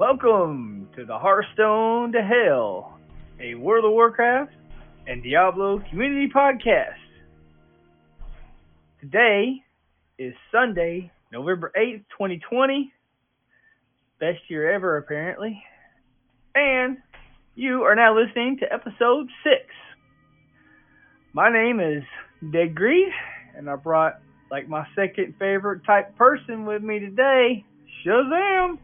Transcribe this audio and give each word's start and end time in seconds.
Welcome 0.00 0.88
to 0.96 1.04
the 1.04 1.18
Hearthstone 1.18 2.12
to 2.12 2.22
Hell, 2.22 2.98
a 3.38 3.54
World 3.54 3.84
of 3.84 3.90
Warcraft 3.90 4.50
and 5.06 5.22
Diablo 5.22 5.82
community 5.90 6.26
podcast. 6.34 6.96
Today 9.02 9.62
is 10.18 10.32
Sunday, 10.50 11.12
November 11.30 11.70
8th, 11.78 12.04
2020. 12.16 12.90
Best 14.18 14.38
year 14.48 14.72
ever, 14.72 14.96
apparently. 14.96 15.62
And 16.54 16.96
you 17.54 17.82
are 17.82 17.94
now 17.94 18.18
listening 18.18 18.56
to 18.60 18.72
episode 18.72 19.28
6. 19.44 19.54
My 21.34 21.52
name 21.52 21.78
is 21.78 22.04
Dead 22.50 22.74
and 23.54 23.68
I 23.68 23.76
brought 23.76 24.18
like 24.50 24.66
my 24.66 24.86
second 24.96 25.34
favorite 25.38 25.84
type 25.84 26.16
person 26.16 26.64
with 26.64 26.82
me 26.82 27.00
today, 27.00 27.66
Shazam. 28.02 28.78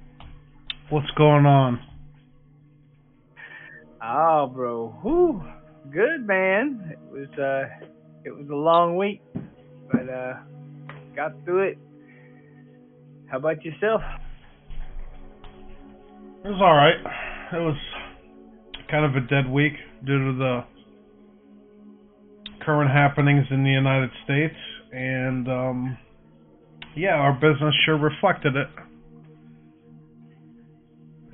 What's 0.89 1.11
going 1.19 1.47
on? 1.47 1.81
Oh, 4.01 4.47
bro, 4.55 4.95
whew, 5.03 5.43
good 5.93 6.25
man. 6.25 6.93
It 6.93 6.99
was 7.11 7.29
uh, 7.33 7.87
it 8.25 8.31
was 8.31 8.47
a 8.49 8.55
long 8.55 8.97
week, 8.97 9.21
but 9.91 10.09
uh, 10.09 10.35
got 11.17 11.33
through 11.45 11.71
it. 11.71 11.79
How 13.29 13.39
about 13.39 13.65
yourself? 13.65 14.01
It 16.45 16.49
was 16.49 16.61
all 16.63 16.77
right. 16.77 17.01
It 17.53 17.65
was 17.65 17.77
kind 18.89 19.05
of 19.05 19.21
a 19.21 19.27
dead 19.27 19.51
week 19.51 19.73
due 20.05 20.33
to 20.33 20.39
the 20.39 20.61
current 22.65 22.93
happenings 22.93 23.47
in 23.51 23.65
the 23.65 23.71
United 23.71 24.11
States, 24.23 24.55
and 24.93 25.49
um, 25.49 25.99
yeah, 26.97 27.15
our 27.15 27.33
business 27.33 27.75
sure 27.85 27.99
reflected 27.99 28.55
it. 28.55 28.69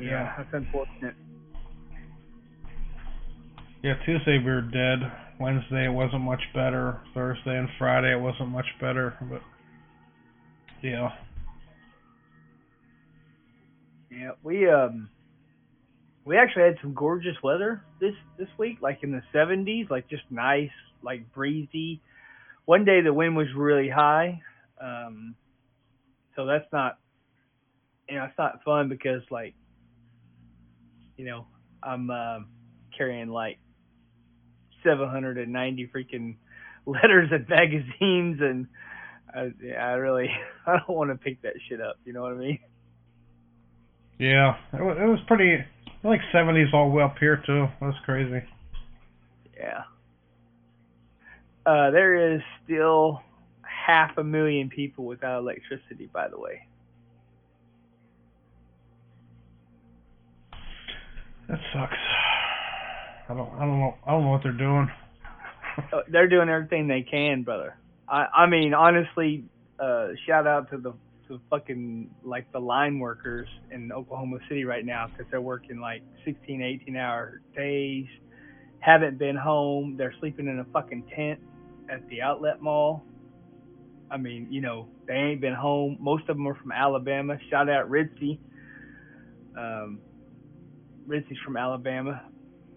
Yeah, 0.02 0.34
that's 0.36 0.48
unfortunate. 0.52 1.14
Yeah, 3.82 3.94
Tuesday 4.04 4.38
we 4.38 4.44
were 4.44 4.60
dead. 4.60 5.10
Wednesday 5.40 5.86
it 5.86 5.92
wasn't 5.92 6.22
much 6.22 6.42
better. 6.54 7.00
Thursday 7.14 7.56
and 7.56 7.68
Friday 7.78 8.12
it 8.12 8.20
wasn't 8.20 8.48
much 8.48 8.66
better, 8.80 9.16
but 9.30 9.40
yeah. 10.82 11.10
Yeah, 14.10 14.32
we 14.42 14.68
um 14.68 15.08
we 16.24 16.36
actually 16.36 16.62
had 16.64 16.76
some 16.80 16.94
gorgeous 16.94 17.36
weather 17.42 17.82
this 18.00 18.14
this 18.38 18.48
week, 18.58 18.78
like 18.80 18.98
in 19.02 19.10
the 19.10 19.22
70s, 19.34 19.90
like 19.90 20.08
just 20.08 20.22
nice, 20.30 20.70
like 21.02 21.32
breezy. 21.32 22.00
One 22.64 22.84
day 22.84 23.00
the 23.00 23.12
wind 23.12 23.36
was 23.36 23.48
really 23.56 23.88
high, 23.88 24.40
um, 24.80 25.34
so 26.36 26.46
that's 26.46 26.70
not 26.72 26.98
you 28.08 28.16
know 28.16 28.24
it's 28.24 28.38
not 28.38 28.62
fun 28.64 28.88
because 28.88 29.22
like 29.30 29.54
you 31.22 31.28
know 31.28 31.46
I'm 31.82 32.10
uh, 32.10 32.40
carrying 32.96 33.28
like 33.28 33.58
790 34.82 35.90
freaking 35.94 36.34
letters 36.86 37.28
and 37.30 37.48
magazines 37.48 38.40
and 38.40 38.66
I, 39.32 39.52
yeah, 39.62 39.86
I 39.86 39.92
really 39.92 40.28
I 40.66 40.78
don't 40.78 40.96
want 40.96 41.10
to 41.10 41.16
pick 41.16 41.42
that 41.42 41.54
shit 41.68 41.80
up. 41.80 41.96
You 42.04 42.12
know 42.12 42.22
what 42.22 42.32
I 42.32 42.36
mean? 42.36 42.58
Yeah, 44.18 44.56
it 44.72 44.82
was, 44.82 44.96
it 45.00 45.06
was 45.06 45.20
pretty 45.28 45.64
like 46.02 46.20
70s 46.34 46.74
all 46.74 46.88
the 46.88 46.96
way 46.96 47.04
up 47.04 47.16
here 47.20 47.40
too. 47.46 47.68
That's 47.80 47.96
crazy. 48.04 48.44
Yeah. 49.56 49.82
Uh, 51.64 51.92
there 51.92 52.34
is 52.34 52.40
still 52.64 53.20
half 53.62 54.18
a 54.18 54.24
million 54.24 54.68
people 54.68 55.04
without 55.04 55.38
electricity, 55.38 56.10
by 56.12 56.26
the 56.28 56.38
way. 56.38 56.66
That 61.52 61.60
sucks. 61.74 61.98
I 63.28 63.34
don't. 63.34 63.50
I 63.56 63.58
don't 63.60 63.78
know. 63.78 63.94
I 64.06 64.12
don't 64.12 64.24
know 64.24 64.30
what 64.30 64.42
they're 64.42 64.52
doing. 64.52 64.88
Uh, 65.92 66.00
They're 66.10 66.28
doing 66.28 66.48
everything 66.48 66.88
they 66.88 67.02
can, 67.02 67.42
brother. 67.42 67.76
I, 68.08 68.24
I 68.34 68.46
mean, 68.46 68.72
honestly, 68.72 69.44
uh, 69.78 70.08
shout 70.26 70.46
out 70.46 70.70
to 70.70 70.78
the 70.78 70.94
to 71.28 71.38
fucking 71.50 72.10
like 72.24 72.50
the 72.52 72.58
line 72.58 72.98
workers 72.98 73.48
in 73.70 73.92
Oklahoma 73.92 74.38
City 74.48 74.64
right 74.64 74.84
now 74.84 75.08
because 75.08 75.30
they're 75.30 75.42
working 75.42 75.78
like 75.78 76.02
16, 76.24 76.62
18 76.62 76.96
hour 76.96 77.42
days. 77.54 78.06
Haven't 78.80 79.18
been 79.18 79.36
home. 79.36 79.96
They're 79.98 80.14
sleeping 80.20 80.48
in 80.48 80.58
a 80.58 80.64
fucking 80.72 81.04
tent 81.14 81.38
at 81.90 82.08
the 82.08 82.22
outlet 82.22 82.62
mall. 82.62 83.02
I 84.10 84.16
mean, 84.16 84.48
you 84.50 84.62
know, 84.62 84.88
they 85.06 85.14
ain't 85.14 85.42
been 85.42 85.54
home. 85.54 85.98
Most 86.00 86.22
of 86.30 86.36
them 86.38 86.48
are 86.48 86.54
from 86.54 86.72
Alabama. 86.72 87.36
Shout 87.50 87.68
out 87.68 87.90
Ritzy. 87.90 88.38
Um, 89.56 90.00
Ritzy's 91.06 91.38
from 91.44 91.56
Alabama. 91.56 92.22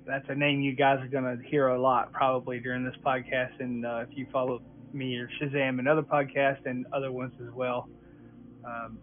That's 0.05 0.25
a 0.29 0.35
name 0.35 0.61
you 0.61 0.75
guys 0.75 0.99
are 1.01 1.07
gonna 1.07 1.37
hear 1.45 1.67
a 1.67 1.81
lot 1.81 2.11
probably 2.11 2.59
during 2.59 2.85
this 2.85 2.95
podcast, 3.03 3.59
and 3.59 3.85
uh, 3.85 4.05
if 4.09 4.17
you 4.17 4.27
follow 4.31 4.61
me 4.93 5.15
or 5.17 5.29
Shazam 5.39 5.79
and 5.79 5.87
other 5.87 6.01
podcasts 6.01 6.65
and 6.65 6.85
other 6.93 7.11
ones 7.11 7.33
as 7.41 7.53
well. 7.53 7.89
Um, 8.65 8.97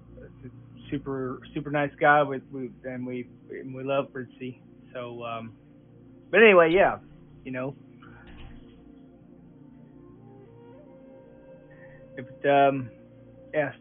super 0.91 1.41
super 1.55 1.71
nice 1.71 1.93
guy. 2.01 2.23
We, 2.23 2.41
we 2.51 2.71
and 2.85 3.07
we 3.07 3.29
we 3.51 3.83
love 3.83 4.09
Ritzy. 4.13 4.59
So, 4.93 5.25
um, 5.25 5.53
but 6.31 6.43
anyway, 6.43 6.73
yeah, 6.73 6.99
you 7.45 7.53
know. 7.53 7.75
If 12.17 12.27
um, 12.45 12.91
yes, 13.55 13.75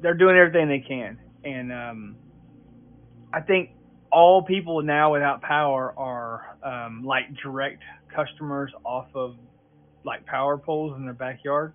they're 0.00 0.14
doing 0.14 0.36
everything 0.36 0.68
they 0.68 0.84
can, 0.86 1.18
and 1.44 1.72
um, 1.72 2.16
I 3.32 3.40
think 3.40 3.70
all 4.14 4.42
people 4.42 4.80
now 4.80 5.12
without 5.12 5.42
power 5.42 5.92
are 5.98 6.56
um, 6.62 7.04
like 7.04 7.24
direct 7.42 7.82
customers 8.14 8.70
off 8.84 9.08
of 9.12 9.34
like 10.04 10.24
power 10.24 10.56
poles 10.56 10.96
in 10.96 11.04
their 11.04 11.14
backyard. 11.14 11.72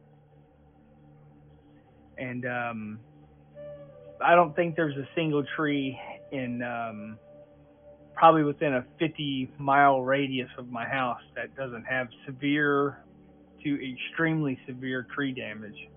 And 2.18 2.46
um, 2.46 3.00
I 4.22 4.36
don't 4.36 4.56
think 4.56 4.78
there's 4.78 4.96
a 4.96 5.08
single 5.16 5.44
tree 5.58 6.00
in 6.32 6.64
um, 6.64 7.18
probably 8.16 8.44
within 8.44 8.74
a 8.74 8.86
50 9.00 9.52
mile 9.58 10.02
radius 10.02 10.50
of 10.58 10.70
my 10.72 10.88
house 10.88 11.22
that 11.36 11.56
doesn't 11.58 11.84
have 11.84 12.08
severe 12.26 13.04
to 13.66 13.94
extremely 13.94 14.58
severe 14.66 15.06
tree 15.14 15.34
damage. 15.34 15.90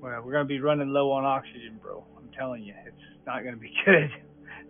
Well, 0.00 0.22
we're 0.24 0.32
going 0.32 0.44
to 0.44 0.48
be 0.48 0.60
running 0.60 0.90
low 0.90 1.10
on 1.10 1.24
oxygen, 1.24 1.80
bro. 1.82 2.04
I'm 2.16 2.28
telling 2.38 2.62
you, 2.62 2.74
it's 2.86 3.13
not 3.26 3.42
going 3.42 3.54
to 3.54 3.60
be 3.60 3.72
good. 3.84 4.10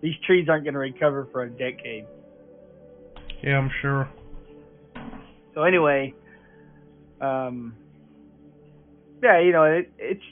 These 0.00 0.14
trees 0.26 0.48
aren't 0.48 0.64
going 0.64 0.74
to 0.74 0.80
recover 0.80 1.28
for 1.32 1.42
a 1.42 1.50
decade. 1.50 2.06
Yeah, 3.42 3.58
I'm 3.58 3.70
sure. 3.80 4.08
So 5.54 5.62
anyway, 5.62 6.14
um, 7.20 7.76
yeah, 9.22 9.40
you 9.40 9.52
know, 9.52 9.64
it, 9.64 9.92
it's 9.98 10.24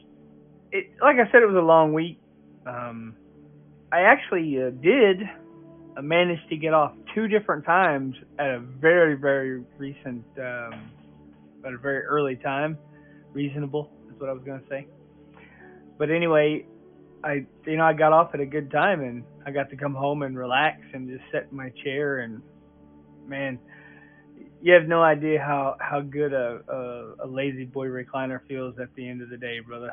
it 0.73 0.87
like 1.01 1.17
I 1.17 1.31
said, 1.31 1.43
it 1.43 1.47
was 1.47 1.57
a 1.57 1.65
long 1.65 1.93
week. 1.93 2.19
Um, 2.67 3.15
I 3.93 4.01
actually 4.01 4.57
uh, 4.61 4.71
did 4.71 5.23
uh, 5.97 6.03
manage 6.03 6.39
to 6.49 6.57
get 6.57 6.75
off 6.75 6.93
two 7.15 7.29
different 7.29 7.65
times 7.65 8.17
at 8.39 8.51
a 8.51 8.59
very 8.59 9.15
very 9.15 9.65
recent, 9.79 10.25
um, 10.39 10.91
at 11.65 11.73
a 11.73 11.79
very 11.79 12.03
early 12.05 12.37
time. 12.37 12.77
Reasonable 13.33 13.91
is 14.11 14.21
what 14.21 14.29
I 14.29 14.33
was 14.33 14.43
gonna 14.45 14.63
say. 14.69 14.87
But 15.99 16.11
anyway, 16.11 16.67
I 17.25 17.47
you 17.67 17.77
know 17.77 17.85
I 17.85 17.93
got 17.93 18.13
off 18.13 18.31
at 18.35 18.41
a 18.41 18.47
good 18.47 18.71
time 18.71 19.01
and 19.01 19.25
I 19.47 19.51
got 19.51 19.71
to 19.71 19.77
come 19.77 19.95
home 19.95 20.23
and 20.23 20.37
relax 20.37 20.81
and 20.93 21.09
just 21.09 21.23
sit 21.33 21.49
in 21.51 21.57
my 21.57 21.71
chair 21.85 22.21
and 22.21 22.43
man 23.27 23.59
you 24.63 24.73
have 24.75 24.89
no 24.89 25.03
idea 25.03 25.41
how 25.41 25.77
how 25.81 26.01
good 26.01 26.33
a, 26.33 26.61
a 26.69 27.25
a 27.25 27.27
lazy 27.27 27.65
boy 27.65 27.89
recliner 27.89 28.41
feels 28.47 28.79
at 28.81 28.95
the 28.95 29.09
end 29.09 29.21
of 29.21 29.29
the 29.29 29.37
day, 29.37 29.59
brother. 29.59 29.93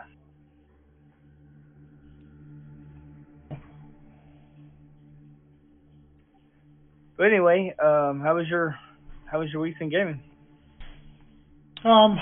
But 7.17 7.25
anyway, 7.25 7.73
um, 7.83 8.21
how 8.23 8.35
was 8.35 8.45
your 8.47 8.75
how 9.25 9.39
was 9.39 9.49
your 9.51 9.61
week 9.61 9.75
in 9.81 9.89
gaming? 9.89 10.21
Um, 11.83 12.17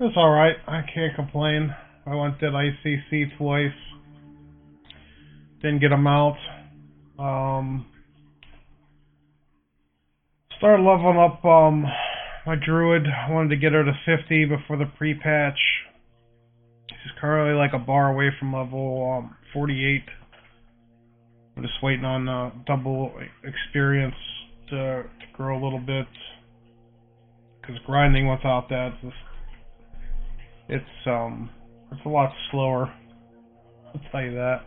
it's 0.00 0.16
all 0.16 0.30
right. 0.30 0.56
I 0.66 0.80
can't 0.92 1.14
complain. 1.14 1.74
I 2.06 2.14
went 2.14 2.40
to 2.40 2.46
ICC 2.46 3.36
twice. 3.36 3.70
Didn't 5.62 5.80
get 5.80 5.88
them 5.88 6.06
out. 6.06 6.36
Um, 7.18 7.86
started 10.58 10.82
leveling 10.82 11.18
up 11.18 11.44
um 11.44 11.84
my 12.46 12.54
druid. 12.54 13.02
I 13.06 13.32
wanted 13.32 13.50
to 13.50 13.56
get 13.56 13.72
her 13.72 13.84
to 13.84 13.92
50 14.04 14.44
before 14.46 14.76
the 14.76 14.86
pre-patch. 14.98 15.58
She's 16.88 17.12
currently 17.20 17.54
like 17.56 17.72
a 17.72 17.78
bar 17.78 18.12
away 18.12 18.30
from 18.38 18.54
level 18.54 19.24
um 19.24 19.36
48. 19.52 20.02
I'm 21.56 21.62
just 21.62 21.82
waiting 21.82 22.04
on 22.04 22.28
uh, 22.28 22.50
double 22.66 23.12
experience 23.42 24.14
to, 24.68 25.04
to 25.04 25.26
grow 25.32 25.58
a 25.58 25.62
little 25.62 25.80
bit. 25.80 26.06
Because 27.60 27.76
grinding 27.86 28.28
without 28.30 28.68
that, 28.68 28.90
it's 30.68 30.84
um, 31.06 31.50
it's 31.90 32.04
a 32.04 32.08
lot 32.08 32.30
slower. 32.50 32.92
I'll 33.86 34.00
tell 34.12 34.22
you 34.22 34.34
that. 34.34 34.60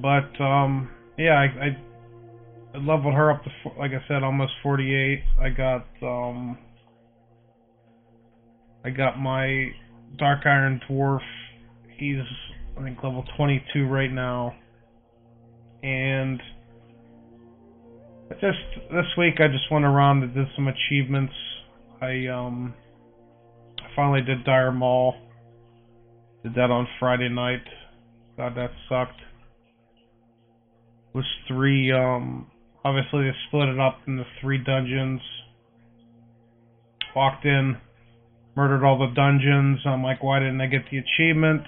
But 0.00 0.40
um, 0.42 0.90
yeah, 1.18 1.34
I, 1.34 1.44
I 1.44 1.76
I 2.74 2.78
leveled 2.78 3.14
her 3.14 3.30
up 3.30 3.44
to 3.44 3.50
like 3.78 3.92
I 3.92 4.06
said, 4.08 4.22
almost 4.22 4.52
48. 4.62 5.22
I 5.40 5.48
got 5.50 5.86
um, 6.02 6.58
I 8.84 8.90
got 8.90 9.18
my 9.18 9.70
Dark 10.18 10.40
Iron 10.44 10.80
Dwarf. 10.88 11.20
He's 11.96 12.18
I 12.78 12.82
think 12.82 13.02
level 13.02 13.24
22 13.36 13.86
right 13.86 14.10
now, 14.10 14.54
and 15.82 16.40
just 18.40 18.58
this 18.90 19.06
week 19.16 19.34
I 19.38 19.48
just 19.48 19.70
went 19.70 19.84
around 19.84 20.22
and 20.22 20.34
did 20.34 20.46
some 20.56 20.68
achievements. 20.68 21.34
I 22.00 22.26
um 22.26 22.74
I 23.78 23.94
finally 23.94 24.22
did 24.22 24.44
Dire 24.44 24.72
Maul. 24.72 25.14
Did 26.42 26.54
that 26.54 26.70
on 26.70 26.88
Friday 26.98 27.28
night. 27.28 27.62
God, 28.36 28.56
that 28.56 28.70
sucked. 28.88 29.20
Was 31.14 31.24
three 31.46 31.92
um 31.92 32.50
obviously 32.84 33.24
they 33.24 33.30
split 33.48 33.68
it 33.68 33.78
up 33.78 33.98
into 34.06 34.24
three 34.40 34.58
dungeons. 34.58 35.20
Walked 37.14 37.44
in, 37.44 37.76
murdered 38.56 38.84
all 38.84 38.98
the 38.98 39.14
dungeons. 39.14 39.78
I'm 39.86 40.02
like, 40.02 40.22
why 40.22 40.40
didn't 40.40 40.60
I 40.60 40.66
get 40.66 40.82
the 40.90 40.98
achievement? 40.98 41.62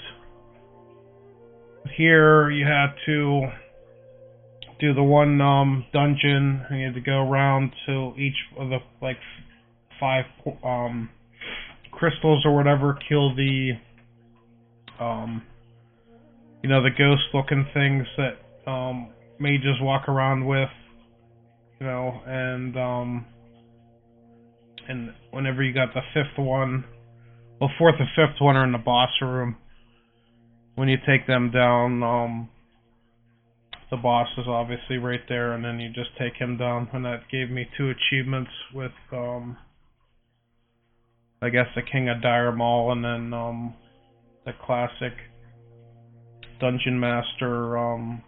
Here 1.96 2.50
you 2.50 2.66
had 2.66 2.94
to 3.06 3.46
do 4.80 4.92
the 4.92 5.02
one 5.02 5.40
um 5.40 5.86
dungeon 5.92 6.66
and 6.68 6.80
you 6.80 6.86
had 6.86 6.94
to 6.94 7.00
go 7.00 7.18
around 7.22 7.72
to 7.86 8.12
each 8.18 8.36
of 8.58 8.68
the 8.68 8.78
like 9.00 9.16
five 9.98 10.24
um 10.64 11.08
crystals 11.92 12.42
or 12.44 12.54
whatever 12.54 12.98
kill 13.08 13.34
the 13.34 13.70
um 15.00 15.42
you 16.62 16.68
know 16.68 16.82
the 16.82 16.90
ghost 16.90 17.22
looking 17.32 17.66
things 17.72 18.06
that 18.18 18.70
um 18.70 19.08
mages 19.38 19.76
walk 19.80 20.08
around 20.08 20.46
with 20.46 20.68
you 21.80 21.86
know 21.86 22.20
and 22.26 22.76
um 22.76 23.26
and 24.88 25.12
whenever 25.30 25.62
you 25.62 25.74
got 25.74 25.92
the 25.94 26.00
fifth 26.14 26.38
one 26.38 26.84
well 27.60 27.70
fourth 27.78 27.96
and 27.98 28.08
fifth 28.14 28.40
one 28.40 28.56
are 28.56 28.64
in 28.64 28.72
the 28.72 28.78
boss 28.78 29.10
room. 29.20 29.56
When 30.74 30.88
you 30.88 30.98
take 31.06 31.26
them 31.26 31.50
down 31.50 32.02
um 32.02 32.48
the 33.90 33.96
boss 33.96 34.28
is 34.36 34.46
obviously 34.48 34.96
right 34.96 35.20
there 35.28 35.52
and 35.52 35.64
then 35.64 35.78
you 35.78 35.88
just 35.88 36.10
take 36.18 36.34
him 36.34 36.56
down. 36.56 36.88
And 36.92 37.04
that 37.04 37.28
gave 37.30 37.50
me 37.50 37.68
two 37.76 37.90
achievements 37.90 38.50
with 38.74 38.92
um 39.12 39.56
I 41.42 41.50
guess 41.50 41.66
the 41.74 41.82
King 41.82 42.08
of 42.08 42.22
Dire 42.22 42.52
Maul 42.52 42.92
and 42.92 43.04
then 43.04 43.32
um 43.32 43.74
the 44.44 44.52
classic 44.64 45.12
Dungeon 46.60 46.98
Master 46.98 47.76
um 47.76 48.22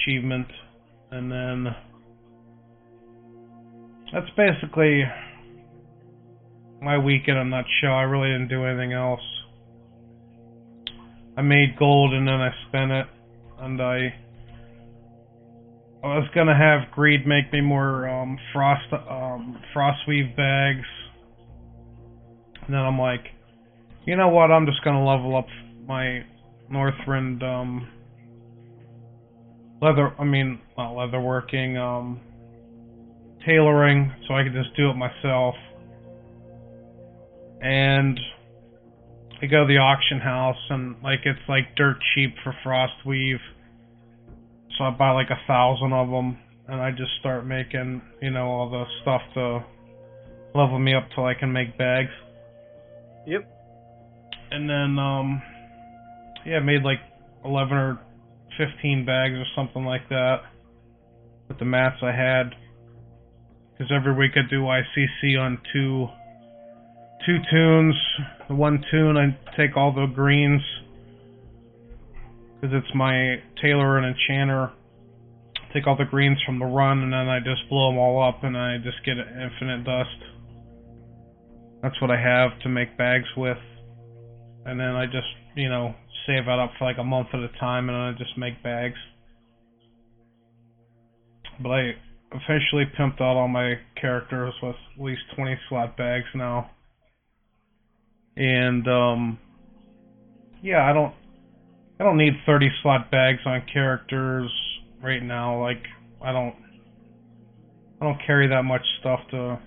achievement 0.00 0.46
and 1.10 1.30
then 1.30 1.74
that's 4.12 4.30
basically 4.36 5.04
my 6.82 6.98
weekend. 6.98 7.38
I'm 7.38 7.50
not 7.50 7.64
sure. 7.80 7.92
I 7.92 8.02
really 8.02 8.28
didn't 8.28 8.48
do 8.48 8.64
anything 8.64 8.92
else. 8.92 9.20
I 11.36 11.42
made 11.42 11.76
gold 11.78 12.12
and 12.12 12.26
then 12.26 12.34
I 12.34 12.50
spent 12.68 12.90
it 12.90 13.06
and 13.60 13.80
I 13.80 14.14
I 16.02 16.16
was 16.16 16.28
gonna 16.34 16.56
have 16.56 16.90
Greed 16.92 17.26
make 17.26 17.52
me 17.52 17.60
more 17.60 18.08
um, 18.08 18.38
frost 18.54 18.90
um, 18.90 19.60
bags, 20.34 20.86
and 22.64 22.74
then 22.74 22.80
I'm 22.80 22.98
like, 22.98 23.26
you 24.06 24.16
know 24.16 24.28
what? 24.28 24.50
I'm 24.50 24.64
just 24.64 24.82
gonna 24.82 25.04
level 25.04 25.36
up 25.36 25.46
my 25.86 26.24
Northrend 26.72 27.42
um, 27.42 27.86
leather. 29.80 30.14
I 30.18 30.24
mean, 30.24 30.60
not 30.76 30.94
leatherworking, 30.94 31.78
um, 31.78 32.20
tailoring, 33.46 34.12
so 34.26 34.34
I 34.34 34.44
could 34.44 34.52
just 34.52 34.74
do 34.76 34.90
it 34.90 34.94
myself. 34.94 35.54
And 37.62 38.18
I 39.42 39.46
go 39.46 39.66
to 39.66 39.66
the 39.66 39.78
auction 39.78 40.20
house, 40.20 40.60
and 40.70 40.96
like 41.02 41.20
it's 41.24 41.40
like 41.48 41.76
dirt 41.76 41.96
cheap 42.14 42.34
for 42.44 42.54
frost 42.62 42.92
weave. 43.06 43.40
so 44.76 44.84
I 44.84 44.90
buy 44.90 45.12
like 45.12 45.30
a 45.30 45.40
thousand 45.46 45.92
of 45.92 46.08
them, 46.08 46.38
and 46.68 46.80
I 46.80 46.90
just 46.90 47.10
start 47.20 47.46
making, 47.46 48.02
you 48.22 48.30
know, 48.30 48.46
all 48.46 48.70
the 48.70 48.84
stuff 49.02 49.22
to 49.34 49.64
level 50.54 50.78
me 50.78 50.94
up 50.94 51.08
till 51.14 51.24
I 51.24 51.34
can 51.34 51.52
make 51.52 51.76
bags. 51.78 52.10
Yep. 53.26 53.48
And 54.50 54.68
then, 54.68 54.98
um, 54.98 55.42
yeah, 56.44 56.56
I 56.56 56.60
made 56.60 56.82
like 56.82 56.98
11 57.44 57.76
or 57.76 58.00
15 58.60 59.06
bags 59.06 59.34
or 59.34 59.46
something 59.56 59.84
like 59.84 60.08
that 60.10 60.42
with 61.48 61.58
the 61.58 61.64
mats 61.64 61.96
I 62.02 62.12
had. 62.12 62.54
Because 63.72 63.90
every 63.90 64.14
week 64.14 64.32
I 64.36 64.48
do 64.48 64.62
ICC 64.62 65.40
on 65.40 65.58
two 65.72 66.08
two 67.26 67.38
toons. 67.50 67.94
The 68.48 68.54
one 68.54 68.84
toon 68.90 69.16
I 69.16 69.36
take 69.56 69.76
all 69.76 69.92
the 69.92 70.06
greens 70.06 70.62
because 72.60 72.76
it's 72.76 72.94
my 72.94 73.36
tailor 73.62 73.96
and 73.96 74.06
enchanter. 74.06 74.72
Take 75.72 75.86
all 75.86 75.96
the 75.96 76.04
greens 76.04 76.38
from 76.44 76.58
the 76.58 76.66
run 76.66 77.02
and 77.02 77.12
then 77.12 77.28
I 77.28 77.38
just 77.38 77.68
blow 77.70 77.90
them 77.90 77.98
all 77.98 78.26
up 78.26 78.44
and 78.44 78.56
I 78.56 78.76
just 78.78 79.04
get 79.04 79.16
infinite 79.16 79.84
dust. 79.84 80.10
That's 81.82 82.00
what 82.02 82.10
I 82.10 82.20
have 82.20 82.60
to 82.62 82.68
make 82.68 82.98
bags 82.98 83.28
with. 83.36 83.58
And 84.66 84.78
then 84.78 84.88
I 84.88 85.06
just, 85.06 85.28
you 85.56 85.70
know, 85.70 85.94
save 86.26 86.46
that 86.46 86.58
up 86.58 86.72
for 86.78 86.84
like 86.84 86.98
a 86.98 87.04
month 87.04 87.28
at 87.32 87.40
a 87.40 87.48
time 87.58 87.88
and 87.88 87.96
then 87.96 88.02
I 88.02 88.12
just 88.18 88.36
make 88.38 88.62
bags. 88.62 88.98
But 91.62 91.70
I 91.70 91.90
officially 92.32 92.84
pimped 92.98 93.20
out 93.20 93.36
all 93.36 93.48
my 93.48 93.74
characters 94.00 94.54
with 94.62 94.76
at 94.96 95.02
least 95.02 95.20
20 95.36 95.56
slot 95.68 95.96
bags 95.96 96.26
now. 96.34 96.70
And, 98.36 98.86
um, 98.88 99.38
yeah, 100.62 100.88
I 100.88 100.92
don't 100.92 101.14
I 101.98 102.04
don't 102.04 102.16
need 102.16 102.32
30 102.46 102.68
slot 102.82 103.10
bags 103.10 103.40
on 103.44 103.62
characters 103.70 104.50
right 105.02 105.22
now. 105.22 105.60
Like 105.60 105.82
I 106.22 106.32
don't 106.32 106.54
I 108.00 108.04
don't 108.06 108.18
carry 108.26 108.48
that 108.48 108.62
much 108.62 108.82
stuff 109.00 109.20
to 109.32 109.58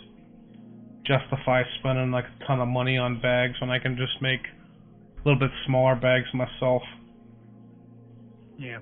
justify 1.06 1.62
spending 1.80 2.12
like 2.12 2.26
a 2.26 2.46
ton 2.46 2.60
of 2.60 2.68
money 2.68 2.98
on 2.98 3.22
bags 3.22 3.60
when 3.62 3.70
I 3.70 3.78
can 3.78 3.96
just 3.98 4.22
make 4.22 4.42
a 5.24 5.28
little 5.30 5.40
bit 5.40 5.52
smaller 5.66 5.96
bags 5.96 6.28
myself. 6.34 6.82
Yeah. 8.58 8.80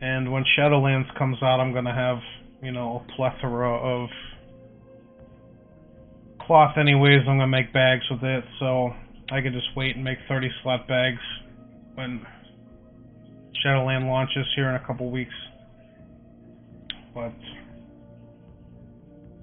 And 0.00 0.30
when 0.32 0.44
Shadowlands 0.56 1.12
comes 1.18 1.36
out, 1.42 1.60
I'm 1.60 1.72
gonna 1.72 1.94
have 1.94 2.18
you 2.62 2.72
know 2.72 3.04
a 3.04 3.12
plethora 3.16 3.74
of 3.76 4.08
cloth. 6.40 6.76
Anyways, 6.78 7.20
I'm 7.28 7.38
gonna 7.38 7.46
make 7.48 7.72
bags 7.72 8.04
with 8.10 8.22
it, 8.22 8.44
so 8.60 8.90
I 9.30 9.40
could 9.40 9.52
just 9.52 9.68
wait 9.76 9.96
and 9.96 10.04
make 10.04 10.18
30 10.28 10.48
slot 10.62 10.86
bags 10.88 11.20
when 11.94 12.24
Shadowland 13.62 14.06
launches 14.06 14.46
here 14.54 14.68
in 14.68 14.76
a 14.76 14.86
couple 14.86 15.10
weeks. 15.10 15.34
But 17.14 17.32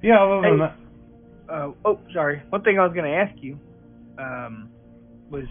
yeah, 0.02 0.24
other 0.24 0.42
than 0.42 0.52
Hey. 0.52 0.58
that, 0.60 0.76
Uh, 1.54 1.72
oh, 1.84 2.00
sorry. 2.14 2.42
One 2.50 2.64
thing 2.64 2.80
I 2.80 2.86
was 2.86 2.94
going 2.94 3.06
to 3.06 3.16
ask 3.18 3.34
you 3.44 3.60
um, 4.18 4.70
was, 5.30 5.46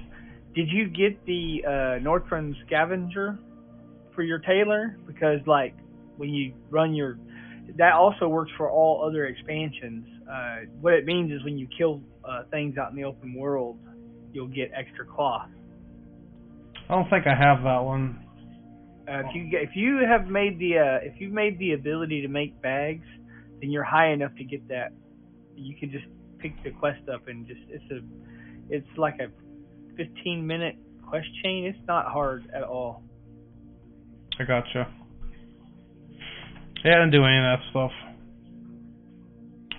did 0.55 0.69
you 0.71 0.89
get 0.89 1.25
the 1.27 1.63
uh, 1.67 1.71
Northrend 2.01 2.55
Scavenger 2.67 3.39
for 4.15 4.23
your 4.23 4.39
tailor? 4.39 4.97
Because 5.07 5.41
like 5.47 5.75
when 6.17 6.31
you 6.31 6.55
run 6.71 6.95
your, 6.95 7.19
that 7.77 7.93
also 7.95 8.29
works 8.29 8.53
for 8.57 8.71
all 8.71 9.05
other 9.07 9.27
expansions. 9.27 10.07
Uh, 10.31 10.57
what 10.81 10.95
it 10.95 11.05
means 11.05 11.33
is 11.33 11.43
when 11.45 11.59
you 11.59 11.67
kill 11.77 12.01
uh, 12.25 12.45
things 12.51 12.79
out 12.79 12.91
in 12.91 12.97
the 12.97 13.05
open 13.05 13.35
world, 13.35 13.79
you'll 14.33 14.47
get 14.47 14.71
extra 14.75 15.05
cloth. 15.05 15.49
I 16.89 16.95
don't 16.95 17.09
think 17.11 17.27
I 17.27 17.35
have 17.35 17.65
that 17.65 17.81
one. 17.81 18.21
Uh, 19.09 19.21
if 19.21 19.35
you 19.35 19.59
if 19.59 19.71
you 19.75 20.01
have 20.09 20.29
made 20.29 20.59
the 20.59 20.79
uh, 20.79 21.07
if 21.07 21.21
you've 21.21 21.33
made 21.33 21.59
the 21.59 21.73
ability 21.73 22.23
to 22.23 22.29
make 22.29 22.61
bags, 22.63 23.05
then 23.61 23.71
you're 23.71 23.85
high 23.85 24.13
enough 24.13 24.35
to 24.37 24.45
get 24.45 24.67
that. 24.69 24.93
You 25.57 25.77
can 25.77 25.91
just 25.91 26.07
pick 26.39 26.53
the 26.63 26.71
quest 26.71 27.07
up 27.13 27.29
and 27.29 27.47
just 27.47 27.61
it's 27.69 27.85
a 27.91 28.01
it's 28.71 28.87
like 28.97 29.19
a 29.21 29.29
15 29.97 30.47
minute 30.47 30.77
quest 31.09 31.27
chain. 31.43 31.65
It's 31.65 31.87
not 31.87 32.07
hard 32.07 32.45
at 32.55 32.63
all. 32.63 33.03
I 34.39 34.45
gotcha. 34.45 34.89
Yeah, 36.85 36.93
I 36.93 36.95
didn't 36.97 37.13
do 37.13 37.25
any 37.25 37.39
of 37.39 37.45
that 37.45 37.61
stuff. 37.71 37.91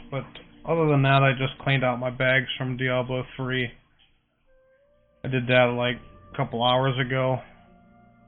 But 0.09 0.23
other 0.69 0.87
than 0.87 1.03
that, 1.03 1.21
I 1.21 1.31
just 1.37 1.59
cleaned 1.61 1.83
out 1.83 1.99
my 1.99 2.09
bags 2.09 2.47
from 2.57 2.77
Diablo 2.77 3.23
3. 3.37 3.69
I 5.23 5.27
did 5.27 5.47
that 5.47 5.73
like 5.77 5.97
a 6.33 6.37
couple 6.37 6.63
hours 6.63 6.95
ago. 6.99 7.39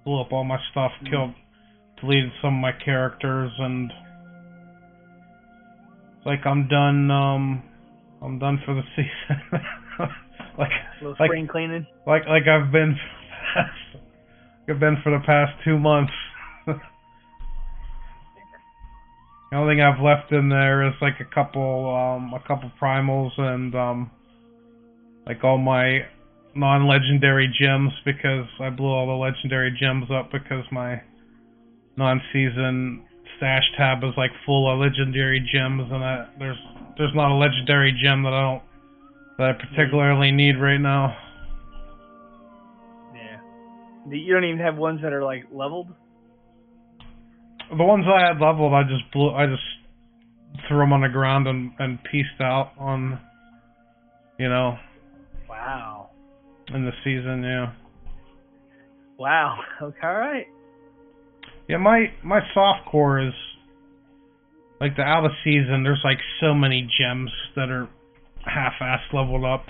Blew 0.06 0.22
up 0.22 0.32
all 0.32 0.44
my 0.44 0.58
stuff, 0.72 0.92
killed, 1.10 1.34
deleted 2.02 2.32
some 2.42 2.56
of 2.56 2.62
my 2.62 2.72
characters, 2.84 3.52
and 3.58 3.92
it's 6.18 6.26
like 6.26 6.46
I'm 6.46 6.68
done. 6.68 7.12
Um, 7.12 7.64
I'm 8.22 8.40
done 8.40 8.62
for 8.66 8.74
the 8.74 8.82
season. 8.96 9.60
Like, 10.58 10.72
A 10.72 11.04
little 11.04 11.16
Like- 11.20 11.30
spring 11.30 11.48
cleaning. 11.48 11.86
like, 12.06 12.26
like 12.28 12.48
I've 12.48 12.72
been. 12.72 12.98
I've 14.70 14.80
been 14.80 14.98
for 15.02 15.12
the 15.12 15.24
past 15.26 15.54
two 15.64 15.78
months. 15.80 16.14
The 19.50 19.56
only 19.56 19.76
thing 19.76 19.82
I've 19.82 20.02
left 20.02 20.32
in 20.34 20.50
there 20.50 20.86
is 20.88 20.94
like 21.02 21.22
a 21.22 21.26
couple, 21.34 21.88
um, 21.96 22.34
a 22.34 22.40
couple 22.46 22.70
primals 22.82 23.32
and 23.40 23.74
um, 23.76 24.12
like 25.26 25.42
all 25.44 25.58
my 25.58 26.02
non-legendary 26.54 27.48
gems 27.58 27.94
because 28.04 28.46
I 28.60 28.70
blew 28.72 28.88
all 28.92 29.08
the 29.08 29.14
legendary 29.14 29.72
gems 29.80 30.08
up 30.12 30.32
because 30.34 30.66
my 30.70 31.02
non-season 31.96 33.06
stash 33.38 33.64
tab 33.78 34.04
is 34.04 34.12
like 34.18 34.32
full 34.46 34.70
of 34.70 34.80
legendary 34.80 35.40
gems 35.40 35.84
and 35.92 36.04
I, 36.04 36.28
there's 36.40 36.58
there's 36.98 37.16
not 37.16 37.32
a 37.32 37.36
legendary 37.40 37.98
gem 38.04 38.24
that 38.24 38.34
I 38.34 38.42
don't 38.42 38.64
that 39.38 39.50
I 39.50 39.54
particularly 39.54 40.32
need 40.32 40.60
right 40.60 40.80
now. 40.80 41.16
Yeah. 43.14 43.40
You 44.10 44.34
don't 44.34 44.46
even 44.46 44.60
have 44.60 44.76
ones 44.78 45.02
that 45.04 45.14
are 45.14 45.24
like 45.24 45.46
leveled. 45.52 45.88
The 47.70 47.84
ones 47.84 48.06
I 48.08 48.28
had 48.28 48.40
leveled, 48.40 48.74
I 48.74 48.84
just 48.84 49.12
blew. 49.12 49.30
I 49.30 49.46
just 49.46 49.62
threw 50.68 50.80
them 50.80 50.94
on 50.94 51.02
the 51.02 51.10
ground 51.10 51.48
and 51.48 51.72
and 51.80 52.00
pieced 52.04 52.42
out 52.42 52.72
on, 52.80 53.20
you 54.40 54.50
know. 54.50 54.78
Wow. 55.50 56.10
In 56.74 56.86
the 56.86 56.92
season, 57.04 57.44
yeah. 57.44 57.74
Wow. 59.18 59.58
Okay. 59.82 60.00
All 60.04 60.16
right. 60.16 60.48
Yeah, 61.68 61.78
my 61.78 62.06
my 62.24 62.40
soft 62.54 62.90
core 62.90 63.20
is 63.22 63.34
like 64.80 64.96
the 64.96 65.04
out 65.04 65.26
of 65.26 65.32
season. 65.44 65.84
There's 65.84 66.02
like 66.04 66.20
so 66.42 66.54
many 66.54 66.88
gems 67.00 67.30
that 67.56 67.70
are 67.70 67.90
half-ass 68.48 69.02
leveled 69.14 69.46
up. 69.46 69.66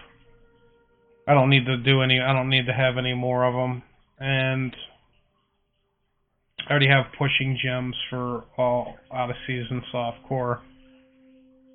I 1.27 1.34
don't 1.34 1.50
need 1.50 1.65
to 1.65 1.77
do 1.77 2.01
any. 2.01 2.22
I 2.22 2.34
don't 2.34 2.50
need 2.50 2.67
to 2.67 2.74
have 2.74 2.98
any 2.98 3.13
more 3.13 3.43
of 3.43 3.53
them, 3.53 3.84
and 4.19 4.74
I 6.65 6.72
already 6.72 6.88
have 6.88 7.05
pushing 7.17 7.57
gems 7.62 7.96
for 8.10 8.46
all 8.57 8.96
Odysseys 9.12 9.36
and 9.69 9.81
season 9.81 9.84
soft 9.91 10.17
core. 10.27 10.62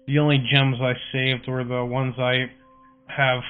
The 0.06 0.18
only 0.18 0.38
gems 0.52 0.76
I 0.80 0.94
saved 1.12 1.48
were 1.48 1.64
the 1.64 1.84
ones 1.84 2.14
I 2.18 2.50
have, 3.08 3.42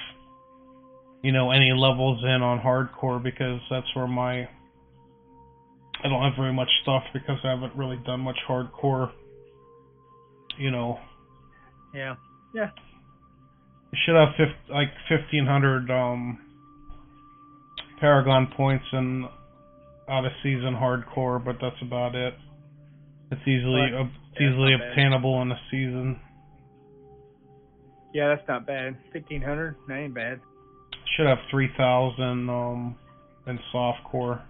you 1.22 1.32
know, 1.32 1.50
any 1.50 1.72
levels 1.72 2.22
in 2.22 2.42
on 2.42 2.60
hardcore 2.60 3.22
because 3.22 3.60
that's 3.70 3.86
where 3.94 4.06
my 4.06 4.48
I 6.04 6.08
don't 6.08 6.22
have 6.22 6.36
very 6.36 6.52
much 6.52 6.68
stuff 6.82 7.04
because 7.12 7.38
I 7.44 7.50
haven't 7.50 7.76
really 7.76 7.98
done 8.04 8.20
much 8.20 8.38
hardcore. 8.48 9.12
You 10.58 10.70
know. 10.70 10.98
Yeah. 11.94 12.16
Yeah. 12.54 12.70
Should 13.94 14.14
have 14.16 14.30
50, 14.36 14.72
like 14.72 14.88
fifteen 15.08 15.46
hundred 15.46 15.90
um 15.90 16.38
Paragon 18.00 18.48
points 18.56 18.84
in 18.92 19.28
out 20.08 20.24
of 20.24 20.32
season 20.42 20.74
hardcore, 20.74 21.42
but 21.44 21.56
that's 21.60 21.80
about 21.82 22.14
it. 22.14 22.34
It's 23.30 23.40
easily 23.42 23.88
But, 23.92 24.06
it's 24.32 24.40
easily 24.40 24.72
not 24.72 24.80
bad. 24.80 24.90
obtainable 24.90 25.42
in 25.42 25.52
a 25.52 25.60
season. 25.70 26.20
Yeah, 28.12 28.34
that's 28.34 28.46
not 28.48 28.66
bad. 28.66 28.96
Fifteen 29.12 29.40
hundred. 29.42 29.76
That 29.88 29.94
ain't 29.98 30.14
bad. 30.14 30.40
Should 31.16 31.26
have 31.26 31.38
three 31.50 31.68
thousand 31.76 32.48
um 32.50 32.96
in 33.46 33.58
soft 33.70 34.04
core. 34.04 34.42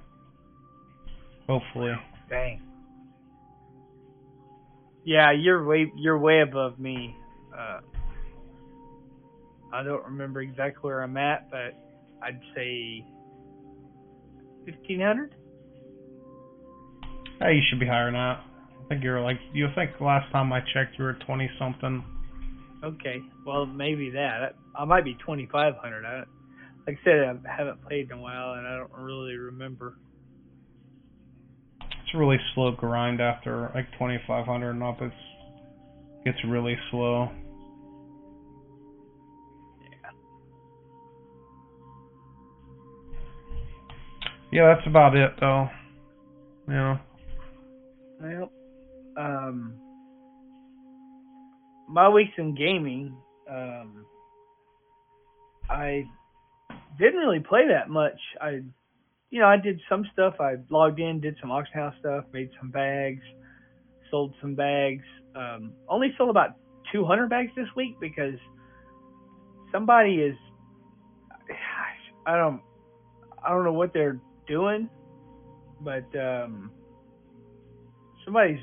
Hopefully. 1.48 1.92
Dang. 2.30 2.62
Yeah, 5.04 5.32
you're 5.32 5.64
way 5.64 5.90
you're 5.96 6.18
way 6.18 6.40
above 6.40 6.78
me. 6.78 7.14
Uh, 7.56 7.80
I 9.72 9.82
don't 9.82 10.04
remember 10.04 10.40
exactly 10.42 10.88
where 10.88 11.02
I'm 11.02 11.16
at, 11.16 11.50
but 11.50 11.74
I'd 12.22 12.40
say 12.54 13.04
fifteen 14.64 15.00
hundred. 15.00 15.34
Hey, 17.40 17.54
you 17.54 17.62
should 17.68 17.80
be 17.80 17.86
higher 17.86 18.06
than 18.06 18.14
that. 18.14 18.40
I 18.84 18.88
think 18.88 19.02
you're 19.02 19.20
like 19.20 19.38
you 19.52 19.68
think 19.74 19.92
last 20.00 20.30
time 20.32 20.52
I 20.52 20.60
checked 20.74 20.98
you 20.98 21.04
were 21.04 21.16
twenty 21.26 21.50
something. 21.58 22.04
Okay, 22.84 23.20
well 23.46 23.66
maybe 23.66 24.10
that. 24.10 24.54
I 24.76 24.84
might 24.84 25.04
be 25.04 25.14
twenty 25.24 25.48
five 25.50 25.74
hundred. 25.76 26.04
I 26.04 26.24
like 26.86 26.98
I 27.00 27.04
said, 27.04 27.42
I 27.48 27.56
haven't 27.56 27.82
played 27.86 28.10
in 28.10 28.18
a 28.18 28.20
while, 28.20 28.54
and 28.54 28.66
I 28.66 28.76
don't 28.76 28.92
really 28.92 29.36
remember. 29.36 29.98
It's 31.80 32.14
a 32.14 32.18
really 32.18 32.38
slow 32.54 32.72
grind 32.72 33.20
after 33.20 33.70
like 33.74 33.86
twenty 33.98 34.18
five 34.26 34.46
hundred 34.46 34.70
and 34.70 34.82
up. 34.82 34.98
It's 35.00 35.14
gets 36.24 36.38
really 36.46 36.76
slow. 36.90 37.30
Yeah, 44.52 44.74
that's 44.74 44.86
about 44.86 45.16
it 45.16 45.32
though. 45.40 45.68
Know. 46.68 46.98
Well, 48.20 48.52
um, 49.16 49.74
my 51.88 52.10
weeks 52.10 52.32
in 52.36 52.54
gaming, 52.54 53.16
um, 53.50 54.04
I 55.70 56.04
didn't 56.98 57.18
really 57.18 57.40
play 57.40 57.68
that 57.68 57.88
much. 57.88 58.18
I, 58.40 58.60
you 59.30 59.40
know, 59.40 59.46
I 59.46 59.56
did 59.56 59.80
some 59.88 60.04
stuff. 60.12 60.34
I 60.38 60.56
logged 60.68 61.00
in, 61.00 61.20
did 61.20 61.36
some 61.40 61.50
auction 61.50 61.74
house 61.74 61.94
stuff, 62.00 62.24
made 62.32 62.50
some 62.60 62.70
bags, 62.70 63.22
sold 64.10 64.34
some 64.42 64.54
bags. 64.54 65.04
Um, 65.34 65.72
only 65.88 66.08
sold 66.18 66.28
about 66.28 66.56
200 66.92 67.30
bags 67.30 67.50
this 67.56 67.68
week 67.74 67.96
because 68.00 68.38
somebody 69.72 70.16
is, 70.16 70.36
I 72.26 72.36
don't, 72.36 72.60
I 73.44 73.48
don't 73.48 73.64
know 73.64 73.72
what 73.72 73.94
they're 73.94 74.20
doing, 74.46 74.88
but 75.80 76.04
um, 76.18 76.70
somebody's 78.24 78.60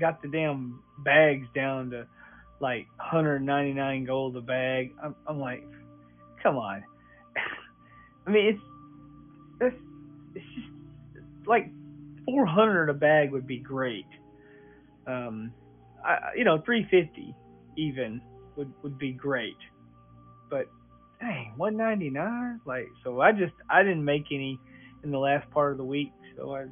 got 0.00 0.22
the 0.22 0.28
damn 0.28 0.82
bags 1.04 1.46
down 1.54 1.90
to 1.90 2.06
like 2.60 2.86
199 2.96 4.04
gold 4.04 4.36
a 4.36 4.40
bag. 4.40 4.92
I'm, 5.02 5.14
I'm 5.26 5.38
like, 5.38 5.64
come 6.42 6.56
on. 6.56 6.84
I 8.26 8.30
mean, 8.30 8.46
it's 8.46 8.62
that's 9.60 9.74
it's 10.34 10.44
just 10.54 11.48
like 11.48 11.70
400 12.26 12.90
a 12.90 12.94
bag 12.94 13.32
would 13.32 13.46
be 13.46 13.58
great. 13.58 14.06
Um, 15.06 15.52
I, 16.04 16.18
you 16.36 16.44
know, 16.44 16.60
350 16.64 17.34
even 17.76 18.20
would 18.56 18.72
would 18.82 18.98
be 18.98 19.12
great. 19.12 19.56
But 20.50 20.66
dang, 21.20 21.54
199. 21.56 22.60
Like, 22.66 22.88
so 23.04 23.20
I 23.20 23.32
just 23.32 23.54
I 23.70 23.82
didn't 23.82 24.04
make 24.04 24.26
any 24.30 24.58
in 25.04 25.10
the 25.10 25.18
last 25.18 25.50
part 25.50 25.72
of 25.72 25.78
the 25.78 25.84
week. 25.84 26.12
So 26.36 26.54
I 26.54 26.62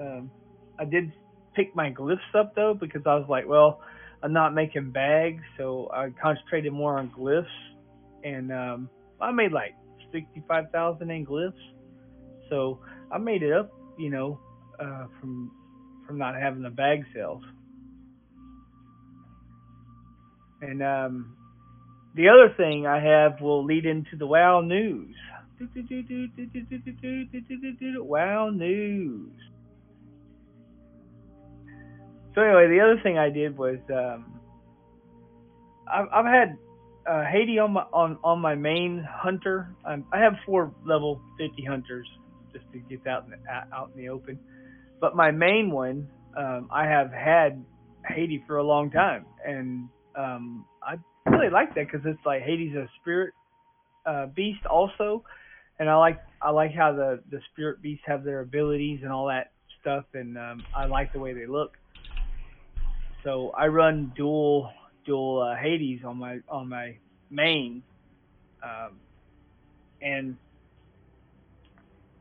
um, 0.00 0.30
I 0.78 0.84
did 0.84 1.12
pick 1.54 1.74
my 1.74 1.90
glyphs 1.90 2.34
up 2.34 2.54
though 2.54 2.74
because 2.74 3.02
I 3.06 3.14
was 3.14 3.26
like, 3.28 3.46
well, 3.48 3.80
I'm 4.22 4.32
not 4.32 4.54
making 4.54 4.90
bags, 4.90 5.42
so 5.56 5.90
I 5.92 6.10
concentrated 6.20 6.72
more 6.72 6.98
on 6.98 7.10
glyphs, 7.10 7.46
and 8.24 8.52
um, 8.52 8.90
I 9.20 9.30
made 9.30 9.52
like 9.52 9.74
sixty-five 10.12 10.70
thousand 10.72 11.10
in 11.10 11.24
glyphs. 11.26 11.52
So 12.48 12.80
I 13.10 13.18
made 13.18 13.42
it 13.42 13.52
up, 13.52 13.70
you 13.98 14.10
know, 14.10 14.38
uh, 14.78 15.06
from 15.20 15.50
from 16.06 16.18
not 16.18 16.34
having 16.34 16.62
the 16.62 16.70
bag 16.70 17.04
sales. 17.14 17.42
And 20.62 20.82
um, 20.82 21.36
the 22.14 22.28
other 22.28 22.54
thing 22.56 22.86
I 22.86 23.00
have 23.00 23.40
will 23.40 23.64
lead 23.64 23.84
into 23.84 24.16
the 24.16 24.26
WoW 24.26 24.62
news. 24.62 25.14
WoW 28.04 28.50
news. 28.50 29.32
So 32.34 32.42
anyway, 32.42 32.68
the 32.68 32.80
other 32.80 33.00
thing 33.02 33.16
I 33.16 33.30
did 33.30 33.56
was 33.56 33.78
um, 33.90 34.38
I've, 35.90 36.06
I've 36.12 36.26
had 36.26 36.58
uh, 37.08 37.24
Hati 37.24 37.58
on 37.58 37.72
my 37.72 37.82
on, 37.92 38.18
on 38.22 38.40
my 38.40 38.54
main 38.54 39.06
hunter. 39.08 39.74
Um, 39.84 40.04
I 40.12 40.18
have 40.20 40.34
four 40.44 40.72
level 40.84 41.20
50 41.38 41.64
hunters 41.64 42.06
just 42.52 42.64
to 42.72 42.78
get 42.78 43.06
out 43.06 43.24
in 43.24 43.30
the, 43.30 43.36
out- 43.50 43.90
in 43.94 44.02
the 44.02 44.08
open. 44.10 44.38
But 45.00 45.16
my 45.16 45.30
main 45.30 45.70
one, 45.70 46.08
um, 46.36 46.68
I 46.70 46.84
have 46.84 47.10
had 47.12 47.64
Hati 48.04 48.42
for 48.46 48.58
a 48.58 48.62
long 48.62 48.90
time, 48.90 49.26
and 49.46 49.88
um, 50.14 50.66
I 50.82 50.96
really 51.30 51.50
like 51.50 51.74
that 51.74 51.86
because 51.90 52.00
it's 52.04 52.24
like 52.26 52.42
Hades 52.42 52.74
a 52.74 52.88
spirit 53.00 53.32
uh, 54.06 54.26
beast 54.26 54.64
also, 54.66 55.24
and 55.78 55.88
I 55.88 55.96
like 55.96 56.18
I 56.40 56.50
like 56.50 56.72
how 56.74 56.92
the 56.92 57.20
the 57.30 57.40
spirit 57.52 57.82
beasts 57.82 58.04
have 58.06 58.24
their 58.24 58.40
abilities 58.40 59.00
and 59.02 59.12
all 59.12 59.26
that 59.26 59.52
stuff, 59.80 60.04
and 60.14 60.36
um, 60.36 60.64
I 60.74 60.86
like 60.86 61.12
the 61.12 61.20
way 61.20 61.32
they 61.32 61.46
look. 61.46 61.76
So 63.24 63.50
I 63.56 63.66
run 63.68 64.12
dual 64.16 64.70
dual 65.04 65.42
uh, 65.42 65.56
Hades 65.60 66.00
on 66.04 66.18
my 66.18 66.40
on 66.48 66.68
my 66.68 66.96
main, 67.30 67.82
um, 68.62 69.00
and 70.00 70.36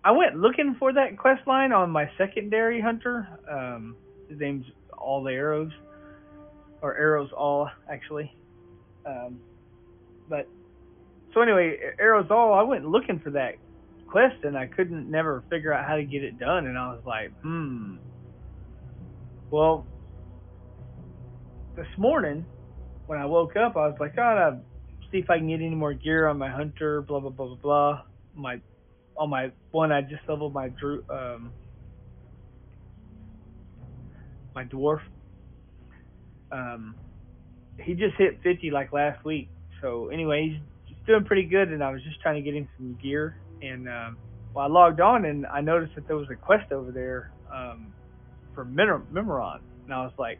I 0.04 0.12
went 0.12 0.36
looking 0.36 0.76
for 0.78 0.94
that 0.94 1.18
quest 1.18 1.48
line 1.48 1.72
on 1.72 1.90
my 1.90 2.10
secondary 2.18 2.80
hunter. 2.80 3.28
Um, 3.50 3.96
his 4.30 4.40
name's 4.40 4.66
All 4.98 5.24
the 5.24 5.32
Arrows, 5.32 5.72
or 6.82 6.96
Arrows 6.96 7.32
All 7.36 7.70
actually. 7.90 8.32
Um, 9.06 9.40
but 10.28 10.48
so 11.36 11.42
anyway, 11.42 11.78
Arrows 12.00 12.32
All. 12.32 12.54
I 12.54 12.64
went 12.64 12.88
looking 12.88 13.20
for 13.20 13.30
that 13.32 13.56
quest 14.08 14.44
and 14.44 14.58
I 14.58 14.68
couldn't 14.68 15.12
never 15.12 15.44
figure 15.50 15.74
out 15.74 15.86
how 15.86 15.98
to 15.98 16.04
get 16.04 16.24
it 16.24 16.40
done 16.40 16.66
and 16.66 16.78
I 16.78 16.88
was 16.94 17.04
like, 17.06 17.32
hmm. 17.42 17.98
Well, 19.52 19.86
this 21.76 21.88
morning 21.98 22.46
when 23.08 23.20
I 23.20 23.26
woke 23.26 23.58
up, 23.58 23.76
I 23.76 23.88
was 23.88 23.98
like, 24.00 24.16
to 24.16 24.62
see 25.12 25.18
if 25.20 25.30
I 25.30 25.38
can 25.38 25.50
get 25.50 25.56
any 25.56 25.76
more 25.76 25.94
gear 25.94 26.28
on 26.28 26.38
my 26.38 26.50
hunter, 26.50 27.02
blah 27.02 27.20
blah 27.20 27.30
blah 27.30 27.48
blah 27.48 27.58
blah. 27.62 28.02
My 28.34 28.62
on 29.18 29.30
my 29.30 29.52
one, 29.72 29.92
I 29.92 30.02
just 30.02 30.22
leveled 30.28 30.54
my 30.54 30.70
drew 30.70 31.04
um 31.10 31.52
my 34.56 34.64
dwarf. 34.64 35.02
Um, 36.52 36.96
he 37.78 37.94
just 37.94 38.16
hit 38.18 38.40
50 38.42 38.72
like 38.72 38.94
last 38.94 39.24
week. 39.26 39.50
So 39.82 40.08
anyway, 40.08 40.50
he's 40.50 40.62
doing 41.06 41.24
pretty 41.26 41.44
good, 41.44 41.70
and 41.70 41.84
I 41.84 41.92
was 41.92 42.02
just 42.04 42.22
trying 42.22 42.36
to 42.36 42.42
get 42.42 42.56
in 42.56 42.68
some 42.78 42.98
gear. 43.02 43.38
And 43.62 43.88
um, 43.88 44.18
well, 44.54 44.66
I 44.66 44.68
logged 44.68 45.02
on 45.02 45.26
and 45.26 45.46
I 45.48 45.62
noticed 45.62 45.96
that 45.96 46.08
there 46.08 46.18
was 46.18 46.28
a 46.32 46.36
quest 46.36 46.72
over 46.72 46.92
there 46.92 47.32
um, 47.54 47.94
for 48.54 48.66
Mim- 48.66 49.08
Mimiron, 49.14 49.60
and 49.86 49.94
I 49.94 50.04
was 50.04 50.14
like, 50.18 50.40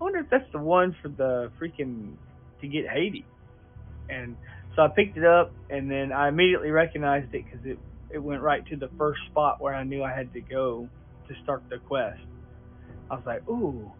I 0.00 0.04
wonder 0.04 0.18
if 0.20 0.30
that's 0.30 0.50
the 0.52 0.58
one 0.58 0.96
for 1.02 1.08
the 1.08 1.50
freaking 1.60 2.14
to 2.60 2.68
get 2.68 2.86
Hati. 2.88 3.24
And 4.08 4.36
so 4.74 4.82
I 4.82 4.88
picked 4.88 5.16
it 5.16 5.24
up, 5.24 5.52
and 5.70 5.90
then 5.90 6.12
I 6.12 6.28
immediately 6.28 6.70
recognized 6.70 7.34
it 7.34 7.44
because 7.44 7.64
it 7.64 7.78
it 8.12 8.18
went 8.18 8.42
right 8.42 8.64
to 8.66 8.76
the 8.76 8.90
first 8.98 9.20
spot 9.30 9.60
where 9.60 9.74
I 9.74 9.84
knew 9.84 10.02
I 10.02 10.14
had 10.14 10.32
to 10.34 10.40
go 10.40 10.88
to 11.28 11.34
start 11.42 11.62
the 11.70 11.78
quest. 11.78 12.20
I 13.10 13.14
was 13.14 13.24
like, 13.26 13.48
ooh. 13.48 13.90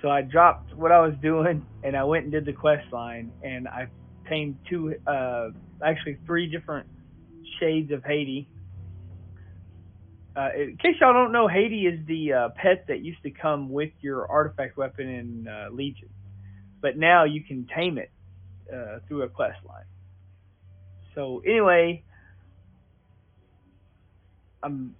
So 0.00 0.08
I 0.08 0.22
dropped 0.22 0.74
what 0.74 0.92
I 0.92 1.00
was 1.00 1.14
doing 1.20 1.66
and 1.82 1.96
I 1.96 2.04
went 2.04 2.24
and 2.24 2.32
did 2.32 2.44
the 2.44 2.52
quest 2.52 2.92
line 2.92 3.32
and 3.42 3.66
I 3.66 3.88
tamed 4.28 4.58
two, 4.68 4.94
uh, 5.06 5.48
actually 5.84 6.18
three 6.26 6.46
different 6.48 6.86
shades 7.60 7.92
of 7.92 8.02
Hati. 8.02 8.48
Uh, 10.36 10.50
in 10.54 10.76
case 10.76 10.96
y'all 11.00 11.14
don't 11.14 11.32
know, 11.32 11.48
Hati 11.48 11.86
is 11.86 12.06
the 12.06 12.32
uh, 12.32 12.48
pet 12.50 12.84
that 12.88 13.00
used 13.00 13.22
to 13.22 13.30
come 13.30 13.70
with 13.70 13.92
your 14.00 14.30
artifact 14.30 14.76
weapon 14.76 15.08
in 15.08 15.48
uh, 15.48 15.68
Legion, 15.72 16.10
but 16.82 16.98
now 16.98 17.24
you 17.24 17.42
can 17.42 17.66
tame 17.74 17.96
it 17.96 18.10
uh, 18.72 18.98
through 19.08 19.22
a 19.22 19.28
quest 19.28 19.58
line. 19.66 19.84
So 21.14 21.42
anyway, 21.46 22.04
I'm, 24.62 24.94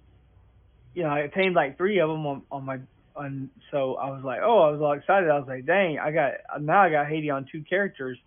you 0.95 1.03
know, 1.03 1.09
I 1.09 1.29
tamed 1.33 1.55
like 1.55 1.77
three 1.77 1.99
of 1.99 2.09
them 2.09 2.25
on, 2.25 2.41
on 2.51 2.65
my, 2.65 2.79
on. 3.15 3.51
So 3.69 3.95
I 3.95 4.09
was 4.09 4.23
like, 4.23 4.39
oh, 4.43 4.61
I 4.61 4.71
was 4.71 4.81
all 4.81 4.93
excited. 4.93 5.29
I 5.29 5.37
was 5.37 5.47
like, 5.47 5.67
dang, 5.67 5.99
I 5.99 6.11
got 6.11 6.31
now 6.61 6.81
I 6.81 6.89
got 6.89 7.05
Hati 7.05 7.29
on 7.29 7.45
two 7.51 7.63
characters, 7.69 8.17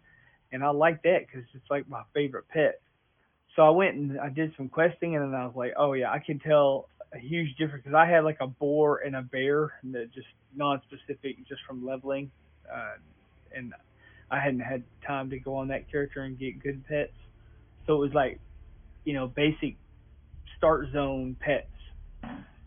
and 0.52 0.64
I 0.64 0.70
like 0.70 1.02
that 1.02 1.26
because 1.26 1.46
it's 1.54 1.70
like 1.70 1.88
my 1.88 2.02
favorite 2.14 2.48
pet. 2.48 2.80
So 3.56 3.62
I 3.62 3.70
went 3.70 3.96
and 3.96 4.20
I 4.20 4.28
did 4.28 4.52
some 4.56 4.68
questing, 4.68 5.16
and 5.16 5.32
then 5.32 5.40
I 5.40 5.46
was 5.46 5.56
like, 5.56 5.72
oh 5.76 5.92
yeah, 5.92 6.10
I 6.10 6.18
can 6.18 6.38
tell 6.38 6.88
a 7.12 7.18
huge 7.18 7.56
difference 7.56 7.84
because 7.84 7.96
I 7.96 8.06
had 8.06 8.24
like 8.24 8.38
a 8.40 8.46
boar 8.46 9.00
and 9.04 9.16
a 9.16 9.22
bear, 9.22 9.72
that 9.92 10.12
just 10.14 10.28
non-specific, 10.54 11.46
just 11.48 11.60
from 11.66 11.84
leveling, 11.84 12.30
uh, 12.72 12.94
and 13.54 13.74
I 14.30 14.38
hadn't 14.38 14.60
had 14.60 14.84
time 15.04 15.30
to 15.30 15.38
go 15.38 15.56
on 15.56 15.68
that 15.68 15.90
character 15.90 16.22
and 16.22 16.38
get 16.38 16.62
good 16.62 16.86
pets. 16.86 17.12
So 17.86 17.94
it 17.94 17.98
was 17.98 18.14
like, 18.14 18.38
you 19.04 19.12
know, 19.12 19.26
basic 19.26 19.76
start 20.56 20.86
zone 20.92 21.36
pets. 21.40 21.66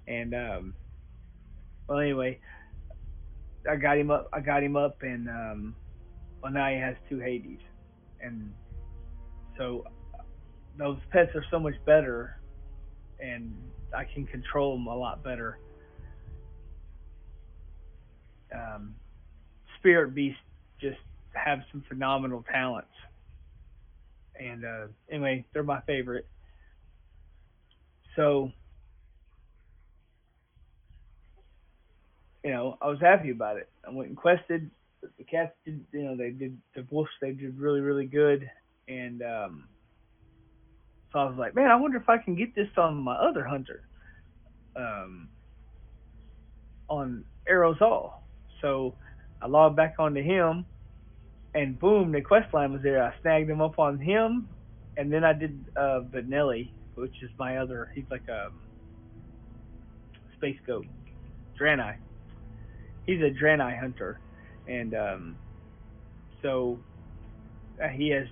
And 0.07 0.33
um 0.33 0.73
well 1.87 1.99
anyway, 1.99 2.39
I 3.69 3.77
got 3.77 3.97
him 3.97 4.11
up 4.11 4.29
I 4.33 4.41
got 4.41 4.63
him 4.63 4.75
up 4.75 4.97
and 5.03 5.29
um 5.29 5.75
well 6.41 6.51
now 6.51 6.67
he 6.69 6.77
has 6.77 6.95
two 7.07 7.19
Hades. 7.19 7.59
And 8.23 8.53
so 9.57 9.85
those 10.77 10.97
pets 11.11 11.31
are 11.35 11.45
so 11.51 11.59
much 11.59 11.75
better 11.85 12.39
and 13.19 13.53
I 13.95 14.05
can 14.05 14.25
control 14.25 14.75
them 14.75 14.87
a 14.87 14.95
lot 14.95 15.23
better. 15.23 15.59
Um, 18.53 18.95
Spirit 19.79 20.15
Beast 20.15 20.38
just 20.79 20.97
have 21.33 21.59
some 21.71 21.83
phenomenal 21.88 22.43
talents. 22.51 22.88
And 24.39 24.65
uh, 24.65 24.88
anyway, 25.12 25.45
they're 25.53 25.63
my 25.63 25.81
favorite. 25.81 26.27
So, 28.15 28.51
you 32.43 32.51
know, 32.51 32.77
I 32.81 32.88
was 32.88 32.99
happy 32.99 33.31
about 33.31 33.57
it. 33.57 33.69
I 33.88 33.91
went 33.91 34.09
and 34.09 34.17
quested. 34.17 34.69
The 35.17 35.23
cats 35.23 35.53
did, 35.65 35.85
you 35.91 36.03
know, 36.03 36.15
they 36.15 36.31
did 36.31 36.57
the 36.75 36.85
wolves. 36.89 37.09
They 37.21 37.31
did 37.31 37.57
really, 37.57 37.81
really 37.81 38.05
good. 38.05 38.49
And 38.87 39.21
um, 39.21 39.67
so 41.11 41.19
I 41.19 41.25
was 41.25 41.35
like, 41.37 41.55
man, 41.55 41.69
I 41.69 41.75
wonder 41.75 41.97
if 41.97 42.09
I 42.09 42.17
can 42.17 42.35
get 42.35 42.55
this 42.55 42.69
on 42.77 42.95
my 42.95 43.15
other 43.15 43.45
hunter, 43.45 43.83
um, 44.75 45.29
on 46.89 47.23
Arrows 47.47 47.77
All. 47.81 48.23
So 48.61 48.95
I 49.41 49.47
logged 49.47 49.75
back 49.75 49.95
onto 49.99 50.23
him, 50.23 50.65
and 51.53 51.77
boom, 51.77 52.11
the 52.11 52.21
quest 52.21 52.53
line 52.53 52.73
was 52.73 52.81
there. 52.81 53.03
I 53.03 53.13
snagged 53.21 53.49
him 53.49 53.61
up 53.61 53.77
on 53.77 53.99
him, 53.99 54.47
and 54.97 55.11
then 55.11 55.23
I 55.23 55.33
did 55.33 55.65
uh, 55.75 56.01
Vanelli, 56.11 56.71
which 56.95 57.21
is 57.21 57.29
my 57.37 57.57
other. 57.57 57.91
He's 57.93 58.05
like 58.09 58.27
a 58.27 58.49
space 60.37 60.57
goat, 60.65 60.85
Draenei. 61.59 61.95
He's 63.05 63.19
a 63.21 63.31
Draenei 63.31 63.79
hunter, 63.79 64.19
and 64.67 64.93
um, 64.93 65.38
so 66.41 66.80
uh, 67.84 67.88
he 67.88 68.10
has. 68.10 68.28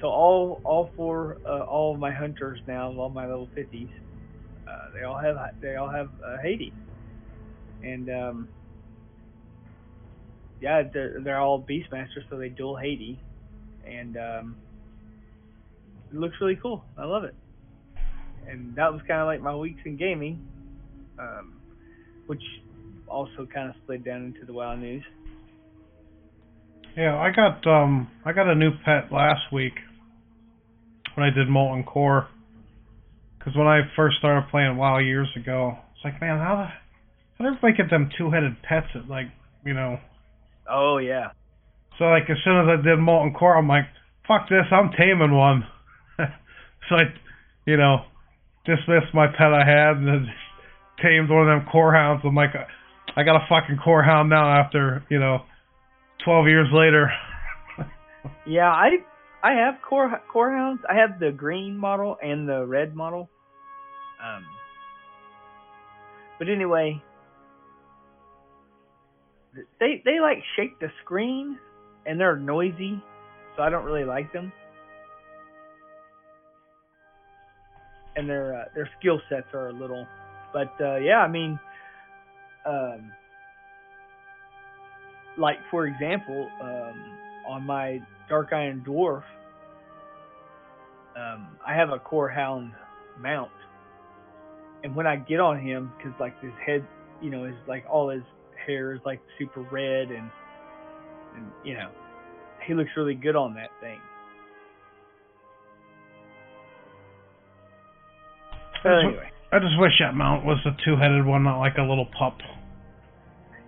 So 0.00 0.08
all 0.08 0.60
all 0.64 0.90
four 0.96 1.38
uh, 1.46 1.60
all 1.60 1.94
of 1.94 2.00
my 2.00 2.10
hunters 2.10 2.58
now, 2.66 2.90
all 2.92 3.10
my 3.10 3.26
level 3.26 3.48
fifties, 3.54 3.90
uh, 4.66 4.90
they 4.94 5.04
all 5.04 5.18
have 5.18 5.36
they 5.60 5.76
all 5.76 5.88
have 5.88 6.08
uh, 6.24 6.38
Hades, 6.42 6.72
and 7.82 8.10
um, 8.10 8.48
yeah, 10.60 10.82
they're 10.92 11.20
they're 11.20 11.38
all 11.38 11.60
Beastmasters, 11.60 12.28
so 12.28 12.38
they 12.38 12.48
dual 12.48 12.76
Hades, 12.76 13.18
and 13.86 14.16
um, 14.16 14.56
it 16.10 16.16
looks 16.16 16.36
really 16.40 16.56
cool. 16.56 16.84
I 16.96 17.04
love 17.04 17.24
it 17.24 17.34
and 18.48 18.74
that 18.76 18.92
was 18.92 19.02
kind 19.06 19.20
of 19.20 19.26
like 19.26 19.40
my 19.40 19.54
weeks 19.54 19.80
in 19.84 19.96
gaming, 19.96 20.40
um, 21.18 21.60
which 22.26 22.42
also 23.06 23.46
kind 23.52 23.68
of 23.68 23.74
slid 23.86 24.04
down 24.04 24.24
into 24.24 24.44
the 24.44 24.52
WoW 24.52 24.74
news. 24.74 25.04
Yeah, 26.98 27.16
I 27.16 27.30
got 27.30 27.64
um 27.64 28.10
I 28.24 28.32
got 28.32 28.48
a 28.48 28.56
new 28.56 28.72
pet 28.84 29.12
last 29.12 29.52
week 29.52 29.74
when 31.14 31.24
I 31.24 31.30
did 31.30 31.48
Molten 31.48 31.84
Core. 31.84 32.26
Because 33.38 33.54
when 33.54 33.68
I 33.68 33.82
first 33.94 34.16
started 34.18 34.50
playing 34.50 34.76
WoW 34.76 34.98
years 34.98 35.28
ago, 35.36 35.78
it's 35.94 36.04
like, 36.04 36.20
man, 36.20 36.38
how 36.38 36.56
the 36.56 36.66
how 37.38 37.44
did 37.44 37.56
everybody 37.56 37.76
get 37.76 37.88
them 37.88 38.10
two-headed 38.18 38.56
pets 38.68 38.88
at 38.96 39.08
like 39.08 39.26
you 39.64 39.74
know? 39.74 39.98
Oh 40.68 40.98
yeah. 40.98 41.30
So 42.00 42.06
like 42.06 42.24
as 42.28 42.38
soon 42.42 42.66
as 42.66 42.66
I 42.66 42.82
did 42.82 42.98
Molten 42.98 43.32
Core, 43.32 43.56
I'm 43.56 43.68
like, 43.68 43.86
fuck 44.26 44.48
this, 44.48 44.66
I'm 44.72 44.90
taming 44.90 45.36
one. 45.36 45.62
so 46.18 46.96
I, 46.96 47.14
you 47.64 47.76
know, 47.76 48.06
dismissed 48.66 49.14
my 49.14 49.28
pet 49.28 49.54
I 49.54 49.62
had 49.64 49.98
and 49.98 50.26
tamed 51.00 51.30
one 51.30 51.48
of 51.48 51.62
them 51.62 51.70
core 51.70 51.94
hounds. 51.94 52.24
I'm 52.26 52.34
like, 52.34 52.56
I 53.14 53.22
got 53.22 53.36
a 53.36 53.46
fucking 53.48 53.78
core 53.84 54.02
hound 54.02 54.30
now 54.30 54.50
after 54.50 55.06
you 55.08 55.20
know, 55.20 55.42
12 56.24 56.46
years 56.46 56.68
later. 56.72 57.10
yeah, 58.46 58.70
I 58.70 58.90
I 59.42 59.52
have 59.52 59.80
core 59.82 60.10
core 60.30 60.50
hounds. 60.50 60.82
I 60.88 60.96
have 60.96 61.20
the 61.20 61.30
green 61.30 61.76
model 61.76 62.16
and 62.22 62.48
the 62.48 62.66
red 62.66 62.94
model. 62.94 63.28
Um, 64.24 64.44
but 66.38 66.48
anyway, 66.48 67.02
they 69.80 70.02
they 70.04 70.20
like 70.20 70.38
shake 70.56 70.78
the 70.80 70.88
screen 71.04 71.58
and 72.06 72.18
they're 72.18 72.36
noisy, 72.36 73.02
so 73.56 73.62
I 73.62 73.70
don't 73.70 73.84
really 73.84 74.04
like 74.04 74.32
them. 74.32 74.52
and 78.18 78.28
their 78.28 78.60
uh, 78.60 78.64
their 78.74 78.90
skill 78.98 79.20
sets 79.28 79.46
are 79.54 79.68
a 79.68 79.72
little. 79.72 80.06
But 80.52 80.72
uh, 80.80 80.96
yeah, 80.96 81.18
I 81.18 81.28
mean, 81.28 81.58
um, 82.66 83.12
like 85.38 85.58
for 85.70 85.86
example, 85.86 86.48
um, 86.60 87.18
on 87.48 87.64
my 87.64 88.00
Dark 88.28 88.48
Iron 88.52 88.84
Dwarf, 88.86 89.22
um, 91.16 91.48
I 91.66 91.74
have 91.74 91.90
a 91.90 91.98
Core 91.98 92.28
Hound 92.28 92.72
mount, 93.20 93.50
and 94.84 94.94
when 94.94 95.06
I 95.06 95.16
get 95.16 95.40
on 95.40 95.60
him, 95.60 95.92
because 95.96 96.12
like 96.20 96.40
his 96.42 96.52
head, 96.64 96.86
you 97.22 97.30
know, 97.30 97.44
is 97.44 97.54
like 97.66 97.84
all 97.90 98.10
his 98.10 98.22
hair 98.66 98.94
is 98.94 99.00
like 99.04 99.20
super 99.38 99.62
red, 99.62 100.10
and 100.10 100.30
and 101.36 101.46
you 101.64 101.74
know, 101.74 101.90
he 102.66 102.74
looks 102.74 102.90
really 102.96 103.14
good 103.14 103.36
on 103.36 103.54
that 103.54 103.70
thing. 103.80 103.98
anyway. 108.84 109.30
I 109.50 109.58
just 109.58 109.78
wish 109.78 109.92
that 110.00 110.14
mount 110.14 110.44
was 110.44 110.58
a 110.66 110.76
two-headed 110.84 111.24
one, 111.24 111.44
not 111.44 111.58
like 111.58 111.78
a 111.78 111.82
little 111.82 112.06
pup. 112.18 112.36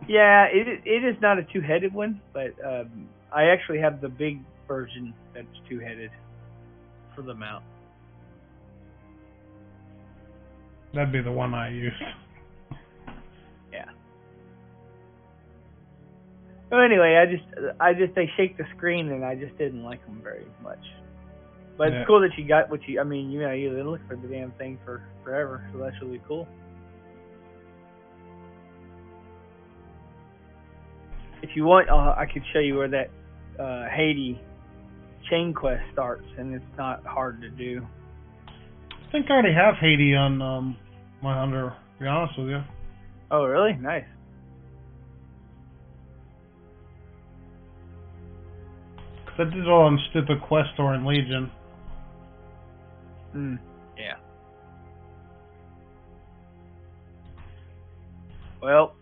Yeah, 0.09 0.47
it 0.47 0.83
it 0.85 1.05
is 1.05 1.17
not 1.21 1.39
a 1.39 1.45
two-headed 1.53 1.93
one, 1.95 2.21
but 2.33 2.55
um, 2.67 3.09
I 3.33 3.45
actually 3.45 3.79
have 3.81 4.01
the 4.01 4.09
big 4.09 4.41
version 4.67 5.15
that's 5.35 5.47
two-headed 5.69 6.11
for 7.15 7.23
the 7.23 7.35
mount. 7.35 7.65
That'd 10.95 11.13
be 11.13 11.21
the 11.23 11.33
one 11.33 11.55
I 11.55 11.71
use. 11.71 11.93
Yeah. 13.73 13.85
Well, 16.73 16.81
anyway, 16.81 17.17
I 17.17 17.27
just, 17.33 17.77
I 17.79 17.95
just 17.95 18.17
they 18.17 18.29
shake 18.37 18.57
the 18.57 18.65
screen, 18.77 19.11
and 19.13 19.25
I 19.25 19.37
just 19.37 19.57
didn't 19.59 19.85
like 19.85 20.05
them 20.05 20.21
very 20.25 20.47
much. 20.61 20.81
But 21.79 21.93
Yeah. 21.93 22.01
it's 22.01 22.07
cool 22.09 22.21
that 22.21 22.37
you 22.37 22.49
got 22.49 22.69
what 22.69 22.81
you. 22.89 23.01
I 23.01 23.05
mean, 23.05 23.31
you 23.31 23.41
know, 23.41 23.53
you 23.53 23.71
didn't 23.71 23.89
look 23.89 24.01
for 24.09 24.17
the 24.17 24.27
damn 24.27 24.51
thing 24.53 24.79
for 24.85 25.03
forever, 25.23 25.63
so 25.73 25.79
that's 25.79 25.95
really 26.03 26.21
cool. 26.27 26.49
If 31.43 31.51
you 31.55 31.65
want, 31.65 31.89
uh, 31.89 32.15
I 32.17 32.27
could 32.33 32.43
show 32.53 32.59
you 32.59 32.77
where 32.77 32.89
that 32.89 33.11
uh, 33.59 33.89
Hati 33.91 34.41
chain 35.31 35.55
quest 35.55 35.83
starts, 35.93 36.27
and 36.39 36.55
it's 36.55 36.65
not 36.77 37.05
hard 37.05 37.41
to 37.43 37.51
do. 37.51 37.87
I 38.91 39.13
think 39.13 39.27
I 39.31 39.35
already 39.35 39.55
have 39.55 39.75
Hati 39.75 40.15
on 40.15 40.43
um, 40.43 40.77
my 41.23 41.39
hunter. 41.39 41.75
To 41.99 42.03
be 42.03 42.09
honest 42.09 42.39
with 42.39 42.49
you. 42.49 42.63
Oh, 43.31 43.45
really? 43.45 43.75
Nice. 43.75 44.05
Cause 49.27 49.35
I 49.39 49.45
did 49.45 49.59
it 49.59 49.69
all 49.69 49.83
on 49.83 49.99
stupid 50.11 50.41
quest 50.43 50.71
or 50.79 50.95
in 50.95 51.07
Legion. 51.07 51.51
Mm. 53.35 53.59
Yeah. 53.97 54.15
Well, 58.63 58.95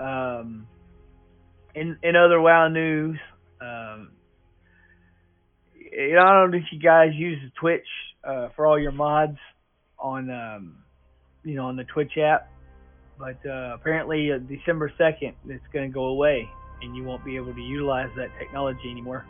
um, 0.00 0.66
in 1.74 1.98
in 2.02 2.16
other 2.16 2.40
WoW 2.40 2.68
news, 2.68 3.18
um, 3.60 4.12
you 5.74 6.14
know, 6.14 6.22
I 6.22 6.40
don't 6.40 6.50
know 6.50 6.58
if 6.58 6.64
you 6.72 6.80
guys 6.80 7.10
use 7.14 7.38
the 7.42 7.50
Twitch 7.60 7.86
uh, 8.24 8.48
for 8.56 8.66
all 8.66 8.78
your 8.78 8.92
mods 8.92 9.38
on, 9.98 10.30
um, 10.30 10.76
you 11.44 11.54
know, 11.54 11.66
on 11.66 11.76
the 11.76 11.84
Twitch 11.84 12.12
app, 12.18 12.50
but 13.18 13.38
uh, 13.48 13.74
apparently 13.74 14.30
uh, 14.32 14.38
December 14.38 14.92
second, 14.98 15.34
it's 15.46 15.64
going 15.72 15.88
to 15.88 15.92
go 15.92 16.06
away, 16.06 16.48
and 16.82 16.96
you 16.96 17.04
won't 17.04 17.24
be 17.24 17.36
able 17.36 17.54
to 17.54 17.60
utilize 17.60 18.08
that 18.16 18.28
technology 18.38 18.90
anymore. 18.90 19.24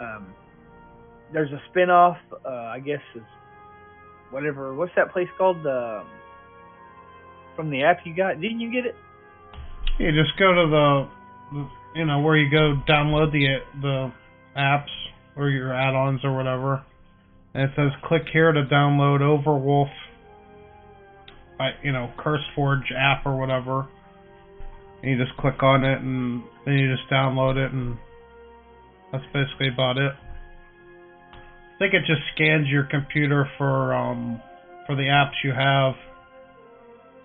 Um, 0.00 0.34
there's 1.32 1.50
a 1.50 1.60
spin-off, 1.70 2.18
uh, 2.44 2.48
I 2.48 2.78
guess, 2.78 3.00
is 3.14 3.22
whatever. 4.30 4.74
What's 4.74 4.92
that 4.96 5.12
place 5.12 5.28
called? 5.38 5.62
The 5.62 6.04
from 7.56 7.70
the 7.70 7.82
app 7.82 8.00
you 8.04 8.14
got? 8.14 8.40
Didn't 8.40 8.60
you 8.60 8.70
get 8.70 8.84
it? 8.84 8.94
You 9.98 10.12
just 10.12 10.38
go 10.38 10.52
to 10.52 10.68
the 10.70 11.08
you 11.94 12.04
know, 12.06 12.20
where 12.20 12.36
you 12.36 12.50
go 12.50 12.80
download 12.88 13.32
the 13.32 13.58
the 13.80 14.12
apps 14.56 14.92
or 15.36 15.50
your 15.50 15.72
add-ons 15.72 16.20
or 16.24 16.34
whatever, 16.36 16.84
and 17.54 17.64
it 17.64 17.70
says 17.76 17.90
click 18.04 18.22
here 18.32 18.52
to 18.52 18.62
download 18.64 19.20
Overwolf. 19.20 19.90
You 21.82 21.92
know, 21.92 22.12
CurseForge 22.18 22.92
app 22.94 23.24
or 23.24 23.38
whatever. 23.38 23.88
And 25.02 25.10
you 25.10 25.16
just 25.16 25.34
click 25.38 25.62
on 25.62 25.84
it 25.84 26.00
and 26.02 26.42
then 26.66 26.74
you 26.74 26.94
just 26.94 27.08
download 27.10 27.56
it 27.56 27.72
and 27.72 27.96
that's 29.10 29.24
basically 29.32 29.68
about 29.68 29.96
it. 29.96 30.12
I 31.32 31.78
think 31.78 31.94
it 31.94 32.00
just 32.00 32.20
scans 32.34 32.68
your 32.68 32.84
computer 32.84 33.48
for 33.56 33.94
um 33.94 34.40
for 34.86 34.96
the 34.96 35.04
apps 35.04 35.32
you 35.42 35.52
have, 35.52 35.94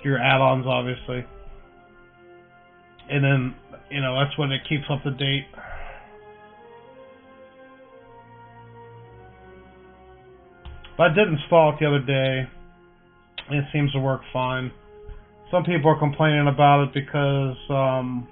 your 0.03 0.17
add-ons 0.17 0.65
obviously, 0.65 1.25
and 3.09 3.23
then 3.23 3.55
you 3.91 4.01
know 4.01 4.17
that's 4.19 4.37
when 4.37 4.51
it 4.51 4.61
keeps 4.67 4.83
up 4.89 5.03
to 5.03 5.11
date. 5.11 5.45
But 10.97 11.11
I 11.11 11.13
did 11.15 11.27
install 11.27 11.73
it 11.73 11.77
the 11.79 11.87
other 11.87 12.05
day. 12.05 12.47
It 13.49 13.65
seems 13.73 13.91
to 13.93 13.99
work 13.99 14.21
fine. 14.31 14.71
Some 15.49 15.63
people 15.63 15.91
are 15.91 15.99
complaining 15.99 16.47
about 16.47 16.83
it 16.83 16.93
because 16.93 17.57
um, 17.69 18.27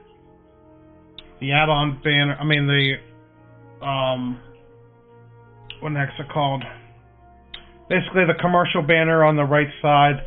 the 1.41 1.51
add-on 1.51 1.99
banner. 2.03 2.37
I 2.39 2.45
mean 2.45 2.67
the 2.67 3.85
um, 3.85 4.39
what 5.81 5.89
next 5.89 6.19
it 6.19 6.27
called? 6.31 6.63
Basically, 7.89 8.25
the 8.25 8.39
commercial 8.39 8.81
banner 8.83 9.23
on 9.23 9.35
the 9.35 9.43
right 9.43 9.69
side 9.81 10.21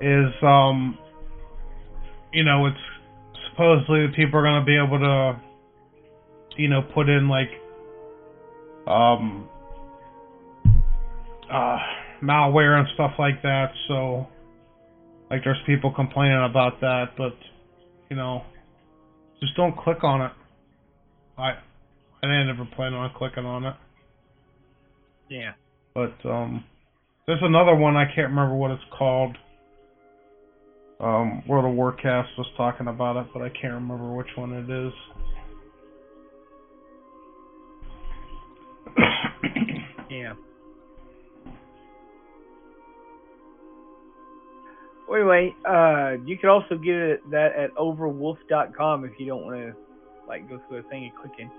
is, 0.00 0.32
um, 0.42 0.96
you 2.32 2.44
know, 2.44 2.66
it's 2.66 2.76
supposedly 3.54 4.08
people 4.16 4.40
are 4.40 4.42
going 4.42 4.60
to 4.60 4.66
be 4.66 4.76
able 4.76 4.98
to, 4.98 5.40
you 6.56 6.68
know, 6.68 6.82
put 6.82 7.08
in 7.08 7.28
like, 7.28 7.50
um, 8.86 9.48
uh, 11.50 11.78
malware 12.22 12.78
and 12.78 12.88
stuff 12.94 13.12
like 13.18 13.42
that. 13.42 13.68
So, 13.88 14.26
like, 15.30 15.42
there's 15.44 15.60
people 15.66 15.92
complaining 15.94 16.44
about 16.44 16.80
that, 16.80 17.10
but, 17.16 17.34
you 18.10 18.16
know, 18.16 18.42
just 19.40 19.56
don't 19.56 19.76
click 19.76 20.02
on 20.02 20.22
it. 20.22 20.32
I, 21.38 21.50
I 21.50 22.26
didn't 22.26 22.50
ever 22.50 22.68
plan 22.76 22.92
on 22.94 23.10
clicking 23.16 23.44
on 23.44 23.64
it. 23.64 23.74
Yeah. 25.28 25.52
But 25.94 26.14
um, 26.28 26.64
there's 27.26 27.42
another 27.42 27.74
one 27.74 27.96
I 27.96 28.06
can't 28.06 28.30
remember 28.30 28.56
what 28.56 28.72
it's 28.72 28.82
called. 28.96 29.36
Um, 31.00 31.42
where 31.46 31.60
the 31.60 31.68
Warcast 31.68 32.28
was 32.38 32.46
talking 32.56 32.86
about 32.86 33.16
it, 33.16 33.26
but 33.34 33.42
I 33.42 33.48
can't 33.48 33.74
remember 33.74 34.14
which 34.14 34.28
one 34.36 34.52
it 34.52 34.70
is. 34.70 34.92
Yeah. 40.10 40.34
Well, 45.08 45.18
anyway, 45.20 45.54
uh, 45.68 46.24
you 46.24 46.38
could 46.38 46.48
also 46.48 46.76
get 46.76 46.94
it 46.94 47.30
that 47.30 47.54
at 47.56 47.74
overwolf.com 47.74 49.04
if 49.04 49.12
you 49.18 49.26
don't 49.26 49.44
want 49.44 49.56
to 49.56 49.74
like 50.26 50.48
go 50.48 50.60
through 50.68 50.78
a 50.78 50.82
thing 50.84 51.04
and 51.04 51.12
clicking. 51.20 51.50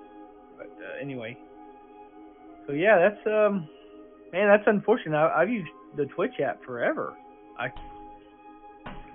But 0.58 0.68
uh, 0.68 1.02
anyway, 1.02 1.38
so 2.68 2.74
yeah, 2.74 2.98
that's 2.98 3.28
um, 3.28 3.68
man, 4.34 4.48
that's 4.48 4.64
unfortunate. 4.68 5.16
I, 5.16 5.42
I've 5.42 5.50
used 5.50 5.70
the 5.96 6.06
Twitch 6.06 6.40
app 6.44 6.64
forever. 6.66 7.14
I 7.60 7.68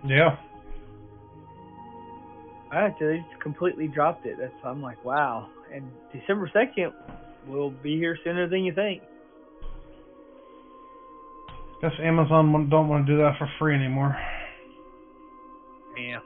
yeah. 0.05 0.37
To 2.73 2.93
they 3.01 3.17
just 3.29 3.43
completely 3.43 3.89
dropped 3.89 4.27
it. 4.27 4.37
That's 4.39 4.53
I'm 4.65 4.81
like, 4.81 5.05
wow. 5.05 5.49
And 5.75 5.91
December 6.13 6.51
second 6.53 6.93
will 7.49 7.71
be 7.71 7.97
here 7.97 8.17
sooner 8.23 8.49
than 8.49 8.65
you 8.65 8.75
think. 8.75 9.03
Guess 11.83 11.93
Amazon 12.03 12.69
don't 12.69 12.89
want 12.89 13.07
to 13.07 13.13
do 13.13 13.19
that 13.19 13.39
for 13.39 13.51
free 13.59 13.75
anymore. 13.75 14.17
Yeah. 15.99 16.19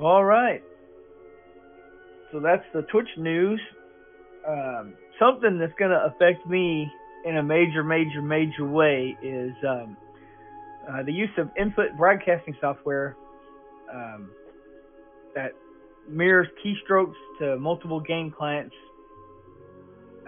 All 0.00 0.24
right. 0.24 0.62
So 2.30 2.40
that's 2.40 2.64
the 2.72 2.82
Twitch 2.82 3.08
news. 3.18 3.60
Um, 4.48 4.94
something 5.20 5.58
that's 5.58 5.72
going 5.78 5.90
to 5.90 6.06
affect 6.06 6.46
me 6.46 6.90
in 7.24 7.36
a 7.36 7.42
major, 7.42 7.84
major, 7.84 8.22
major 8.22 8.66
way 8.66 9.16
is 9.22 9.52
um, 9.68 9.96
uh, 10.88 11.02
the 11.04 11.12
use 11.12 11.30
of 11.38 11.48
input 11.58 11.96
broadcasting 11.96 12.56
software 12.60 13.16
um, 13.92 14.30
that 15.34 15.52
mirrors 16.08 16.48
keystrokes 16.64 17.14
to 17.38 17.56
multiple 17.58 18.00
game 18.00 18.30
clients 18.36 18.74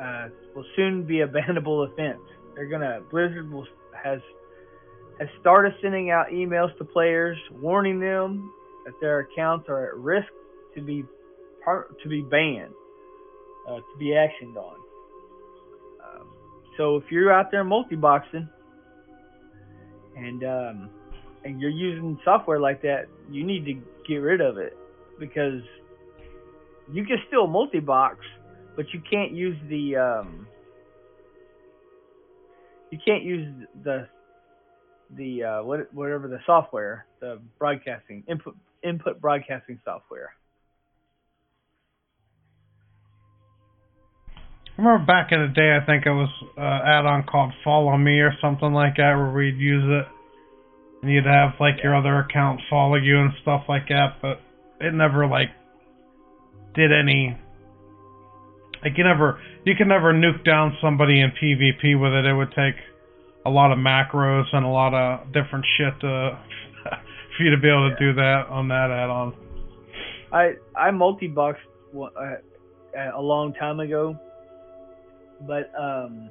uh, 0.00 0.28
will 0.54 0.64
soon 0.76 1.04
be 1.04 1.20
a 1.20 1.28
bannable 1.28 1.90
offense. 1.90 2.20
They're 2.54 2.68
gonna 2.68 3.00
Blizzard 3.10 3.50
will 3.50 3.66
has 4.02 4.20
has 5.18 5.28
started 5.40 5.72
sending 5.82 6.10
out 6.10 6.28
emails 6.28 6.76
to 6.78 6.84
players 6.84 7.38
warning 7.52 8.00
them 8.00 8.52
that 8.84 8.94
their 9.00 9.20
accounts 9.20 9.68
are 9.68 9.88
at 9.88 9.94
risk 9.96 10.28
to 10.74 10.82
be 10.82 11.04
to 12.02 12.08
be 12.08 12.20
banned, 12.22 12.74
uh, 13.68 13.76
to 13.76 13.98
be 13.98 14.06
actioned 14.06 14.56
on. 14.56 14.83
So 16.76 16.96
if 16.96 17.04
you're 17.10 17.32
out 17.32 17.50
there 17.50 17.64
multi-boxing 17.64 18.48
and 20.16 20.44
um, 20.44 20.90
and 21.44 21.60
you're 21.60 21.70
using 21.70 22.18
software 22.24 22.58
like 22.58 22.82
that, 22.82 23.06
you 23.30 23.44
need 23.44 23.64
to 23.66 23.74
get 24.08 24.16
rid 24.16 24.40
of 24.40 24.58
it 24.58 24.76
because 25.18 25.62
you 26.92 27.04
can 27.04 27.18
still 27.28 27.46
multi-box, 27.46 28.18
but 28.76 28.86
you 28.92 29.00
can't 29.08 29.32
use 29.32 29.56
the 29.68 29.96
um, 29.96 30.46
you 32.90 32.98
can't 33.04 33.22
use 33.22 33.52
the 33.82 34.08
the 35.16 35.44
uh, 35.44 35.62
what 35.62 35.92
whatever 35.92 36.28
the 36.28 36.40
software, 36.46 37.06
the 37.20 37.40
broadcasting 37.58 38.24
input 38.28 38.56
input 38.82 39.20
broadcasting 39.20 39.80
software. 39.84 40.32
I 44.76 44.82
remember 44.82 45.06
back 45.06 45.30
in 45.30 45.40
the 45.40 45.52
day, 45.54 45.76
I 45.80 45.86
think 45.86 46.04
it 46.04 46.10
was 46.10 46.30
uh, 46.58 46.60
add-on 46.60 47.24
called 47.30 47.52
Follow 47.62 47.96
Me 47.96 48.18
or 48.18 48.32
something 48.40 48.72
like 48.72 48.96
that, 48.96 49.14
where 49.14 49.30
we'd 49.30 49.56
use 49.56 49.84
it, 49.86 50.06
and 51.02 51.12
you'd 51.12 51.26
have 51.26 51.54
like 51.60 51.74
your 51.82 51.94
other 51.96 52.18
account 52.18 52.60
follow 52.68 52.96
you 52.96 53.20
and 53.20 53.30
stuff 53.42 53.62
like 53.68 53.86
that. 53.88 54.16
But 54.20 54.40
it 54.80 54.92
never 54.92 55.28
like 55.28 55.50
did 56.74 56.90
any 56.92 57.36
Like 58.82 58.98
you 58.98 59.04
never, 59.04 59.40
you 59.64 59.74
can 59.76 59.88
never 59.88 60.12
nuke 60.12 60.44
down 60.44 60.76
somebody 60.82 61.20
in 61.20 61.30
PvP 61.30 61.98
with 62.00 62.12
it. 62.12 62.26
It 62.26 62.34
would 62.34 62.50
take 62.50 62.74
a 63.46 63.50
lot 63.50 63.72
of 63.72 63.78
macros 63.78 64.44
and 64.52 64.64
a 64.64 64.68
lot 64.68 64.92
of 64.92 65.32
different 65.32 65.64
shit 65.78 65.98
to, 66.00 66.38
for 67.36 67.44
you 67.44 67.50
to 67.50 67.60
be 67.60 67.68
able 67.68 67.90
to 67.90 67.96
do 67.98 68.14
that 68.14 68.46
on 68.50 68.68
that 68.68 68.90
add-on. 68.90 69.34
I 70.32 70.54
I 70.76 70.90
multi-boxed 70.90 71.62
uh, 71.96 72.08
a 73.16 73.22
long 73.22 73.54
time 73.54 73.78
ago, 73.80 74.18
but 75.46 75.70
um, 75.78 76.30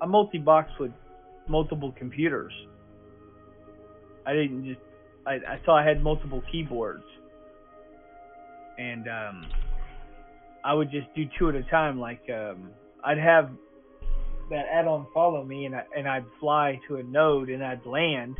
I 0.00 0.06
multi-boxed 0.06 0.78
with 0.78 0.92
multiple 1.48 1.92
computers. 1.98 2.52
I 4.26 4.32
didn't 4.32 4.64
just 4.64 4.80
I, 5.26 5.34
I 5.34 5.60
saw 5.64 5.76
I 5.76 5.86
had 5.86 6.02
multiple 6.02 6.42
keyboards, 6.50 7.04
and 8.78 9.06
um, 9.08 9.46
I 10.64 10.74
would 10.74 10.90
just 10.90 11.06
do 11.14 11.24
two 11.38 11.48
at 11.48 11.54
a 11.54 11.62
time. 11.64 12.00
Like 12.00 12.22
um, 12.30 12.70
I'd 13.04 13.18
have 13.18 13.50
that 14.50 14.66
add-on 14.72 15.06
follow 15.14 15.44
me, 15.44 15.66
and 15.66 15.76
I, 15.76 15.84
and 15.96 16.08
I'd 16.08 16.24
fly 16.40 16.80
to 16.88 16.96
a 16.96 17.02
node, 17.02 17.50
and 17.50 17.64
I'd 17.64 17.84
land, 17.86 18.36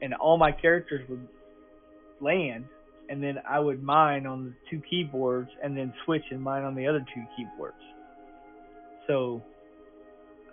and 0.00 0.14
all 0.14 0.38
my 0.38 0.52
characters 0.52 1.06
would 1.08 1.26
land, 2.20 2.64
and 3.08 3.22
then 3.22 3.36
I 3.48 3.60
would 3.60 3.82
mine 3.82 4.26
on 4.26 4.44
the 4.44 4.52
two 4.70 4.82
keyboards, 4.88 5.50
and 5.62 5.76
then 5.76 5.92
switch 6.04 6.24
and 6.30 6.40
mine 6.40 6.64
on 6.64 6.74
the 6.74 6.86
other 6.86 7.04
two 7.14 7.22
keyboards. 7.36 7.76
So, 9.06 9.42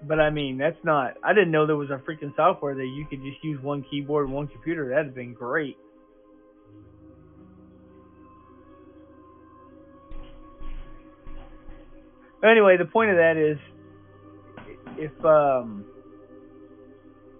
but 0.08 0.20
I 0.20 0.30
mean, 0.30 0.58
that's 0.58 0.78
not. 0.84 1.16
I 1.24 1.34
didn't 1.34 1.52
know 1.52 1.66
there 1.66 1.76
was 1.76 1.90
a 1.90 2.02
freaking 2.10 2.36
software 2.36 2.76
that 2.76 2.86
you 2.86 3.06
could 3.10 3.22
just 3.24 3.44
use 3.44 3.62
one 3.62 3.86
keyboard, 3.90 4.30
one 4.30 4.48
computer. 4.48 4.90
That'd 4.90 5.08
have 5.08 5.16
been 5.16 5.34
great. 5.34 5.78
anyway, 12.44 12.76
the 12.78 12.86
point 12.86 13.10
of 13.10 13.16
that 13.16 13.38
is 13.38 13.58
if 14.98 15.26
um 15.26 15.86